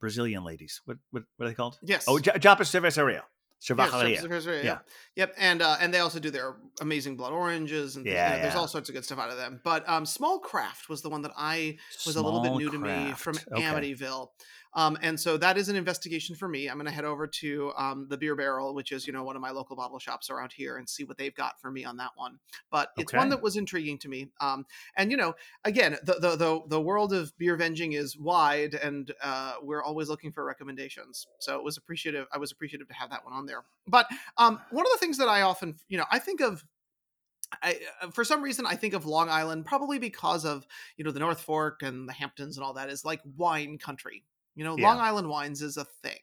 Brazilian 0.00 0.44
ladies. 0.44 0.80
What 0.84 0.98
what, 1.10 1.22
what 1.36 1.46
are 1.46 1.48
they 1.48 1.54
called? 1.54 1.78
Yes. 1.82 2.04
Oh, 2.08 2.18
J- 2.18 2.32
Japa 2.32 2.60
Cerveceria. 2.60 3.22
Cerveceria. 3.62 4.62
Yeah. 4.62 4.62
yeah. 4.62 4.78
Yep. 5.16 5.34
And 5.38 5.62
uh, 5.62 5.76
and 5.80 5.92
they 5.92 6.00
also 6.00 6.18
do 6.18 6.30
their 6.30 6.56
amazing 6.80 7.16
blood 7.16 7.32
oranges 7.32 7.96
and 7.96 8.04
things, 8.04 8.14
Yeah, 8.14 8.30
you 8.30 8.36
know, 8.36 8.42
there's 8.42 8.54
all 8.54 8.68
sorts 8.68 8.88
of 8.88 8.94
good 8.94 9.04
stuff 9.04 9.18
out 9.18 9.30
of 9.30 9.36
them. 9.36 9.60
But 9.64 9.88
um, 9.88 10.04
Small 10.06 10.38
Craft 10.38 10.88
was 10.88 11.02
the 11.02 11.10
one 11.10 11.22
that 11.22 11.32
I 11.36 11.78
was 12.04 12.16
a 12.16 12.22
little 12.22 12.40
bit 12.40 12.48
Small 12.48 12.58
new 12.58 12.70
to 12.70 12.78
me 12.78 13.12
from. 13.12 13.36
Okay. 13.52 13.62
Amityville. 13.62 14.28
Um, 14.76 14.98
and 15.00 15.18
so 15.18 15.38
that 15.38 15.56
is 15.56 15.70
an 15.70 15.74
investigation 15.74 16.36
for 16.36 16.46
me. 16.48 16.68
I'm 16.68 16.76
going 16.76 16.86
to 16.86 16.92
head 16.92 17.06
over 17.06 17.26
to 17.26 17.72
um, 17.78 18.06
the 18.10 18.18
Beer 18.18 18.36
Barrel, 18.36 18.74
which 18.74 18.92
is 18.92 19.06
you 19.06 19.12
know 19.12 19.24
one 19.24 19.34
of 19.34 19.42
my 19.42 19.50
local 19.50 19.74
bottle 19.74 19.98
shops 19.98 20.28
around 20.28 20.52
here, 20.52 20.76
and 20.76 20.86
see 20.86 21.02
what 21.02 21.16
they've 21.16 21.34
got 21.34 21.58
for 21.60 21.70
me 21.70 21.84
on 21.84 21.96
that 21.96 22.10
one. 22.14 22.38
But 22.70 22.90
it's 22.98 23.12
one 23.12 23.30
that 23.30 23.42
was 23.42 23.56
intriguing 23.56 23.98
to 24.00 24.08
me. 24.08 24.28
Um, 24.40 24.66
and 24.96 25.10
you 25.10 25.16
know, 25.16 25.34
again, 25.64 25.96
the 26.04 26.14
the 26.14 26.36
the, 26.36 26.60
the 26.68 26.80
world 26.80 27.14
of 27.14 27.36
beer 27.38 27.56
venging 27.56 27.96
is 27.96 28.18
wide, 28.18 28.74
and 28.74 29.10
uh, 29.22 29.54
we're 29.62 29.82
always 29.82 30.10
looking 30.10 30.30
for 30.30 30.44
recommendations. 30.44 31.26
So 31.38 31.56
it 31.56 31.64
was 31.64 31.78
appreciative. 31.78 32.26
I 32.30 32.38
was 32.38 32.52
appreciative 32.52 32.86
to 32.88 32.94
have 32.94 33.10
that 33.10 33.24
one 33.24 33.32
on 33.32 33.46
there. 33.46 33.64
But 33.88 34.06
um, 34.36 34.60
one 34.70 34.84
of 34.84 34.92
the 34.92 34.98
things 34.98 35.16
that 35.18 35.28
I 35.28 35.40
often, 35.40 35.76
you 35.88 35.98
know, 35.98 36.04
I 36.10 36.18
think 36.18 36.40
of. 36.40 36.64
I, 37.62 37.78
uh, 38.02 38.10
for 38.10 38.24
some 38.24 38.42
reason, 38.42 38.66
I 38.66 38.74
think 38.74 38.92
of 38.92 39.06
Long 39.06 39.28
Island 39.30 39.66
probably 39.66 40.00
because 40.00 40.44
of 40.44 40.66
you 40.96 41.04
know 41.04 41.12
the 41.12 41.20
North 41.20 41.40
Fork 41.40 41.80
and 41.82 42.08
the 42.08 42.12
Hamptons 42.12 42.56
and 42.56 42.64
all 42.66 42.74
that 42.74 42.90
is 42.90 43.04
like 43.04 43.20
wine 43.36 43.78
country. 43.78 44.24
You 44.56 44.64
know, 44.64 44.76
Yeah. 44.76 44.88
Long 44.88 44.98
Island 44.98 45.28
wines 45.28 45.62
is 45.62 45.76
a 45.76 45.84
thing. 45.84 46.20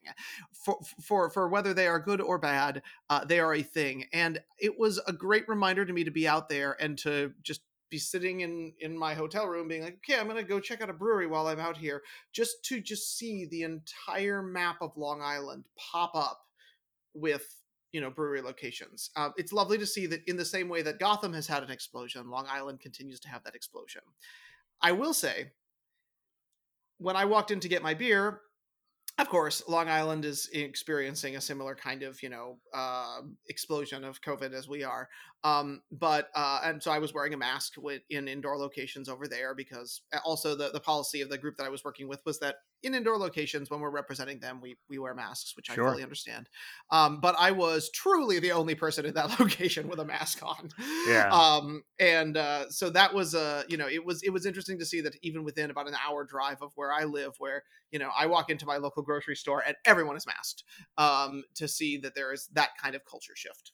For 0.51 0.79
for 1.01 1.29
for 1.29 1.47
whether 1.47 1.73
they 1.73 1.87
are 1.87 1.99
good 1.99 2.19
or 2.19 2.37
bad, 2.39 2.81
uh, 3.09 3.23
they 3.23 3.39
are 3.39 3.53
a 3.53 3.63
thing. 3.63 4.05
And 4.11 4.41
it 4.59 4.77
was 4.77 4.99
a 5.07 5.13
great 5.13 5.47
reminder 5.47 5.85
to 5.85 5.93
me 5.93 6.03
to 6.03 6.11
be 6.11 6.27
out 6.27 6.49
there 6.49 6.75
and 6.81 6.97
to 6.99 7.33
just 7.43 7.61
be 7.89 7.99
sitting 7.99 8.41
in 8.41 8.73
in 8.79 8.97
my 8.97 9.13
hotel 9.13 9.47
room, 9.47 9.67
being 9.67 9.83
like, 9.83 9.97
okay, 9.97 10.19
I'm 10.19 10.27
gonna 10.27 10.43
go 10.43 10.59
check 10.59 10.81
out 10.81 10.89
a 10.89 10.93
brewery 10.93 11.27
while 11.27 11.47
I'm 11.47 11.59
out 11.59 11.77
here, 11.77 12.01
just 12.31 12.65
to 12.65 12.81
just 12.81 13.17
see 13.17 13.45
the 13.45 13.61
entire 13.61 14.41
map 14.41 14.77
of 14.81 14.97
Long 14.97 15.21
Island 15.21 15.65
pop 15.77 16.15
up 16.15 16.41
with 17.13 17.61
you 17.91 18.01
know 18.01 18.09
brewery 18.09 18.41
locations. 18.41 19.11
Uh, 19.15 19.29
it's 19.37 19.53
lovely 19.53 19.77
to 19.77 19.85
see 19.85 20.07
that 20.07 20.23
in 20.25 20.37
the 20.37 20.43
same 20.45 20.69
way 20.69 20.81
that 20.81 20.97
Gotham 20.97 21.33
has 21.33 21.45
had 21.45 21.61
an 21.61 21.69
explosion, 21.69 22.31
Long 22.31 22.47
Island 22.49 22.79
continues 22.79 23.19
to 23.19 23.29
have 23.29 23.43
that 23.43 23.53
explosion. 23.53 24.01
I 24.81 24.91
will 24.91 25.13
say, 25.13 25.51
when 26.97 27.15
I 27.15 27.25
walked 27.25 27.51
in 27.51 27.59
to 27.61 27.67
get 27.67 27.81
my 27.81 27.93
beer, 27.93 28.41
of 29.19 29.29
course, 29.29 29.61
Long 29.67 29.89
Island 29.89 30.25
is 30.25 30.49
experiencing 30.53 31.35
a 31.35 31.41
similar 31.41 31.75
kind 31.75 32.01
of, 32.01 32.21
you 32.23 32.29
know, 32.29 32.57
uh, 32.73 33.21
explosion 33.47 34.03
of 34.03 34.21
COVID 34.21 34.53
as 34.53 34.67
we 34.67 34.83
are. 34.83 35.07
Um, 35.43 35.81
but 35.91 36.29
uh, 36.33 36.61
and 36.63 36.81
so 36.81 36.91
I 36.91 36.97
was 36.97 37.13
wearing 37.13 37.33
a 37.33 37.37
mask 37.37 37.75
in 38.09 38.27
indoor 38.27 38.57
locations 38.57 39.09
over 39.09 39.27
there 39.27 39.53
because 39.53 40.01
uh, 40.13 40.19
also 40.25 40.55
the, 40.55 40.71
the 40.71 40.79
policy 40.79 41.21
of 41.21 41.29
the 41.29 41.37
group 41.37 41.57
that 41.57 41.65
I 41.65 41.69
was 41.69 41.83
working 41.83 42.07
with 42.07 42.21
was 42.25 42.39
that 42.39 42.55
in 42.83 42.93
indoor 42.93 43.17
locations 43.17 43.69
when 43.69 43.79
we're 43.79 43.89
representing 43.89 44.39
them, 44.39 44.59
we 44.61 44.75
we 44.89 44.99
wear 44.99 45.13
masks, 45.15 45.55
which 45.55 45.67
Sure. 45.67 45.87
I 45.87 45.91
fully 45.91 46.03
understand. 46.03 46.49
Um, 46.91 47.19
but 47.21 47.35
I 47.39 47.51
was 47.51 47.89
truly 47.89 48.39
the 48.39 48.51
only 48.51 48.75
person 48.75 49.05
in 49.05 49.13
that 49.15 49.39
location 49.39 49.87
with 49.87 49.99
a 49.99 50.05
mask 50.05 50.43
on. 50.43 50.69
Yeah. 51.07 51.29
Um, 51.29 51.83
and 51.99 52.37
uh, 52.37 52.69
so 52.69 52.89
that 52.91 53.13
was 53.13 53.33
uh, 53.33 53.63
you 53.67 53.77
know, 53.77 53.87
it 53.87 54.05
was 54.05 54.21
it 54.23 54.31
was 54.31 54.45
interesting 54.45 54.77
to 54.79 54.85
see 54.85 55.01
that 55.01 55.15
even 55.21 55.43
within 55.43 55.71
about 55.71 55.87
an 55.87 55.95
hour 56.05 56.25
drive 56.25 56.61
of 56.61 56.71
where 56.75 56.91
I 56.91 57.05
live, 57.05 57.33
where 57.39 57.63
you 57.91 57.99
know 57.99 58.09
I 58.15 58.25
walk 58.27 58.49
into 58.49 58.65
my 58.65 58.77
local 58.77 59.01
grocery 59.01 59.35
store 59.35 59.63
and 59.65 59.75
everyone 59.85 60.17
is 60.17 60.27
masked, 60.27 60.63
um, 60.97 61.43
to 61.55 61.67
see 61.67 61.97
that 61.97 62.15
there 62.15 62.33
is 62.33 62.47
that 62.53 62.69
kind 62.81 62.95
of 62.95 63.05
culture 63.05 63.35
shift. 63.35 63.71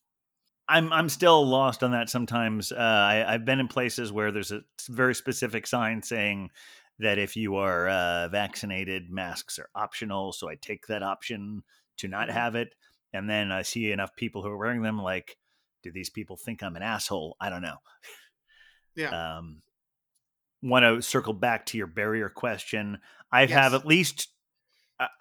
I'm 0.70 0.94
I'm 0.94 1.10
still 1.10 1.46
lost 1.46 1.84
on 1.84 1.92
that 1.92 2.10
sometimes. 2.10 2.72
Uh, 2.72 2.76
I, 2.76 3.34
I've 3.34 3.44
been 3.44 3.60
in 3.60 3.68
places 3.68 4.12
where 4.12 4.32
there's 4.32 4.52
a 4.52 4.62
very 4.88 5.16
specific 5.16 5.66
sign 5.66 6.04
saying 6.04 6.52
that 7.00 7.18
if 7.18 7.36
you 7.36 7.56
are 7.56 7.88
uh, 7.90 8.28
vaccinated, 8.30 9.10
masks 9.10 9.58
are 9.60 9.70
optional. 9.76 10.34
So 10.34 10.50
I 10.50 10.56
take 10.56 10.88
that 10.88 11.04
option 11.04 11.64
to 11.98 12.08
not 12.08 12.30
Mhm. 12.30 12.34
have 12.34 12.56
it, 12.56 12.76
and 13.14 13.30
then 13.30 13.52
I 13.52 13.62
see 13.64 13.92
enough 13.92 14.16
people 14.16 14.44
who 14.44 14.50
are 14.50 14.58
wearing 14.58 14.82
them. 14.82 15.02
Like, 15.02 15.38
do 15.84 15.92
these 15.92 16.10
people 16.10 16.38
think 16.38 16.62
I'm 16.64 16.76
an 16.76 16.84
asshole? 16.84 17.38
I 17.40 17.50
don't 17.50 17.62
know. 17.62 17.78
Yeah. 18.96 19.38
Um, 19.38 19.62
Want 20.62 20.84
to 20.84 21.02
circle 21.02 21.32
back 21.32 21.66
to 21.68 21.78
your 21.78 21.88
barrier 21.88 22.28
question? 22.28 23.00
I 23.32 23.46
have 23.46 23.74
at 23.74 23.86
least. 23.86 24.28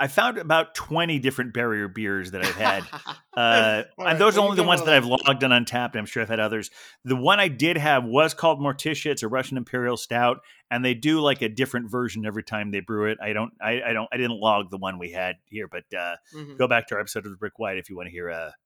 I- 0.00 0.06
found 0.08 0.38
about 0.38 0.74
twenty 0.74 1.18
different 1.18 1.54
barrier 1.54 1.86
beers 1.88 2.32
that 2.32 2.44
I've 2.44 2.54
had. 2.56 2.84
Uh, 3.38 3.84
All 3.96 4.08
and 4.08 4.18
those 4.18 4.36
are 4.36 4.40
only 4.40 4.56
the 4.56 4.64
ones 4.64 4.84
that 4.84 4.92
I've 4.92 5.04
logged 5.04 5.44
on 5.44 5.50
Untappd. 5.50 5.94
I'm 5.94 6.06
sure 6.06 6.20
I've 6.24 6.28
had 6.28 6.40
others. 6.40 6.72
The 7.04 7.14
one 7.14 7.38
I 7.38 7.46
did 7.46 7.76
have 7.76 8.02
was 8.04 8.34
called 8.34 8.58
Morticia. 8.58 9.12
It's 9.12 9.22
a 9.22 9.28
Russian 9.28 9.56
Imperial 9.56 9.96
Stout, 9.96 10.38
and 10.72 10.84
they 10.84 10.94
do 10.94 11.20
like 11.20 11.40
a 11.40 11.48
different 11.48 11.88
version 11.88 12.26
every 12.26 12.42
time 12.42 12.72
they 12.72 12.80
brew 12.80 13.08
it. 13.08 13.18
I 13.22 13.32
don't, 13.32 13.52
I, 13.62 13.80
I 13.80 13.92
don't, 13.92 14.08
I 14.12 14.16
didn't 14.16 14.40
log 14.40 14.70
the 14.70 14.76
one 14.76 14.98
we 14.98 15.12
had 15.12 15.36
here, 15.46 15.68
but 15.68 15.84
uh, 15.96 16.16
Mhm. 16.34 16.58
go 16.58 16.66
back 16.66 16.88
to 16.88 16.96
our 16.96 17.00
episode 17.00 17.26
of 17.26 17.30
the 17.30 17.36
Brick 17.36 17.60
White 17.60 17.78
if 17.78 17.88
you 17.88 17.96
want 17.96 18.08
to 18.08 18.10
hear 18.10 18.28
a 18.28 18.56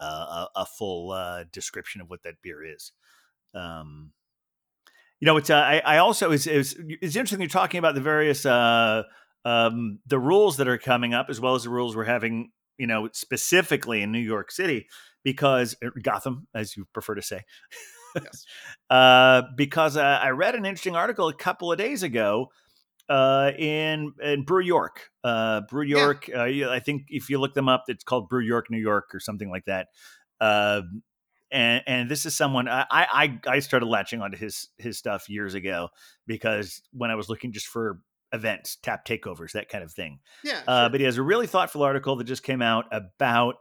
a, 0.00 0.04
a, 0.04 0.48
a 0.56 0.64
full 0.66 1.10
uh, 1.12 1.44
description 1.52 2.00
of 2.00 2.08
what 2.08 2.22
that 2.22 2.40
beer 2.40 2.64
is. 2.64 2.92
Um, 3.54 4.12
you 5.20 5.26
know, 5.26 5.36
it's 5.36 5.50
uh, 5.50 5.56
I, 5.56 5.82
I 5.84 5.98
also 5.98 6.32
it's, 6.32 6.46
it's 6.46 6.74
it's 6.78 7.14
interesting 7.14 7.40
you're 7.40 7.48
talking 7.50 7.78
about 7.78 7.94
the 7.94 8.00
various 8.00 8.46
uh, 8.46 9.02
um, 9.46 10.00
the 10.06 10.18
rules 10.18 10.56
that 10.58 10.68
are 10.68 10.78
coming 10.78 11.14
up 11.14 11.26
as 11.30 11.40
well 11.40 11.54
as 11.54 11.62
the 11.62 11.70
rules 11.70 11.96
we're 11.96 12.04
having. 12.04 12.50
You 12.78 12.86
know, 12.86 13.08
specifically 13.14 14.02
in 14.02 14.12
New 14.12 14.18
York 14.18 14.50
City 14.50 14.86
because 15.24 15.74
er, 15.82 15.92
Gotham, 16.02 16.46
as 16.54 16.76
you 16.76 16.86
prefer 16.92 17.14
to 17.14 17.22
say. 17.22 17.40
Yes. 18.14 18.44
uh, 18.90 19.42
because 19.56 19.96
uh, 19.96 20.02
I 20.22 20.30
read 20.30 20.54
an 20.54 20.66
interesting 20.66 20.94
article 20.94 21.28
a 21.28 21.34
couple 21.34 21.72
of 21.72 21.78
days 21.78 22.02
ago 22.02 22.48
uh, 23.08 23.52
in 23.58 24.12
in 24.22 24.44
Brew 24.44 24.62
York. 24.62 25.10
Uh, 25.24 25.62
Brew 25.70 25.84
Yeah. 25.84 25.98
York. 25.98 26.30
Uh, 26.34 26.70
I 26.70 26.80
think 26.80 27.04
if 27.08 27.30
you 27.30 27.38
look 27.38 27.54
them 27.54 27.68
up, 27.68 27.84
it's 27.88 28.04
called 28.04 28.28
Brew 28.28 28.44
York, 28.44 28.70
New 28.70 28.78
York, 28.78 29.14
or 29.14 29.20
something 29.20 29.50
like 29.50 29.64
that. 29.64 29.88
Uh, 30.40 30.82
and 31.50 31.82
and 31.86 32.10
this 32.10 32.26
is 32.26 32.34
someone 32.34 32.68
I, 32.68 32.84
I 32.90 33.40
I 33.46 33.58
started 33.60 33.86
latching 33.86 34.20
onto 34.20 34.36
his 34.36 34.68
his 34.78 34.98
stuff 34.98 35.28
years 35.28 35.54
ago 35.54 35.88
because 36.26 36.82
when 36.92 37.10
I 37.10 37.14
was 37.14 37.28
looking 37.28 37.52
just 37.52 37.68
for 37.68 38.00
events, 38.36 38.76
tap 38.82 39.04
takeovers, 39.04 39.52
that 39.52 39.68
kind 39.68 39.82
of 39.82 39.92
thing. 39.92 40.20
Yeah. 40.44 40.60
Uh, 40.68 40.82
sure. 40.84 40.90
but 40.90 41.00
he 41.00 41.06
has 41.06 41.16
a 41.16 41.22
really 41.22 41.46
thoughtful 41.48 41.82
article 41.82 42.14
that 42.16 42.24
just 42.24 42.42
came 42.44 42.62
out 42.62 42.84
about 42.92 43.56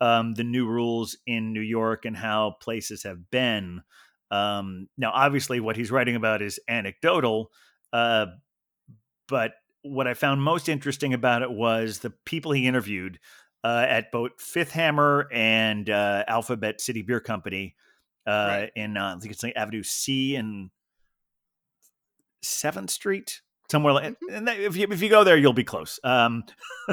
um, 0.00 0.34
the 0.34 0.44
new 0.44 0.66
rules 0.66 1.16
in 1.26 1.52
New 1.52 1.60
York 1.60 2.04
and 2.04 2.16
how 2.16 2.56
places 2.60 3.04
have 3.04 3.30
been. 3.30 3.82
Um, 4.30 4.88
now, 4.98 5.12
obviously, 5.14 5.60
what 5.60 5.76
he's 5.76 5.90
writing 5.92 6.16
about 6.16 6.42
is 6.42 6.58
anecdotal, 6.68 7.50
uh, 7.92 8.26
but 9.28 9.52
what 9.82 10.06
I 10.08 10.14
found 10.14 10.42
most 10.42 10.68
interesting 10.68 11.14
about 11.14 11.42
it 11.42 11.50
was 11.50 12.00
the 12.00 12.10
people 12.24 12.50
he 12.52 12.66
interviewed 12.66 13.20
uh, 13.62 13.86
at 13.88 14.10
both 14.10 14.32
Fifth 14.40 14.72
Hammer 14.72 15.28
and 15.32 15.88
uh, 15.88 16.24
Alphabet 16.26 16.80
City 16.80 17.02
Beer 17.02 17.20
Company 17.20 17.76
uh, 18.26 18.30
Right. 18.48 18.70
in 18.74 18.96
uh, 18.96 19.14
I 19.16 19.20
think 19.20 19.32
it's 19.32 19.42
like 19.44 19.54
Avenue 19.56 19.84
C 19.84 20.34
and 20.36 20.70
Seventh 22.42 22.90
Street, 22.90 23.40
somewhere 23.70 23.92
like. 23.92 24.16
And 24.30 24.48
if 24.48 24.76
you 24.76 24.86
if 24.90 25.02
you 25.02 25.08
go 25.08 25.24
there, 25.24 25.36
you'll 25.36 25.52
be 25.52 25.64
close. 25.64 26.00
Um, 26.04 26.44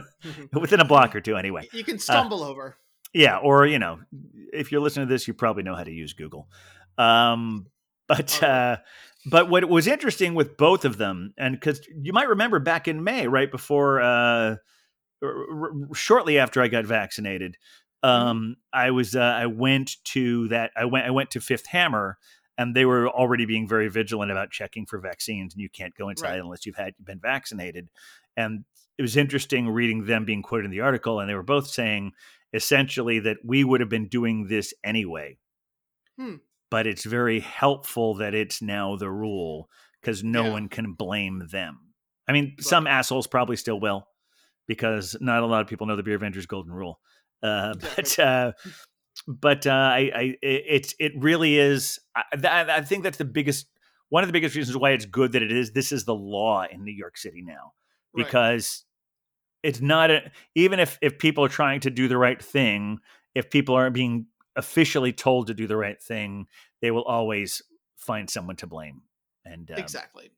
within 0.53 0.79
a 0.79 0.85
block 0.85 1.15
or 1.15 1.21
two, 1.21 1.35
anyway. 1.35 1.67
you 1.71 1.83
can 1.83 1.99
stumble 1.99 2.43
over. 2.43 2.77
Yeah, 3.13 3.37
or 3.37 3.65
you 3.65 3.79
know, 3.79 3.99
if 4.51 4.71
you're 4.71 4.81
listening 4.81 5.07
to 5.07 5.13
this, 5.13 5.27
you 5.27 5.33
probably 5.33 5.63
know 5.63 5.75
how 5.75 5.83
to 5.83 5.91
use 5.91 6.13
Google. 6.13 6.47
Um, 6.97 7.67
but 8.07 8.41
uh, 8.41 8.77
but 9.25 9.49
what 9.49 9.67
was 9.69 9.87
interesting 9.87 10.33
with 10.35 10.57
both 10.57 10.85
of 10.85 10.97
them, 10.97 11.33
and 11.37 11.55
because 11.55 11.81
you 11.95 12.11
might 12.13 12.29
remember 12.29 12.59
back 12.59 12.87
in 12.87 13.03
May, 13.03 13.27
right 13.27 13.49
before, 13.49 14.01
uh, 14.01 14.55
r- 15.23 15.35
r- 15.51 15.71
shortly 15.93 16.39
after 16.39 16.61
I 16.61 16.67
got 16.67 16.85
vaccinated, 16.85 17.57
um, 18.01 18.57
I 18.73 18.91
was 18.91 19.15
uh, 19.15 19.21
I 19.21 19.45
went 19.45 19.97
to 20.05 20.47
that 20.49 20.71
I 20.75 20.85
went 20.85 21.05
I 21.05 21.11
went 21.11 21.31
to 21.31 21.41
Fifth 21.41 21.67
Hammer 21.67 22.17
and 22.57 22.75
they 22.75 22.85
were 22.85 23.09
already 23.09 23.45
being 23.45 23.67
very 23.67 23.89
vigilant 23.89 24.31
about 24.31 24.51
checking 24.51 24.85
for 24.85 24.99
vaccines, 24.99 25.53
and 25.53 25.61
you 25.61 25.69
can't 25.69 25.95
go 25.95 26.09
inside 26.09 26.31
Right. 26.31 26.39
unless 26.39 26.65
you've 26.65 26.75
had 26.75 26.93
been 27.03 27.19
vaccinated. 27.19 27.89
And 28.37 28.65
it 28.97 29.01
was 29.01 29.17
interesting 29.17 29.69
reading 29.69 30.05
them 30.05 30.25
being 30.25 30.41
quoted 30.43 30.65
in 30.65 30.71
the 30.71 30.81
article, 30.81 31.19
and 31.19 31.29
they 31.29 31.35
were 31.35 31.43
both 31.43 31.67
saying 31.67 32.11
essentially 32.53 33.19
that 33.19 33.37
we 33.43 33.63
would 33.63 33.79
have 33.79 33.89
been 33.89 34.07
doing 34.07 34.47
this 34.47 34.73
anyway. 34.83 35.37
Hmm. 36.17 36.35
But 36.69 36.85
it's 36.87 37.03
very 37.05 37.39
helpful 37.39 38.15
that 38.15 38.33
it's 38.35 38.61
now 38.61 38.95
the 38.95 39.09
rule 39.09 39.69
because 40.01 40.23
no 40.23 40.45
Yeah. 40.45 40.51
one 40.51 40.69
can 40.69 40.93
blame 40.93 41.47
them. 41.51 41.93
I 42.27 42.31
mean, 42.31 42.55
some 42.59 42.87
assholes 42.87 43.27
probably 43.27 43.55
still 43.55 43.79
will 43.79 44.07
because 44.67 45.15
not 45.19 45.43
a 45.43 45.45
lot 45.45 45.61
of 45.61 45.67
people 45.67 45.87
know 45.87 45.95
the 45.95 46.03
Beervengers 46.03 46.47
Golden 46.47 46.71
Rule. 46.73 46.99
Uh, 47.41 47.73
but 47.95 48.19
uh, 48.19 48.51
but 49.27 49.65
uh, 49.67 49.71
I, 49.71 50.11
I 50.15 50.35
it- 50.41 50.93
it 50.99 51.11
really 51.17 51.57
is. 51.57 51.99
I, 52.15 52.23
I 52.43 52.81
think 52.81 53.03
that's 53.03 53.17
the 53.17 53.25
biggest 53.25 53.67
one 54.09 54.23
of 54.23 54.27
the 54.27 54.33
biggest 54.33 54.55
reasons 54.55 54.77
why 54.77 54.91
it's 54.91 55.05
good 55.05 55.31
that 55.31 55.41
it 55.41 55.51
is. 55.51 55.71
This 55.71 55.91
is 55.91 56.05
the 56.05 56.13
law 56.15 56.65
in 56.69 56.83
New 56.83 56.91
York 56.93 57.17
City 57.17 57.41
now 57.41 57.73
Right. 58.15 58.25
because 58.25 58.83
it's 59.63 59.81
not 59.81 60.11
a, 60.11 60.31
even 60.55 60.79
if 60.79 60.99
if 61.01 61.17
people 61.17 61.43
are 61.45 61.49
trying 61.49 61.79
to 61.81 61.89
do 61.89 62.07
the 62.07 62.17
right 62.17 62.41
thing, 62.41 62.99
if 63.33 63.49
people 63.49 63.75
aren't 63.75 63.93
being 63.95 64.27
officially 64.55 65.13
told 65.13 65.47
to 65.47 65.53
do 65.53 65.65
the 65.67 65.77
right 65.77 66.01
thing, 66.01 66.45
they 66.81 66.91
will 66.91 67.03
always 67.05 67.61
find 67.97 68.29
someone 68.29 68.55
to 68.57 68.67
blame. 68.67 69.01
And 69.45 69.71
um, 69.71 69.77
exactly. 69.77 70.29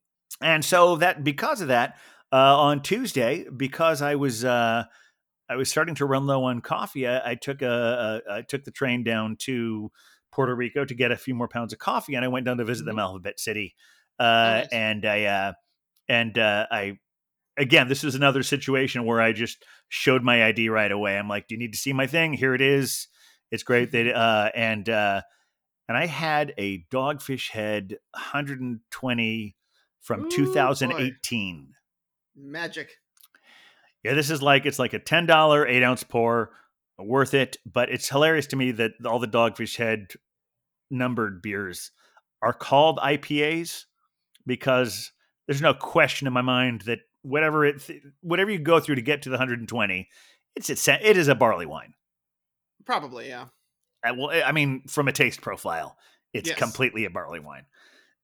and 0.41 0.63
so 0.63 0.95
that 0.97 1.23
because 1.23 1.59
of 1.61 1.67
that, 1.67 1.97
uh, 2.31 2.57
on 2.57 2.81
Tuesday, 2.81 3.45
because 3.55 4.01
I 4.01 4.15
was 4.15 4.45
uh, 4.45 4.85
I 5.49 5.55
was 5.55 5.69
starting 5.69 5.95
to 5.95 6.05
run 6.05 6.25
low 6.25 6.43
on 6.45 6.61
coffee, 6.61 7.07
I, 7.07 7.31
I 7.31 7.35
took 7.35 7.61
a, 7.61 8.21
a 8.27 8.33
I 8.37 8.41
took 8.41 8.63
the 8.63 8.71
train 8.71 9.03
down 9.03 9.35
to 9.41 9.91
Porto 10.31 10.53
Rico 10.53 10.85
to 10.85 10.93
get 10.93 11.11
a 11.11 11.17
few 11.17 11.35
more 11.35 11.47
pounds 11.47 11.71
of 11.73 11.79
coffee, 11.79 12.15
and 12.15 12.25
I 12.25 12.27
went 12.27 12.45
down 12.45 12.57
to 12.57 12.65
visit 12.65 12.85
them 12.85 12.97
Mhm. 12.97 13.01
Alphabet 13.01 13.39
City, 13.39 13.75
uh, 14.19 14.23
nice. 14.23 14.67
and 14.71 15.05
I 15.05 15.23
uh, 15.25 15.53
and 16.09 16.37
uh, 16.37 16.67
I 16.71 16.99
again 17.57 17.87
this 17.87 18.03
is 18.03 18.15
another 18.15 18.43
situation 18.43 19.05
where 19.05 19.21
I 19.21 19.31
just 19.31 19.63
showed 19.87 20.23
my 20.23 20.45
ID 20.45 20.69
right 20.69 20.91
away. 20.91 21.17
I'm 21.17 21.29
like, 21.29 21.47
"Do 21.47 21.55
you 21.55 21.59
need 21.59 21.73
to 21.73 21.79
see 21.79 21.93
my 21.93 22.07
thing? 22.07 22.33
Here 22.33 22.53
it 22.55 22.61
is. 22.61 23.07
It's 23.51 23.63
great." 23.63 23.91
They 23.91 24.11
uh, 24.11 24.49
and 24.55 24.89
uh, 24.89 25.21
and 25.87 25.97
I 25.97 26.07
had 26.07 26.53
a 26.57 26.85
Dogfish 26.91 27.51
Head 27.51 27.97
120 28.11 29.55
from 30.01 30.21
Ooh, 30.21 30.23
boy. 30.23 30.29
2018. 30.35 31.73
Magic. 32.35 32.97
Yeah, 34.05 34.13
this 34.13 34.29
is 34.29 34.39
like 34.39 34.67
it's 34.67 34.77
like 34.77 34.93
a 34.93 34.99
ten 34.99 35.25
dollar 35.25 35.65
eight 35.65 35.81
ounce 35.81 36.03
pour, 36.03 36.51
worth 36.99 37.33
it. 37.33 37.57
But 37.65 37.89
it's 37.89 38.07
hilarious 38.07 38.45
to 38.47 38.55
me 38.55 38.71
that 38.73 38.91
all 39.03 39.17
the 39.17 39.27
Dogfish 39.27 39.77
Head 39.77 40.13
numbered 40.91 41.41
beers 41.41 41.89
are 42.43 42.53
called 42.53 42.99
IPAs 42.99 43.85
because 44.45 45.11
there's 45.47 45.61
no 45.61 45.73
question 45.73 46.27
in 46.27 46.33
my 46.33 46.43
mind 46.43 46.81
that 46.81 46.99
whatever 47.23 47.65
it 47.65 47.81
whatever 48.21 48.51
you 48.51 48.59
go 48.59 48.79
through 48.79 48.95
to 48.95 49.01
get 49.01 49.23
to 49.23 49.29
the 49.29 49.37
120, 49.37 50.07
it's 50.55 50.69
it's 50.69 50.87
it 50.87 51.17
is 51.17 51.27
a 51.27 51.33
barley 51.33 51.65
wine. 51.65 51.95
Probably, 52.85 53.29
yeah. 53.29 53.45
Uh, 54.07 54.13
well, 54.15 54.43
I 54.45 54.51
mean, 54.51 54.83
from 54.87 55.07
a 55.07 55.11
taste 55.11 55.41
profile, 55.41 55.97
it's 56.31 56.49
Yes. 56.49 56.59
completely 56.59 57.05
a 57.05 57.09
barley 57.09 57.39
wine. 57.39 57.65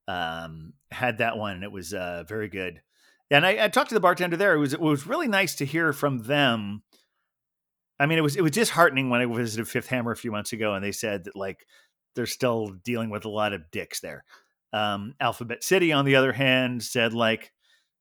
Um, 0.07 0.73
had 0.91 1.17
that 1.17 1.38
one, 1.38 1.55
and 1.55 1.63
it 1.63 1.71
was 1.71 1.91
uh, 1.91 2.23
very 2.27 2.49
good. 2.49 2.84
And 3.32 3.45
I, 3.45 3.65
I 3.65 3.67
talked 3.69 3.89
to 3.89 3.95
the 3.95 4.01
bartender 4.01 4.38
there. 4.38 4.53
It 4.53 4.59
was 4.59 4.73
it 4.73 4.79
was 4.79 5.07
really 5.07 5.27
nice 5.27 5.55
to 5.55 5.65
hear 5.65 5.93
from 5.93 6.23
them. 6.23 6.84
I 7.99 8.05
mean, 8.05 8.17
it 8.17 8.21
was 8.21 8.36
it 8.36 8.41
was 8.41 8.51
disheartening 8.51 9.09
when 9.09 9.21
I 9.21 9.25
visited 9.25 9.67
Fifth 9.67 9.88
Hammer 9.88 10.11
a 10.11 10.17
few 10.17 10.32
months 10.32 10.53
ago, 10.53 10.73
and 10.73 10.84
they 10.84 10.91
said 10.91 11.23
that 11.23 11.36
like 11.36 11.65
they're 12.15 12.25
still 12.25 12.75
dealing 12.84 13.09
with 13.09 13.25
a 13.25 13.29
lot 13.29 13.53
of 13.53 13.71
dicks 13.71 14.01
there. 14.01 14.23
Um, 14.73 15.15
Alphabet 15.19 15.63
City, 15.63 15.91
on 15.93 16.05
the 16.05 16.15
other 16.15 16.34
hand, 16.34 16.84
said 16.84 17.13
like, 17.13 17.51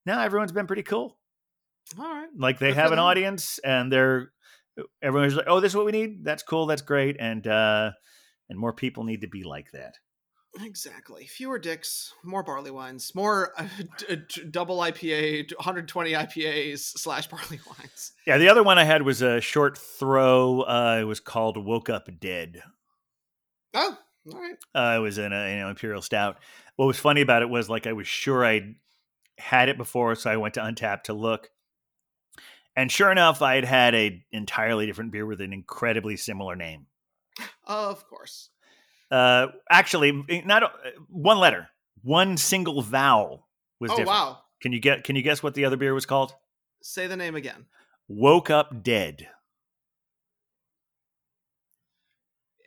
"No, 0.05 0.19
everyone's 0.19 0.53
been 0.53 0.67
pretty 0.67 0.83
cool. 0.83 1.17
All 1.99 2.05
right. 2.05 2.29
Like 2.37 2.59
they 2.59 2.69
Good 2.69 2.77
have 2.77 2.93
an 2.93 2.97
them. 2.97 3.05
audience, 3.05 3.59
and 3.65 3.93
they're 3.93 4.33
everyone's 5.03 5.35
like, 5.35 5.47
oh, 5.49 5.61
this 5.61 5.73
is 5.73 5.77
what 5.77 5.87
we 5.87 5.93
need. 5.93 6.25
That's 6.25 6.43
cool. 6.43 6.67
That's 6.67 6.83
great. 6.83 7.17
And 7.19 7.47
uh, 7.47 7.93
and 8.49 8.59
more 8.59 8.73
people 8.73 9.05
need 9.05 9.23
to 9.23 9.29
be 9.29 9.45
like 9.45 9.71
that. 9.73 9.95
Exactly. 10.59 11.27
Fewer 11.27 11.59
dicks, 11.59 12.13
more 12.25 12.43
barley 12.43 12.71
wines, 12.71 13.15
more 13.15 13.53
uh, 13.57 13.69
d- 13.99 14.17
d- 14.29 14.45
double 14.51 14.79
IPA, 14.79 15.55
120 15.57 16.13
IPAs 16.13 16.81
slash 16.81 17.27
barley 17.31 17.61
wines. 17.67 18.13
Yeah, 18.27 18.39
the 18.39 18.49
other 18.49 18.63
one 18.63 18.79
I 18.79 18.85
had 18.85 19.03
was 19.03 19.23
a 19.23 19.41
short 19.41 19.79
throw. 19.79 20.63
Uh, 20.63 20.99
it 21.01 21.05
was 21.05 21.21
called 21.21 21.57
"Woke 21.57 21.89
Up 21.89 22.09
Dead." 22.19 22.63
Oh, 23.75 23.97
all 24.33 24.41
right. 24.41 24.57
Uh, 24.75 24.99
it 24.99 25.01
was 25.01 25.19
in 25.19 25.33
a 25.33 25.53
you 25.53 25.61
know 25.61 25.69
imperial 25.69 26.03
stout. 26.03 26.39
What 26.77 26.87
was 26.87 26.99
funny 26.99 27.21
about 27.21 27.43
it 27.43 27.49
was 27.49 27.71
like 27.71 27.87
I 27.87 27.93
was 27.93 28.09
sure 28.09 28.45
I 28.45 28.75
had 29.39 29.69
it 29.69 29.77
before, 29.77 30.15
so 30.17 30.31
I 30.31 30.37
went 30.37 30.55
to 30.55 30.61
Untappd 30.61 31.05
to 31.05 31.13
look, 31.13 31.49
and 32.75 32.91
sure 32.91 33.13
enough, 33.13 33.41
I 33.41 33.55
had 33.55 33.65
had 33.65 33.95
a 33.95 34.25
entirely 34.33 34.87
different 34.87 35.13
beer 35.13 35.27
with 35.27 35.41
an 35.41 35.53
incredibly 35.53 36.17
similar 36.17 36.57
name. 36.57 36.87
Of 37.65 38.05
course. 38.09 38.51
Uh, 39.11 39.49
actually, 39.71 40.13
not 40.45 40.63
a- 40.63 40.73
one 41.09 41.39
letter, 41.39 41.69
one 42.03 42.37
single 42.37 42.81
vowel 42.83 43.49
was 43.81 43.91
Oh, 43.91 43.97
different. 43.97 44.09
wow. 44.09 44.43
Can 44.63 44.73
you 44.73 44.81
get? 44.81 45.05
Can 45.05 45.17
you 45.17 45.23
guess 45.23 45.43
what 45.43 45.55
the 45.55 45.65
other 45.65 45.77
beer 45.77 45.95
was 45.95 46.07
called? 46.07 46.35
Say 46.83 47.07
the 47.07 47.17
name 47.17 47.35
again. 47.35 47.67
Woke 48.09 48.51
Up 48.51 48.83
Dead. 48.83 49.29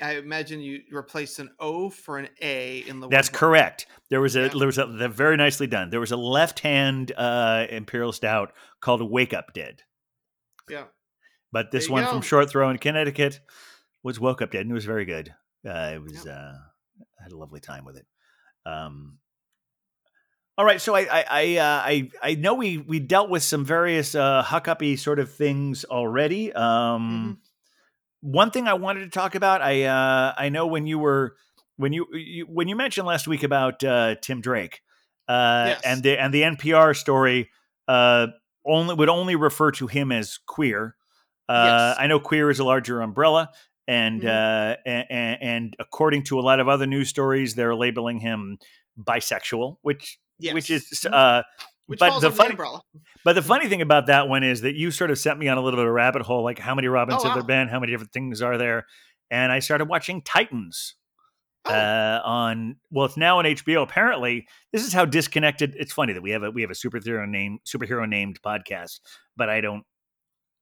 I 0.02 0.16
imagine 0.18 0.60
you 0.60 0.82
replaced 0.92 1.40
an 1.40 1.52
O 1.60 1.90
for 1.90 2.18
an 2.18 2.28
A 2.42 2.80
in 2.88 3.00
the 3.00 3.08
That's 3.08 3.30
correct. 3.30 3.86
There 4.10 4.20
was 4.20 4.36
a 4.36 4.44
Yeah. 4.44 4.48
there 4.58 4.68
was 4.68 4.78
a 4.78 4.86
very 5.08 5.38
nicely 5.38 5.68
done. 5.68 5.92
There 5.92 6.00
was 6.00 6.12
a 6.12 6.18
left 6.18 6.60
hand 6.60 7.12
uh, 7.16 7.68
imperial 7.70 8.12
stout 8.12 8.54
called 8.82 9.02
Wake 9.10 9.34
Up 9.34 9.54
Dead, 9.54 9.84
Yeah. 10.70 10.86
but 11.52 11.72
this 11.72 11.86
There 11.86 11.94
one 11.94 12.06
from. 12.06 12.22
Short 12.22 12.50
Throw 12.50 12.70
in 12.70 12.80
Connecticut 12.80 13.40
was 14.02 14.20
Woke 14.20 14.42
Up 14.42 14.52
Dead, 14.52 14.62
and 14.62 14.72
it 14.72 14.74
was 14.74 14.86
very 14.86 15.06
good. 15.06 15.34
Uh, 15.66 15.92
it 15.96 16.02
was 16.02 16.26
uh, 16.26 16.56
I 17.20 17.24
had 17.24 17.32
a 17.32 17.38
lovely 17.38 17.60
time 17.60 17.86
with 17.86 17.98
it. 17.98 18.06
Um, 18.66 19.20
all 20.58 20.66
right, 20.66 20.80
so 20.80 20.96
I 20.96 21.02
I 21.02 21.26
I, 21.30 21.58
uh, 21.58 21.82
I 21.84 22.10
I 22.22 22.36
know 22.36 22.54
we 22.54 22.78
we 22.78 23.00
dealt 23.00 23.30
with 23.30 23.42
some 23.44 23.66
various 23.66 24.14
uh, 24.14 24.44
huck-uppy 24.44 24.98
sort 24.98 25.20
of 25.20 25.32
things 25.32 25.84
already. 25.86 26.54
Um, 26.54 27.40
One 28.22 28.52
thing 28.52 28.68
I 28.68 28.76
wanted 28.76 29.02
to 29.02 29.10
talk 29.10 29.36
about, 29.36 29.62
I 29.62 29.84
uh, 29.84 30.34
I 30.38 30.50
know 30.50 30.68
when 30.68 30.86
you 30.88 31.00
were 31.00 31.36
when 31.78 31.92
you, 31.92 32.06
you 32.14 32.46
when 32.46 32.68
you 32.68 32.76
mentioned 32.76 33.08
last 33.08 33.28
week 33.28 33.44
about 33.44 33.84
uh, 33.84 34.16
Tim 34.22 34.42
Drake 34.42 34.82
uh, 35.28 35.66
Yes. 35.70 35.82
and 35.84 36.04
the 36.04 36.18
and 36.22 36.34
the 36.34 36.44
NPR 36.44 36.96
story 36.96 37.50
uh, 37.88 38.28
only 38.66 38.94
would 38.96 39.10
only 39.10 39.36
refer 39.36 39.72
to 39.72 39.88
him 39.88 40.12
as 40.12 40.38
queer. 40.46 40.96
Uh, 41.50 41.64
Yes. 41.66 41.98
I 42.00 42.08
know 42.08 42.20
queer 42.20 42.50
is 42.50 42.60
a 42.60 42.64
larger 42.64 43.02
umbrella, 43.02 43.50
and 43.88 44.22
Mhm. 44.22 44.28
uh, 44.28 44.78
and, 44.86 45.42
and 45.42 45.76
according 45.80 46.24
to 46.24 46.40
a 46.40 46.42
lot 46.42 46.60
of 46.60 46.68
other 46.68 46.86
news 46.86 47.10
stories, 47.10 47.56
they're 47.56 47.76
labeling 47.76 48.20
him 48.20 48.58
bisexual, 49.00 49.78
which 49.82 50.18
Yes. 50.40 50.54
which 50.54 50.70
is 50.70 50.90
Mhm. 50.90 51.14
uh, 51.14 51.44
Which 51.86 52.00
but 52.00 52.20
the 52.20 52.32
funny- 52.32 52.52
umbrella. 52.52 52.82
but 53.26 53.34
the 53.34 53.42
funny 53.42 53.68
thing 53.68 53.82
about 53.82 54.08
that 54.08 54.28
one 54.30 54.44
is 54.44 54.62
that 54.62 54.76
you 54.76 54.90
sort 54.92 55.12
of 55.12 55.18
sent 55.20 55.38
me 55.40 55.48
on 55.48 55.58
a 55.58 55.62
little 55.62 55.78
bit 55.78 55.84
of 55.86 55.90
a 55.90 55.94
rabbit 55.94 56.22
hole, 56.24 56.44
like 56.44 56.60
how 56.60 56.74
many 56.76 56.88
Robins 56.88 57.22
Oh, 57.24 57.28
have 57.28 57.36
there 57.36 57.44
been, 57.44 57.68
how 57.68 57.80
many 57.80 57.92
different 57.92 58.14
things 58.14 58.42
are 58.42 58.58
there, 58.58 58.86
and 59.30 59.52
I 59.52 59.60
started 59.60 59.86
watching 59.90 60.22
Titans 60.22 60.96
Oh, 61.66 61.74
uh, 61.74 62.22
on. 62.26 62.76
Well, 62.92 63.06
it's 63.06 63.16
now 63.16 63.40
on 63.40 63.46
HBO. 63.46 63.84
Apparently, 63.84 64.46
this 64.74 64.86
is 64.86 64.92
how 64.92 65.06
disconnected. 65.06 65.76
It's 65.78 65.94
funny 65.94 66.12
that 66.14 66.22
we 66.22 66.32
have 66.32 66.44
a 66.44 66.52
we 66.52 66.62
have 66.62 66.72
a 66.72 66.74
superhero 66.74 67.26
name 67.28 67.60
superhero 67.66 68.08
named 68.08 68.42
podcast, 68.42 69.00
but 69.38 69.50
I 69.50 69.62
don't. 69.62 69.86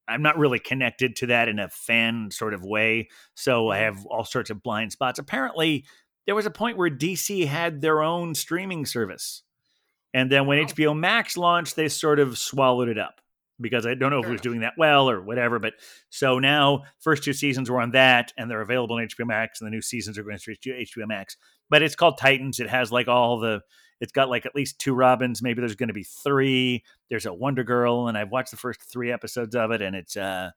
I'm 0.07 0.21
not 0.21 0.37
really 0.37 0.59
connected 0.59 1.15
to 1.17 1.27
that 1.27 1.47
in 1.47 1.59
a 1.59 1.69
fan 1.69 2.31
sort 2.31 2.53
of 2.53 2.63
way, 2.63 3.09
so 3.35 3.69
I 3.69 3.77
have 3.77 4.05
all 4.05 4.25
sorts 4.25 4.49
of 4.49 4.63
blind 4.63 4.91
spots. 4.91 5.19
Apparently, 5.19 5.85
there 6.25 6.35
was 6.35 6.45
a 6.45 6.51
point 6.51 6.77
where 6.77 6.89
DC 6.89 7.47
had 7.47 7.81
their 7.81 8.01
own 8.01 8.35
streaming 8.35 8.85
service. 8.85 9.43
And 10.13 10.31
then 10.31 10.45
when 10.45 10.59
oh. 10.59 10.63
Wow. 10.63 10.67
HBO 10.67 10.97
Max 10.97 11.37
launched, 11.37 11.75
they 11.75 11.87
sort 11.87 12.19
of 12.19 12.37
swallowed 12.37 12.89
it 12.89 12.97
up 12.97 13.21
because 13.61 13.85
I 13.85 13.93
don't 13.93 14.11
know 14.11 14.19
if 14.19 14.25
it 14.25 14.31
was 14.31 14.41
doing 14.41 14.61
that 14.61 14.73
well 14.77 15.09
or 15.09 15.21
whatever. 15.21 15.59
But 15.59 15.73
so 16.09 16.39
now, 16.39 16.83
first 16.99 17.23
two 17.23 17.33
seasons 17.33 17.69
were 17.69 17.79
on 17.79 17.91
that, 17.91 18.33
and 18.37 18.49
they're 18.49 18.61
available 18.61 18.95
on 18.97 19.07
HBO 19.07 19.27
Max, 19.27 19.61
and 19.61 19.67
the 19.67 19.71
new 19.71 19.81
seasons 19.81 20.17
are 20.17 20.23
going 20.23 20.37
straight 20.37 20.61
to 20.61 20.71
HBO 20.71 21.07
Max. 21.07 21.37
But 21.69 21.81
it's 21.81 21.95
called 21.95 22.17
Titans. 22.17 22.59
It 22.59 22.69
has 22.69 22.91
like 22.91 23.07
all 23.07 23.39
the, 23.39 23.61
it's 24.01 24.11
got 24.11 24.29
like 24.29 24.45
at 24.45 24.55
least 24.55 24.79
two 24.79 24.93
Robins. 24.93 25.41
Maybe 25.41 25.61
there's 25.61 25.75
going 25.75 25.87
to 25.87 25.93
be 25.93 26.03
three. 26.03 26.83
There's 27.09 27.27
a 27.27 27.33
Wonder 27.33 27.63
Girl, 27.63 28.07
and 28.07 28.17
I've 28.17 28.31
watched 28.31 28.51
the 28.51 28.57
first 28.57 28.81
three 28.81 29.11
episodes 29.11 29.55
of 29.55 29.71
it, 29.71 29.81
and 29.81 29.95
it's 29.95 30.17
uh, 30.17 30.49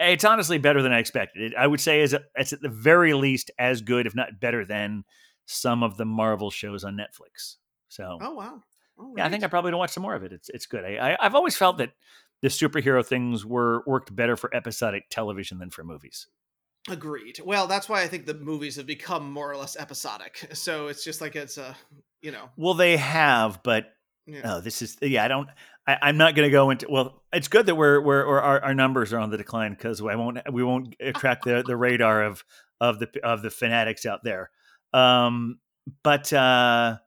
it's 0.00 0.24
honestly 0.24 0.58
better 0.58 0.82
than 0.82 0.92
I 0.92 0.98
expected. 0.98 1.52
It, 1.52 1.56
I 1.56 1.66
would 1.66 1.80
say 1.80 2.00
is 2.00 2.16
it's 2.34 2.52
at 2.52 2.62
the 2.62 2.70
very 2.70 3.12
least 3.12 3.50
as 3.58 3.82
good, 3.82 4.06
if 4.06 4.14
not 4.14 4.40
better 4.40 4.64
than 4.64 5.04
some 5.46 5.82
of 5.82 5.96
the 5.98 6.06
Marvel 6.06 6.50
shows 6.50 6.84
on 6.84 6.96
Netflix. 6.96 7.56
So 7.88 8.18
oh 8.20 8.32
wow. 8.32 8.62
All 8.98 9.14
yeah, 9.16 9.26
I 9.26 9.28
think 9.28 9.44
I 9.44 9.46
probably 9.46 9.70
don't 9.70 9.78
watch 9.78 9.92
some 9.92 10.02
more 10.02 10.14
of 10.14 10.24
it. 10.24 10.32
It's 10.32 10.48
it's 10.48 10.66
good. 10.66 10.84
I, 10.84 11.12
I 11.12 11.16
I've 11.20 11.34
always 11.34 11.56
felt 11.56 11.78
that 11.78 11.92
the 12.40 12.48
superhero 12.48 13.04
things 13.04 13.44
were 13.44 13.82
worked 13.86 14.14
better 14.14 14.36
for 14.36 14.54
episodic 14.54 15.10
television 15.10 15.58
than 15.58 15.70
for 15.70 15.84
movies. 15.84 16.26
Agreed. 16.88 17.40
Well, 17.44 17.66
that's 17.66 17.88
why 17.88 18.02
I 18.02 18.06
think 18.06 18.24
the 18.24 18.34
movies 18.34 18.76
have 18.76 18.86
become 18.86 19.30
more 19.30 19.50
or 19.50 19.56
less 19.56 19.76
episodic. 19.76 20.48
So 20.54 20.86
it's 20.88 21.04
just 21.04 21.20
like 21.20 21.36
it's 21.36 21.58
a, 21.58 21.76
you 22.22 22.32
know, 22.32 22.48
Well, 22.56 22.74
they 22.74 22.96
have, 22.96 23.62
but 23.62 23.86
yeah. 24.26 24.40
oh, 24.44 24.60
this 24.60 24.82
is 24.82 24.96
yeah. 25.00 25.24
I 25.24 25.28
don't. 25.28 25.48
I, 25.86 25.96
I'm 26.02 26.16
not 26.18 26.34
going 26.34 26.46
to 26.46 26.52
go 26.52 26.70
into. 26.70 26.86
Well, 26.90 27.22
it's 27.32 27.48
good 27.48 27.66
that 27.66 27.74
we're 27.76 28.00
we're 28.00 28.22
or 28.22 28.40
our, 28.42 28.60
our 28.62 28.74
numbers 28.74 29.12
are 29.12 29.18
on 29.18 29.30
the 29.30 29.36
decline 29.38 29.72
because 29.72 30.00
I 30.02 30.16
won't 30.16 30.38
we 30.52 30.62
won't 30.62 30.94
attract 31.00 31.44
the 31.44 31.62
the 31.66 31.76
radar 31.76 32.22
of 32.24 32.44
of 32.80 32.98
the 32.98 33.08
of 33.24 33.42
the 33.42 33.50
fanatics 33.50 34.04
out 34.06 34.20
there. 34.24 34.50
Um, 34.92 35.60
but 36.02 36.32
uh, 36.32 36.98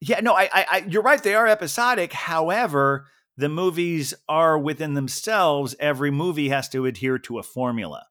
yeah, 0.00 0.20
no, 0.20 0.34
I, 0.34 0.42
I, 0.52 0.66
I 0.70 0.84
you're 0.88 1.02
right. 1.02 1.22
They 1.22 1.34
are 1.34 1.46
episodic. 1.46 2.12
However, 2.12 3.06
the 3.36 3.48
movies 3.48 4.12
are 4.28 4.58
within 4.58 4.94
themselves. 4.94 5.74
Every 5.80 6.10
movie 6.10 6.48
has 6.50 6.68
to 6.70 6.84
adhere 6.86 7.18
to 7.20 7.38
a 7.38 7.42
formula, 7.42 8.06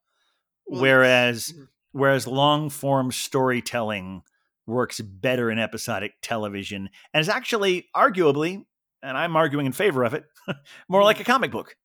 Well, 0.65 0.81
whereas 0.81 1.53
Mhm. 1.55 1.67
whereas 1.91 2.25
long 2.27 2.69
form 2.69 3.11
storytelling 3.11 4.23
works 4.67 4.99
better 5.01 5.49
in 5.51 5.59
episodic 5.59 6.13
television 6.21 6.89
and 7.13 7.21
is 7.21 7.29
actually 7.29 7.87
arguably 7.95 8.63
and 9.03 9.17
i'm 9.17 9.35
arguing 9.35 9.65
in 9.65 9.71
favor 9.71 10.03
of 10.03 10.13
it 10.13 10.23
more 10.89 11.03
like 11.03 11.19
a 11.19 11.23
comic 11.23 11.51
book 11.51 11.75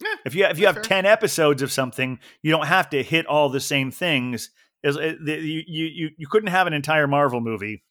Yeah, 0.00 0.14
if 0.24 0.34
you 0.34 0.44
if 0.46 0.58
you 0.58 0.66
have 0.66 0.76
fair. 0.76 0.82
10 0.84 1.06
episodes 1.06 1.62
of 1.62 1.70
something 1.70 2.18
you 2.42 2.50
don't 2.50 2.66
have 2.66 2.90
to 2.90 3.02
hit 3.02 3.26
all 3.26 3.48
the 3.48 3.60
same 3.60 3.90
things 3.90 4.50
Is- 4.82 4.96
uh, 4.96 5.14
you, 5.24 5.62
you 5.66 5.84
you 5.86 6.10
you 6.16 6.26
couldn't 6.28 6.48
have 6.50 6.66
an 6.66 6.72
entire 6.72 7.06
marvel 7.06 7.40
movie 7.40 7.84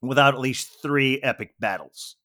without 0.00 0.34
at 0.34 0.40
least 0.40 0.70
three 0.82 1.20
epic 1.22 1.54
battles 1.58 2.16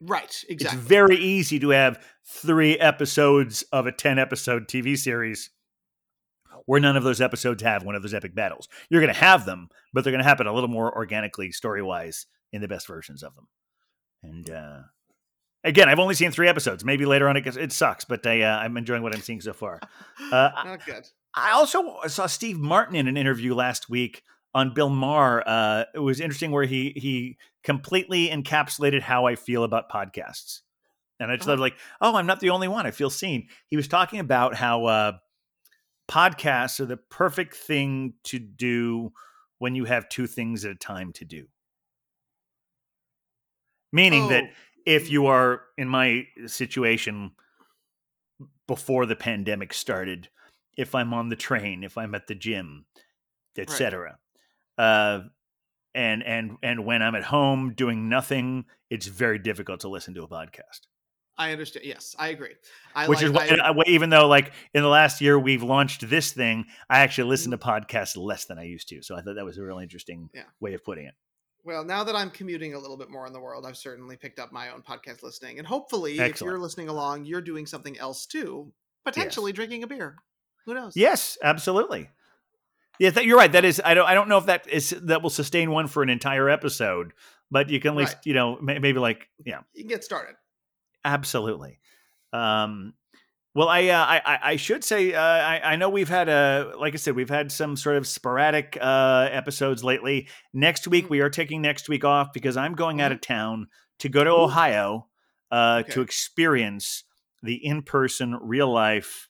right, 0.00 0.44
exactly. 0.48 0.78
it's 0.78 0.88
very 0.88 1.16
easy 1.16 1.60
to 1.60 1.68
have 1.70 2.04
three 2.26 2.76
episodes 2.78 3.62
of 3.72 3.86
a 3.86 3.92
10 3.92 4.18
episode 4.18 4.66
TV 4.66 4.98
series 4.98 5.50
where 6.66 6.80
none 6.80 6.96
of 6.96 7.04
those 7.04 7.20
episodes 7.20 7.62
have 7.62 7.84
one 7.84 7.94
of 7.94 8.02
those 8.02 8.14
epic 8.14 8.34
battles. 8.34 8.68
You're 8.90 9.00
going 9.00 9.12
to 9.12 9.20
have 9.20 9.44
them, 9.44 9.68
but 9.92 10.04
they're 10.04 10.12
going 10.12 10.22
to 10.22 10.28
happen 10.28 10.46
a 10.46 10.52
little 10.52 10.68
more 10.68 10.94
organically, 10.94 11.52
story 11.52 11.82
wise, 11.82 12.26
in 12.52 12.60
the 12.60 12.68
best 12.68 12.86
versions 12.86 13.22
of 13.22 13.34
them. 13.34 13.48
And 14.22 14.50
uh, 14.50 14.80
again, 15.64 15.88
I've 15.88 15.98
only 15.98 16.14
seen 16.14 16.30
three 16.30 16.48
episodes. 16.48 16.84
Maybe 16.84 17.06
later 17.06 17.28
on 17.28 17.36
it 17.36 17.42
gets, 17.42 17.56
it 17.56 17.72
sucks, 17.72 18.04
but 18.04 18.26
I, 18.26 18.42
uh, 18.42 18.58
I'm 18.58 18.76
enjoying 18.76 19.02
what 19.02 19.14
I'm 19.14 19.22
seeing 19.22 19.40
so 19.40 19.52
far. 19.52 19.80
Uh, 20.30 20.50
Not 20.64 20.86
good. 20.86 21.06
I 21.34 21.52
also 21.52 21.96
saw 22.06 22.26
Steve 22.26 22.58
Martin 22.58 22.96
in 22.96 23.06
an 23.06 23.18
interview 23.18 23.54
last 23.54 23.90
week 23.90 24.22
on 24.54 24.72
Bill 24.72 24.88
Maher. 24.88 25.42
Uh, 25.46 25.84
it 25.94 25.98
was 25.98 26.20
interesting 26.20 26.52
where 26.52 26.64
he 26.64 26.92
he 26.96 27.36
completely 27.64 28.28
encapsulated 28.28 29.00
how 29.00 29.26
I 29.26 29.34
feel 29.34 29.64
about 29.64 29.90
podcasts, 29.90 30.60
and 31.20 31.30
I 31.30 31.36
just 31.36 31.46
thought 31.46 31.58
like, 31.58 31.76
oh, 32.00 32.16
I'm 32.16 32.26
not 32.26 32.40
the 32.40 32.50
only 32.50 32.68
one. 32.68 32.86
I 32.86 32.90
feel 32.90 33.10
seen. 33.10 33.48
He 33.68 33.76
was 33.76 33.88
talking 33.88 34.20
about 34.20 34.54
how 34.54 34.86
uh, 34.86 35.12
podcasts 36.12 36.78
are 36.80 36.84
the 36.86 36.96
perfect 36.96 37.56
thing 37.56 38.14
to 38.24 38.38
do 38.38 39.12
when 39.58 39.74
you 39.74 39.84
have 39.86 40.08
two 40.08 40.26
things 40.26 40.64
at 40.64 40.72
a 40.72 40.74
time 40.74 41.12
to 41.14 41.24
do. 41.24 41.46
Meaning 43.92 44.28
that 44.28 44.44
Oh, 44.44 44.48
if 44.84 45.10
you 45.10 45.26
are 45.26 45.62
in 45.78 45.88
my 45.88 46.26
situation 46.46 47.32
before 48.66 49.06
the 49.06 49.16
pandemic 49.16 49.72
started 49.72 50.28
if 50.76 50.94
i'm 50.94 51.12
on 51.12 51.28
the 51.28 51.36
train 51.36 51.84
if 51.84 51.96
i'm 51.98 52.14
at 52.14 52.26
the 52.26 52.34
gym 52.34 52.84
Right. 53.56 53.68
etc 53.68 54.18
uh 54.78 55.20
and 55.94 56.22
and 56.24 56.56
and 56.62 56.84
when 56.84 57.02
i'm 57.02 57.14
at 57.14 57.24
home 57.24 57.74
doing 57.74 58.08
nothing 58.08 58.64
it's 58.88 59.06
very 59.06 59.38
difficult 59.38 59.80
to 59.80 59.88
listen 59.88 60.14
to 60.14 60.22
a 60.22 60.28
podcast 60.28 60.86
I 61.38 61.52
understand. 61.52 61.86
Yes, 61.86 62.14
I 62.18 62.28
agree. 62.28 62.54
I 62.94 63.08
which 63.08 63.18
like, 63.18 63.24
is 63.26 63.30
why 63.32 63.46
I, 63.48 63.68
I- 63.68 63.70
uh, 63.70 63.82
even 63.86 64.10
though 64.10 64.28
like 64.28 64.52
in 64.74 64.82
the 64.82 64.88
last 64.88 65.20
year 65.20 65.38
we've 65.38 65.62
launched 65.62 66.08
this 66.10 66.32
thing 66.32 66.66
i 66.90 67.00
actually 67.00 67.30
listen 67.30 67.50
to 67.52 67.58
podcasts 67.58 68.16
less 68.16 68.44
than 68.44 68.58
i 68.58 68.64
used 68.64 68.88
to 68.90 69.02
so 69.02 69.16
i 69.16 69.22
thought 69.22 69.36
that 69.36 69.44
was 69.44 69.56
a 69.56 69.62
really 69.62 69.82
interesting 69.82 70.28
Yeah. 70.34 70.42
way 70.60 70.74
of 70.74 70.84
putting 70.84 71.06
it 71.06 71.14
well, 71.64 71.84
now 71.84 72.02
that 72.02 72.16
I'm 72.16 72.28
commuting 72.30 72.74
a 72.74 72.78
little 72.80 72.96
bit 72.96 73.08
more 73.08 73.24
in 73.28 73.32
the 73.32 73.38
world, 73.38 73.64
I've 73.64 73.76
certainly 73.76 74.16
picked 74.16 74.40
up 74.40 74.50
my 74.50 74.70
own 74.70 74.82
podcast 74.82 75.22
listening, 75.22 75.58
and 75.60 75.66
hopefully, 75.66 76.18
if 76.18 76.40
you're 76.40 76.58
listening 76.58 76.88
along, 76.88 77.24
you're 77.24 77.40
doing 77.40 77.66
something 77.66 77.96
else 78.00 78.26
too. 78.26 78.72
Potentially 79.04 79.52
drinking 79.52 79.84
a 79.84 79.86
beer. 79.86 80.16
Who 80.66 80.74
knows? 80.74 80.96
Yes, 80.96 81.38
absolutely. 81.40 82.10
Yeah, 82.98 83.10
that, 83.10 83.26
you're 83.26 83.38
right. 83.38 83.52
That 83.52 83.64
is, 83.64 83.80
I 83.84 83.94
don't, 83.94 84.08
I 84.08 84.14
don't 84.14 84.28
know 84.28 84.38
if 84.38 84.46
that 84.46 84.68
is 84.68 84.90
that 85.04 85.22
will 85.22 85.30
sustain 85.30 85.70
one 85.70 85.86
for 85.86 86.02
an 86.02 86.08
entire 86.10 86.48
episode, 86.50 87.12
but 87.48 87.68
you 87.70 87.78
can 87.78 87.92
at 87.92 87.96
least, 87.96 88.14
Right. 88.14 88.26
you 88.26 88.34
know, 88.34 88.58
may, 88.60 88.80
maybe 88.80 88.98
like, 88.98 89.28
yeah, 89.46 89.60
You 89.72 89.84
can 89.84 89.88
get 89.88 90.02
started. 90.02 90.34
Absolutely. 91.04 91.78
Um, 92.32 92.94
well, 93.54 93.68
I, 93.68 93.88
uh, 93.88 94.04
I, 94.04 94.38
I- 94.52 94.56
should 94.56 94.82
say, 94.82 95.12
uh, 95.12 95.20
I, 95.20 95.72
I 95.72 95.76
know 95.76 95.90
we've 95.90 96.08
had 96.08 96.28
a, 96.30 96.72
like 96.78 96.94
I 96.94 96.96
said, 96.96 97.14
we've 97.14 97.28
had 97.28 97.52
some 97.52 97.76
sort 97.76 97.96
of 97.96 98.06
sporadic 98.06 98.78
uh, 98.80 99.28
episodes 99.30 99.84
lately. 99.84 100.28
Next 100.54 100.88
week, 100.88 101.06
Mhm. 101.06 101.10
we 101.10 101.20
are 101.20 101.28
taking 101.28 101.60
next 101.60 101.88
week 101.88 102.04
off 102.04 102.32
because 102.32 102.56
I'm 102.56 102.74
going 102.74 103.00
out 103.02 103.10
Mhm. 103.12 103.16
of 103.16 103.20
town 103.20 103.66
to 103.98 104.08
go 104.08 104.24
to. 104.24 104.30
Ohio 104.30 105.08
uh, 105.50 105.82
to 105.82 106.00
experience 106.00 107.04
the 107.42 107.56
in-person, 107.62 108.38
real-life 108.40 109.28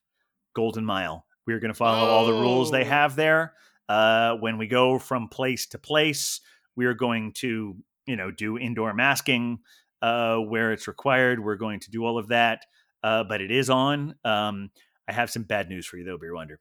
Golden 0.54 0.84
Mile. 0.84 1.26
We 1.48 1.54
are 1.54 1.58
going 1.58 1.72
to 1.72 1.76
follow 1.76 2.08
all 2.08 2.26
the 2.26 2.32
rules 2.32 2.70
they 2.70 2.82
Oh. 2.82 2.88
have 2.88 3.16
there. 3.16 3.54
Uh, 3.88 4.36
when 4.36 4.56
we 4.56 4.68
go 4.68 5.00
from 5.00 5.26
place 5.28 5.66
to 5.66 5.78
place, 5.78 6.40
we 6.76 6.86
are 6.86 6.94
going 6.94 7.32
to, 7.32 7.76
you 8.06 8.14
know, 8.16 8.30
do 8.30 8.56
indoor 8.56 8.94
masking 8.94 9.58
uh, 10.02 10.36
where 10.36 10.72
it's 10.72 10.86
required. 10.88 11.42
We're 11.42 11.56
going 11.56 11.80
to 11.80 11.90
do 11.90 12.04
all 12.04 12.18
of 12.18 12.28
that. 12.28 12.66
Uh, 13.02 13.24
but 13.24 13.40
it 13.40 13.50
is 13.50 13.70
on. 13.70 14.14
Um, 14.24 14.70
I 15.08 15.12
have 15.12 15.30
some 15.30 15.42
bad 15.44 15.68
news 15.68 15.86
for 15.86 15.96
you, 15.96 16.04
though, 16.04 16.18
Beer 16.18 16.34
Wonder. 16.34 16.60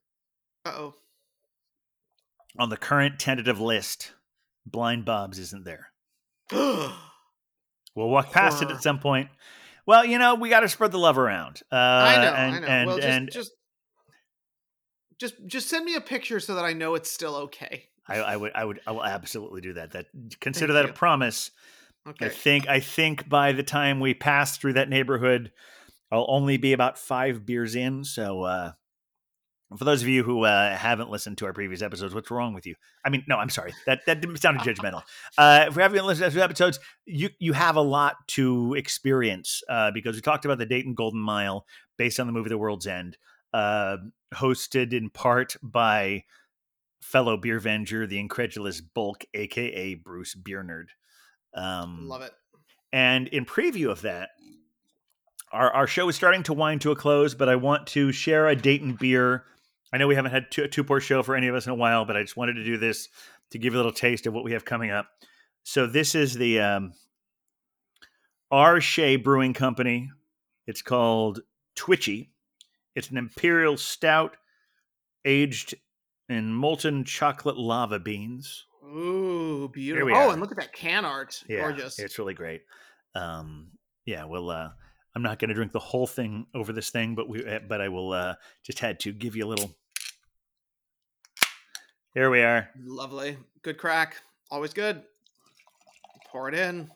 Uh 0.66 0.74
oh. 0.76 0.94
On 2.58 2.70
the 2.70 2.78
current 2.78 3.20
tentative 3.20 3.60
list, 3.60 4.14
Blind 4.66 5.06
Bob's 5.06 5.40
isn't 5.40 5.66
there. 5.66 5.92
We'll 7.96 8.10
walk 8.10 8.32
past 8.32 8.62
it 8.62 8.72
at 8.72 8.82
some 8.82 9.00
point. 9.00 9.30
Well, 9.86 10.06
you 10.06 10.18
know, 10.18 10.36
we 10.36 10.50
got 10.50 10.62
to 10.62 10.70
spread 10.70 10.92
the 10.92 10.98
love 10.98 11.18
around. 11.18 11.62
Uh, 11.72 11.76
I 11.76 12.16
know. 12.16 12.34
and, 12.34 12.56
I 12.56 12.60
know. 12.60 12.68
And, 12.68 12.88
well, 12.88 12.96
just, 12.96 13.08
and 13.08 13.32
just, 13.32 13.52
just, 15.20 15.36
just 15.46 15.70
send 15.70 15.86
me 15.86 15.96
a 15.96 16.02
picture 16.02 16.40
so 16.40 16.56
that 16.56 16.64
I 16.64 16.74
know 16.74 16.96
it's 16.96 17.12
still 17.12 17.36
okay. 17.36 17.90
I, 18.08 18.18
I 18.20 18.38
would, 18.38 18.52
I 18.56 18.64
would, 18.64 18.80
I 18.88 18.92
will 18.92 19.04
absolutely 19.04 19.62
do 19.62 19.74
that. 19.74 19.92
That 19.92 20.06
consider 20.40 20.74
Thank 20.74 20.84
that 20.84 20.90
you. 20.90 20.94
a 20.94 20.98
promise. 20.98 21.52
Okay. 22.08 22.26
I 22.26 22.30
think, 22.30 22.68
I 22.68 22.80
think 22.80 23.30
by 23.30 23.52
the 23.52 23.64
time 23.64 24.00
we 24.00 24.14
pass 24.14 24.58
through 24.58 24.74
that 24.74 24.90
neighborhood, 24.90 25.52
I'll 26.12 26.26
only 26.28 26.58
be 26.58 26.74
about 26.74 26.98
five 26.98 27.46
beers 27.46 27.76
in. 27.76 28.04
So, 28.04 28.44
uh, 28.44 28.72
for 29.78 29.86
those 29.86 30.02
of 30.02 30.08
you 30.08 30.24
who 30.24 30.44
uh, 30.44 30.76
haven't 30.76 31.10
listened 31.10 31.38
to 31.38 31.46
our 31.46 31.54
previous 31.54 31.82
episodes, 31.82 32.14
what's 32.14 32.30
wrong 32.30 32.54
with 32.54 32.66
you? 32.66 32.76
I 33.06 33.10
mean, 33.10 33.24
no, 33.28 33.38
I'm 33.38 33.50
sorry. 33.50 33.74
That 33.86 34.02
that 34.06 34.20
didn't 34.20 34.38
sound 34.38 34.60
judgmental. 34.62 35.04
Uh, 35.38 35.66
if 35.68 35.76
we 35.76 35.82
haven't 35.82 36.06
listened 36.06 36.34
to 36.34 36.44
episodes, 36.44 36.80
you 37.06 37.30
you 37.40 37.54
have 37.54 37.78
a 37.78 37.82
lot 37.82 38.16
to 38.30 38.74
experience 38.74 39.62
uh, 39.70 39.92
because 39.92 40.16
we 40.16 40.22
talked 40.22 40.44
about 40.46 40.58
the 40.58 40.66
Dayton 40.66 40.94
Golden 40.94 41.22
Mile 41.22 41.66
based 41.98 42.20
on 42.20 42.28
the 42.28 42.34
movie 42.34 42.50
The 42.50 42.58
World's 42.58 42.88
End, 42.88 43.18
uh, 43.54 43.98
hosted 44.34 44.92
in 44.94 45.10
part 45.10 45.56
by 45.64 46.26
fellow 47.02 47.38
beer 47.38 47.60
venger, 47.60 48.08
the 48.08 48.20
incredulous 48.20 48.82
Bulk, 48.82 49.24
aka 49.34 49.96
Bruce 49.96 50.36
Beer 50.36 50.64
Nerd. 50.64 50.88
Um, 51.54 52.08
Love 52.08 52.22
it. 52.22 52.32
and 52.94 53.28
in 53.28 53.46
preview 53.46 53.90
of 53.90 54.02
that, 54.02 54.30
our, 55.52 55.72
our 55.72 55.88
show 55.88 56.08
is 56.08 56.16
starting 56.16 56.44
to 56.44 56.54
wind 56.54 56.82
to 56.82 56.92
a 56.92 56.96
close, 56.96 57.34
but 57.36 57.50
I 57.50 57.56
want 57.58 57.88
to 57.88 58.12
share 58.12 58.48
a 58.48 58.56
Dayton 58.56 58.98
beer. 59.00 59.44
I 59.92 59.98
know 59.98 60.08
we 60.08 60.16
haven't 60.16 60.32
had 60.32 60.50
two, 60.50 60.64
a 60.64 60.68
two 60.70 60.84
pour 60.84 61.02
show 61.02 61.24
for 61.24 61.36
any 61.36 61.48
of 61.48 61.56
us 61.56 61.66
in 61.66 61.72
a 61.72 61.76
while, 61.76 62.06
but 62.06 62.16
I 62.16 62.22
just 62.22 62.38
wanted 62.38 62.54
to 62.54 62.64
do 62.64 62.78
this 62.78 63.10
to 63.50 63.58
give 63.58 63.74
you 63.74 63.78
a 63.78 63.82
little 63.82 63.92
taste 63.92 64.26
of 64.28 64.34
what 64.34 64.46
we 64.46 64.54
have 64.54 64.64
coming 64.64 64.92
up. 64.92 65.08
So 65.64 65.88
this 65.88 66.16
is 66.16 66.34
the 66.36 66.62
um, 66.62 66.94
R. 68.50 68.80
Shea 68.80 69.18
Brewing 69.18 69.54
Company. 69.54 70.10
It's 70.68 70.82
called 70.82 71.42
Twitchy. 71.76 72.32
It's 72.96 73.10
an 73.10 73.18
imperial 73.18 73.76
stout 73.78 74.38
aged 75.26 75.76
in 76.30 76.54
molten 76.54 77.04
chocolate 77.04 77.58
lava 77.58 78.00
beans. 78.00 78.66
Ooh, 78.92 79.70
beautiful. 79.72 80.16
Oh, 80.16 80.32
and 80.32 80.42
look 80.42 80.52
at 80.52 80.58
that 80.58 80.74
can 80.74 81.06
art. 81.06 81.44
Yeah, 81.48 81.62
Gorgeous. 81.62 81.98
It's 82.00 82.20
really 82.20 82.34
great. 82.34 82.62
Um, 83.16 83.68
yeah, 84.06 84.26
well, 84.26 84.50
uh, 84.50 84.70
I'm 85.16 85.22
not 85.22 85.40
going 85.40 85.50
to 85.50 85.56
drink 85.56 85.72
the 85.72 85.80
whole 85.80 86.08
thing 86.08 86.46
over 86.54 86.74
this 86.74 86.90
thing, 86.90 87.16
but 87.16 87.30
we, 87.30 87.46
uh, 87.46 87.60
but 87.68 87.82
I 87.82 87.90
will 87.90 88.12
uh, 88.14 88.36
just 88.64 88.80
had 88.80 89.00
to 89.02 89.12
give 89.12 89.36
you 89.36 89.46
a 89.46 89.50
little. 89.50 89.76
Here 92.14 92.30
we 92.30 92.42
are. 92.42 92.70
Lovely. 92.84 93.38
Good 93.62 93.78
crack. 93.78 94.18
Always 94.50 94.74
good. 94.74 95.04
Pour 96.28 96.50
it 96.50 96.56
in. 96.56 96.90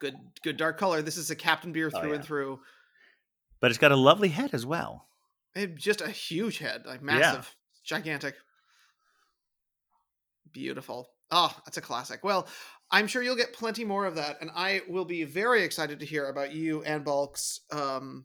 Good 0.00 0.16
good 0.42 0.56
dark 0.56 0.78
color. 0.78 1.02
This 1.02 1.16
is 1.16 1.30
a 1.30 1.36
Captain 1.36 1.72
beer 1.72 1.90
Oh, 1.92 2.00
through 2.00 2.10
yeah. 2.10 2.14
and 2.16 2.24
through. 2.24 2.60
But 3.60 3.70
it's 3.70 3.78
got 3.78 3.92
a 3.92 3.96
lovely 3.96 4.28
head 4.28 4.50
as 4.52 4.64
well. 4.64 5.06
It, 5.54 5.74
just 5.74 6.00
a 6.00 6.08
huge 6.08 6.58
head, 6.58 6.84
like 6.86 7.02
massive, 7.02 7.54
gigantic. 7.84 8.36
Beautiful. 10.52 11.10
Oh, 11.30 11.54
that's 11.64 11.76
a 11.76 11.80
classic. 11.82 12.24
Well, 12.24 12.46
I'm 12.90 13.06
sure 13.06 13.22
you'll 13.22 13.36
get 13.36 13.52
plenty 13.52 13.84
more 13.84 14.06
of 14.06 14.14
that, 14.16 14.38
and 14.40 14.50
I 14.54 14.80
will 14.88 15.04
be 15.04 15.24
very 15.24 15.62
excited 15.62 16.00
to 16.00 16.06
hear 16.06 16.28
about 16.28 16.52
you 16.52 16.82
and 16.84 17.04
Bulk's 17.04 17.60
um, 17.70 18.24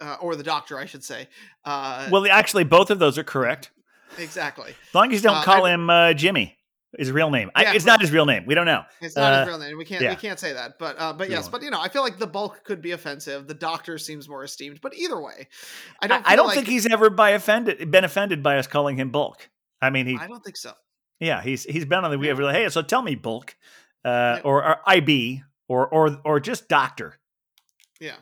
uh, 0.00 0.16
or 0.20 0.34
the 0.36 0.42
Doctor, 0.42 0.78
I 0.78 0.86
should 0.86 1.04
say. 1.04 1.28
Uh, 1.64 2.08
Well, 2.10 2.26
actually, 2.30 2.64
both 2.64 2.90
of 2.90 2.98
those 2.98 3.18
are 3.18 3.24
correct. 3.24 3.70
exactly. 4.16 4.70
As 4.88 4.94
long 4.94 5.12
as 5.12 5.22
you 5.22 5.28
don't 5.28 5.38
Uh, 5.38 5.42
call 5.44 5.66
I- 5.66 5.72
him 5.74 5.90
uh, 5.90 6.12
Jimmy, 6.14 6.56
his 6.96 7.12
real 7.12 7.30
name. 7.30 7.50
I, 7.54 7.64
Yeah, 7.64 7.72
it's 7.74 7.84
not 7.84 8.00
his 8.00 8.10
real 8.10 8.24
name. 8.24 8.46
We 8.46 8.54
don't 8.54 8.64
know. 8.64 8.84
It's 9.02 9.14
not 9.16 9.34
Uh, 9.34 9.38
his 9.40 9.48
real 9.48 9.58
name. 9.58 9.76
We 9.76 9.84
can't 9.84 10.00
yeah. 10.00 10.10
we 10.10 10.16
can't 10.16 10.40
say 10.40 10.54
that. 10.54 10.78
But 10.78 10.98
uh, 10.98 11.12
but 11.12 11.28
yes, 11.28 11.46
but 11.50 11.60
you 11.62 11.70
know, 11.70 11.78
I 11.80 11.88
feel 11.90 12.00
like 12.00 12.18
the 12.18 12.26
bulk 12.26 12.64
could 12.64 12.80
be 12.80 12.92
offensive. 12.92 13.46
The 13.46 13.52
Doctor 13.54 13.98
seems 13.98 14.26
more 14.30 14.42
esteemed. 14.44 14.80
But 14.80 14.94
either 14.94 15.20
way, 15.20 15.48
I 16.00 16.06
I 16.06 16.08
don't. 16.08 16.24
I 16.24 16.28
feel 16.30 16.36
don't 16.38 16.46
like- 16.46 16.54
think 16.54 16.68
he's 16.68 16.86
ever 16.86 17.10
by 17.10 17.30
offended 17.30 17.90
been 17.90 18.04
offended 18.04 18.42
by 18.42 18.56
us 18.56 18.66
calling 18.66 18.96
him 18.96 19.10
Bulk. 19.10 19.50
I 19.82 19.90
mean, 19.90 20.06
he 20.06 20.16
I 20.16 20.26
don't 20.26 20.42
think 20.42 20.56
so. 20.56 20.72
Yeah, 21.20 21.42
he's 21.42 21.64
he's 21.64 21.84
been 21.84 22.04
on 22.04 22.10
the 22.10 22.18
we 22.18 22.26
Yeah. 22.26 22.32
have 22.34 22.40
like, 22.40 22.54
hey, 22.54 22.68
so 22.68 22.82
tell 22.82 23.02
me 23.02 23.14
Bulk, 23.14 23.56
uh, 24.04 24.08
Yeah. 24.08 24.40
or, 24.44 24.64
or 24.64 24.76
IB, 24.86 25.42
or 25.68 25.86
or 25.88 26.20
or 26.24 26.40
just 26.40 26.68
Doctor. 26.68 27.18
Yeah. 28.00 28.16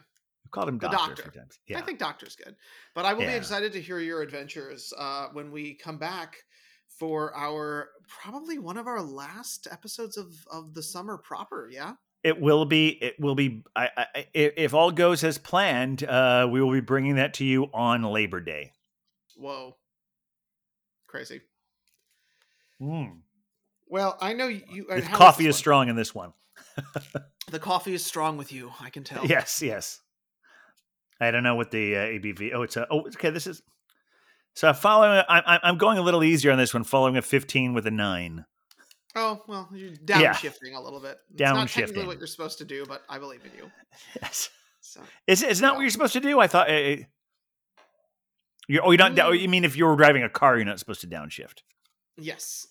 We 0.44 0.50
called 0.50 0.68
him 0.68 0.78
Doctor, 0.78 0.96
Doctor. 1.14 1.22
few 1.30 1.40
times. 1.40 1.58
Yeah, 1.66 1.78
I 1.78 1.82
think 1.82 1.98
Doctor's 1.98 2.36
good. 2.36 2.56
But 2.94 3.04
I 3.04 3.12
will 3.14 3.26
be 3.26 3.34
excited 3.34 3.72
to 3.72 3.80
hear 3.80 3.98
your 3.98 4.22
adventures 4.22 4.92
uh, 4.96 5.28
when 5.32 5.50
we 5.50 5.74
come 5.74 5.98
back 5.98 6.36
for 6.98 7.36
our 7.36 7.90
probably 8.22 8.58
one 8.58 8.78
of 8.78 8.86
our 8.86 9.02
last 9.02 9.66
episodes 9.70 10.16
of 10.16 10.32
of 10.50 10.72
the 10.74 10.82
summer 10.82 11.18
proper. 11.18 11.68
Yeah. 11.70 11.94
it 12.22 12.40
will 12.40 12.64
be. 12.64 12.88
It 12.88 13.16
will 13.20 13.34
be. 13.34 13.62
I, 13.76 13.88
I, 14.14 14.26
if 14.34 14.72
all 14.72 14.90
goes 14.92 15.22
as 15.24 15.36
planned, 15.36 16.02
uh, 16.04 16.48
we 16.50 16.62
will 16.62 16.72
be 16.72 16.80
bringing 16.80 17.16
that 17.16 17.34
to 17.34 17.44
you 17.44 17.64
on 17.74 18.02
Labor 18.02 18.40
Day. 18.40 18.72
Whoa. 19.36 19.76
Crazy. 21.06 21.42
Mm. 22.80 23.18
Well, 23.88 24.16
I 24.20 24.32
know 24.32 24.48
you. 24.48 24.86
The 24.88 25.02
coffee 25.02 25.46
is 25.46 25.56
strong 25.56 25.88
in 25.88 25.96
this 25.96 26.14
one. 26.14 26.32
The 27.48 27.60
coffee 27.60 27.94
is 27.94 28.04
strong 28.04 28.36
with 28.38 28.52
you. 28.52 28.72
I 28.80 28.90
can 28.90 29.04
tell. 29.04 29.24
Yes, 29.24 29.62
yes. 29.62 30.00
I 31.20 31.30
don't 31.30 31.44
know 31.44 31.54
what 31.54 31.70
the 31.70 31.94
uh, 31.94 32.00
ABV. 32.00 32.50
Oh, 32.52 32.62
it's 32.62 32.76
a. 32.76 32.88
Oh, 32.90 33.02
okay. 33.06 33.30
This 33.30 33.46
is. 33.46 33.62
So 34.54 34.66
I'm 34.68 34.74
following. 34.74 35.22
I'm 35.28 35.42
I'm- 35.46 35.60
I'm 35.62 35.78
going 35.78 35.96
a 35.96 36.02
little 36.02 36.24
easier 36.24 36.50
on 36.50 36.58
this 36.58 36.74
one, 36.74 36.82
following 36.82 37.16
a 37.16 37.22
15 37.22 37.72
with 37.72 37.86
a 37.86 37.92
nine. 37.92 38.46
Oh 39.14 39.44
well, 39.46 39.68
you're 39.72 39.90
Yeah. 40.08 40.32
downshifting 40.34 40.74
a 40.74 40.80
little 40.80 40.98
bit. 40.98 41.18
It's 41.30 41.40
not 41.40 41.68
technically 41.68 42.02
Downshifting. 42.02 42.06
what 42.08 42.18
you're 42.18 42.26
supposed 42.26 42.58
to 42.58 42.64
do, 42.64 42.84
but 42.84 43.02
I 43.08 43.18
believe 43.20 43.42
in 43.44 43.52
you. 43.56 43.70
Yes. 44.20 44.50
So 44.80 45.00
Is 45.28 45.44
it's 45.44 45.60
not 45.60 45.76
what 45.76 45.82
you're 45.82 45.90
supposed 45.90 46.14
to 46.14 46.20
do? 46.20 46.40
I 46.40 46.48
thought. 46.48 46.68
Uh, 46.68 46.96
you're, 48.66 48.84
oh, 48.84 48.90
you're 48.90 48.98
not. 48.98 49.12
Mm. 49.14 49.40
You 49.40 49.48
mean 49.48 49.64
if 49.64 49.76
you 49.76 49.86
were 49.86 49.94
driving 49.94 50.24
a 50.24 50.28
car, 50.28 50.56
you're 50.56 50.64
not 50.64 50.80
supposed 50.80 51.00
to 51.02 51.06
downshift. 51.06 51.62
Yes, 52.16 52.66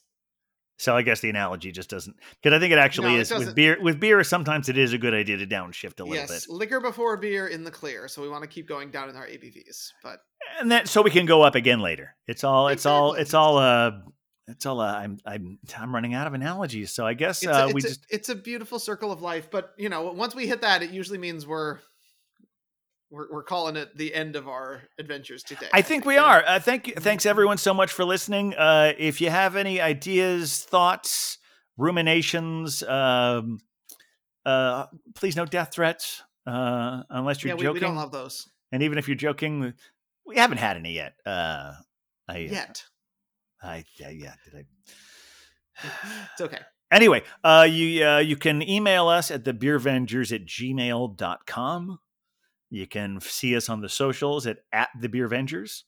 So 0.77 0.95
I 0.95 1.03
guess 1.03 1.21
the 1.21 1.29
analogy 1.29 1.71
just 1.71 1.89
doesn't. 1.89 2.15
Because 2.41 2.55
I 2.55 2.59
think 2.59 2.73
it 2.73 2.77
actually 2.77 3.13
No, 3.13 3.17
it 3.17 3.21
is 3.21 3.31
with 3.31 3.55
beer. 3.55 3.77
With 3.81 3.99
beer, 3.99 4.23
sometimes 4.23 4.67
it 4.67 4.77
is 4.77 4.91
a 4.93 4.97
good 4.97 5.13
idea 5.13 5.37
to 5.37 5.47
downshift 5.47 5.99
a 5.99 6.03
little 6.03 6.15
yes, 6.15 6.45
bit, 6.45 6.53
liquor 6.53 6.81
before 6.81 7.15
beer 7.17 7.47
in 7.47 7.63
the 7.63 7.71
clear. 7.71 8.07
So 8.07 8.21
we 8.21 8.29
want 8.29 8.43
to 8.43 8.49
keep 8.49 8.67
going 8.67 8.91
down 8.91 9.09
in 9.09 9.15
our 9.15 9.25
ABVs, 9.25 9.91
but 10.03 10.19
and 10.59 10.69
then 10.69 10.85
so 10.85 11.01
we 11.01 11.11
can 11.11 11.25
go 11.25 11.41
up 11.41 11.55
again 11.55 11.79
later. 11.79 12.15
It's 12.27 12.43
all. 12.43 12.67
It's 12.67 12.85
all. 12.85 13.13
It's 13.13 13.33
all. 13.33 13.57
Uh, 13.57 13.91
it's 14.47 14.65
all. 14.65 14.81
Uh, 14.81 14.93
I'm. 14.93 15.17
I'm. 15.25 15.59
I'm 15.77 15.93
running 15.95 16.13
out 16.13 16.27
of 16.27 16.33
analogies. 16.33 16.91
So 16.91 17.05
I 17.05 17.13
guess 17.13 17.41
it's, 17.41 17.51
uh, 17.51 17.67
a, 17.69 17.73
we 17.73 17.79
a, 17.79 17.81
just. 17.81 18.05
it's 18.09 18.29
a 18.29 18.35
beautiful 18.35 18.79
circle 18.79 19.11
of 19.11 19.21
life. 19.21 19.49
But 19.49 19.73
you 19.77 19.87
know, 19.87 20.11
once 20.11 20.35
we 20.35 20.45
hit 20.45 20.61
that, 20.61 20.83
it 20.83 20.91
usually 20.91 21.17
means 21.19 21.47
we're 21.47 21.79
we're, 23.15 23.27
we're 23.31 23.43
calling 23.43 23.75
it 23.75 23.95
the 23.97 24.13
end 24.13 24.35
of 24.35 24.47
our 24.47 24.83
adventures 24.99 25.43
today. 25.43 25.67
I 25.73 25.81
think 25.81 26.05
we 26.05 26.17
are. 26.17 26.43
Uh, 26.45 26.59
thank 26.59 26.87
you. 26.87 26.93
Thanks 26.95 27.25
everyone 27.25 27.57
so 27.57 27.73
much 27.73 27.91
for 27.91 28.03
listening. 28.05 28.53
Uh, 28.53 28.93
if 28.97 29.21
you 29.21 29.29
have 29.29 29.55
any 29.55 29.79
ideas, 29.79 30.63
thoughts, 30.63 31.37
ruminations, 31.77 32.83
um, 32.83 33.59
uh, 34.45 34.85
please 35.15 35.35
no 35.35 35.45
death 35.45 35.73
threats. 35.73 36.23
Uh, 36.45 37.03
unless 37.09 37.43
you're 37.43 37.49
Yeah, 37.49 37.55
we, 37.55 37.63
joking, 37.63 37.73
we 37.73 37.79
don't 37.79 37.95
love 37.95 38.11
those 38.11 38.47
and 38.71 38.83
even 38.83 38.97
if 38.97 39.07
you're 39.07 39.15
joking, 39.15 39.73
we 40.25 40.35
haven't 40.35 40.57
had 40.57 40.75
any 40.75 40.93
yet. 40.93 41.13
Uh, 41.25 41.73
I, 42.27 42.37
yet. 42.39 42.83
I, 43.61 43.85
yeah, 43.97 44.09
yeah. 44.09 44.33
Did 44.43 44.65
I? 45.81 45.87
It's 46.33 46.41
okay. 46.41 46.59
Anyway, 46.91 47.23
uh, 47.43 47.67
you 47.69 48.05
uh, 48.05 48.19
you 48.19 48.35
can 48.35 48.61
email 48.61 49.07
us 49.07 49.31
at 49.31 49.43
thebeervengers 49.43 50.33
at 50.33 50.45
gmail.com. 50.45 51.99
You 52.75 52.85
can 52.85 53.21
see 53.21 53.55
us 53.55 53.69
on 53.69 53.79
the 53.79 53.87
socials 53.87 54.45
at, 54.45 54.57
at 54.73 54.89
the 54.99 55.07
Beervengers. 55.07 55.83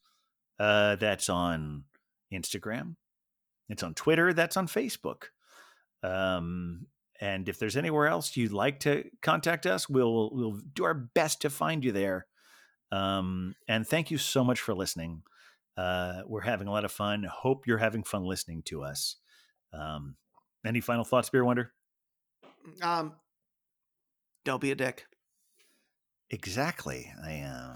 Uh, 0.58 0.96
that's 0.96 1.28
on 1.28 1.84
Instagram. 2.34 2.96
It's 3.68 3.84
on 3.84 3.94
Twitter. 3.94 4.32
That's 4.32 4.56
on 4.56 4.68
Facebook. 4.68 5.24
Um, 6.02 6.88
and 7.20 7.50
if 7.50 7.60
there's 7.60 7.76
anywhere 7.76 8.08
else 8.08 8.38
you'd 8.38 8.54
like 8.54 8.80
to 8.82 9.04
contact 9.22 9.66
us, 9.66 9.90
we'll 9.90 10.30
we'll 10.32 10.62
do 10.74 10.86
our 10.86 10.94
best 10.94 11.42
to 11.42 11.50
find 11.50 11.84
you 11.84 11.92
there. 11.92 12.26
Um, 12.90 13.56
and 13.68 13.86
thank 13.86 14.10
you 14.10 14.18
so 14.18 14.46
much 14.46 14.62
for 14.62 14.74
listening. 14.74 15.24
Uh, 15.76 16.22
we're 16.26 16.40
having 16.40 16.70
a 16.70 16.72
lot 16.72 16.86
of 16.86 16.92
fun. 16.94 17.26
Hope 17.30 17.68
you're 17.68 17.80
having 17.80 18.04
fun 18.04 18.24
listening 18.24 18.62
to 18.64 18.84
us. 18.84 19.18
Um, 19.74 20.16
any 20.66 20.80
final 20.80 21.04
thoughts, 21.04 21.30
Beer 21.30 21.44
Wonder? 21.44 21.74
Um, 22.82 23.12
don't 24.46 24.62
be 24.62 24.72
a 24.72 24.76
dick. 24.76 25.06
Exactly. 26.30 27.12
I 27.24 27.40
uh, 27.42 27.76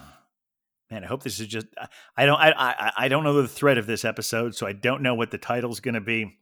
man, 0.90 1.04
I 1.04 1.08
hope 1.08 1.24
this 1.24 1.40
is 1.40 1.48
just. 1.48 1.68
I- 1.78 1.88
I 2.18 2.26
don't. 2.26 2.38
I, 2.40 2.52
I 2.52 2.92
I 3.06 3.08
don't 3.08 3.24
know 3.24 3.42
the 3.42 3.48
thread 3.48 3.78
of 3.78 3.88
this 3.88 4.04
episode, 4.06 4.56
so 4.56 4.68
I 4.68 4.74
don't 4.74 5.02
know 5.02 5.16
what 5.16 5.32
the 5.32 5.38
title's 5.38 5.80
going 5.80 5.96
to 5.96 6.02
be. 6.02 6.38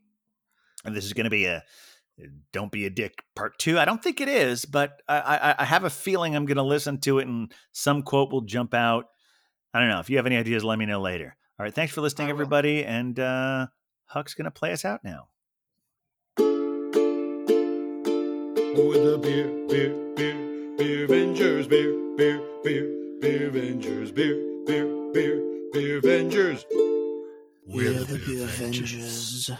And 0.85 0.95
this 0.95 1.05
is 1.05 1.13
going 1.13 1.25
to 1.25 1.29
be 1.29 1.45
a 1.45 1.63
"Don't 2.51 2.71
Be 2.71 2.85
a 2.85 2.89
Dick" 2.89 3.23
part 3.35 3.59
two. 3.59 3.77
I 3.77 3.85
don't 3.85 4.01
think 4.03 4.21
it 4.21 4.29
is, 4.29 4.65
but 4.65 5.01
I 5.07 5.19
I, 5.19 5.55
I 5.59 5.65
have 5.65 5.83
a 5.83 5.89
feeling 5.89 6.35
I'm 6.35 6.45
going 6.45 6.57
to 6.57 6.63
listen 6.63 6.99
to 7.01 7.19
it, 7.19 7.27
and 7.27 7.51
some 7.71 8.01
quote 8.01 8.31
will 8.31 8.41
jump 8.41 8.73
out. 8.73 9.05
I 9.73 9.79
don't 9.79 9.89
know. 9.89 9.99
If 9.99 10.09
you 10.09 10.17
have 10.17 10.25
any 10.25 10.37
ideas, 10.37 10.63
let 10.63 10.79
me 10.79 10.85
know 10.87 10.99
later. 11.01 11.35
All 11.59 11.63
right. 11.63 11.73
Thanks 11.75 11.93
for 11.93 12.01
listening, 12.01 12.29
everybody. 12.29 12.83
And 12.85 13.19
uh, 13.19 13.67
Huck's 14.05 14.33
going 14.33 14.45
to 14.45 14.51
play 14.51 14.71
us 14.71 14.83
out 14.85 15.03
now. 15.03 15.27
With 18.75 19.03
the 19.03 19.19
beer, 19.21 19.47
beer, 19.67 19.93
beer, 20.15 20.48
Beervengers, 20.79 21.67
beer, 21.67 21.91
beer, 22.15 22.41
beer, 22.63 22.87
Beervengers, 23.19 24.15
beer, 24.15 24.37
beer, 24.65 25.11
beer, 25.11 25.41
Beervengers. 25.73 26.63
We're 27.67 28.05
the 28.05 28.17
Beervengers. 28.17 29.59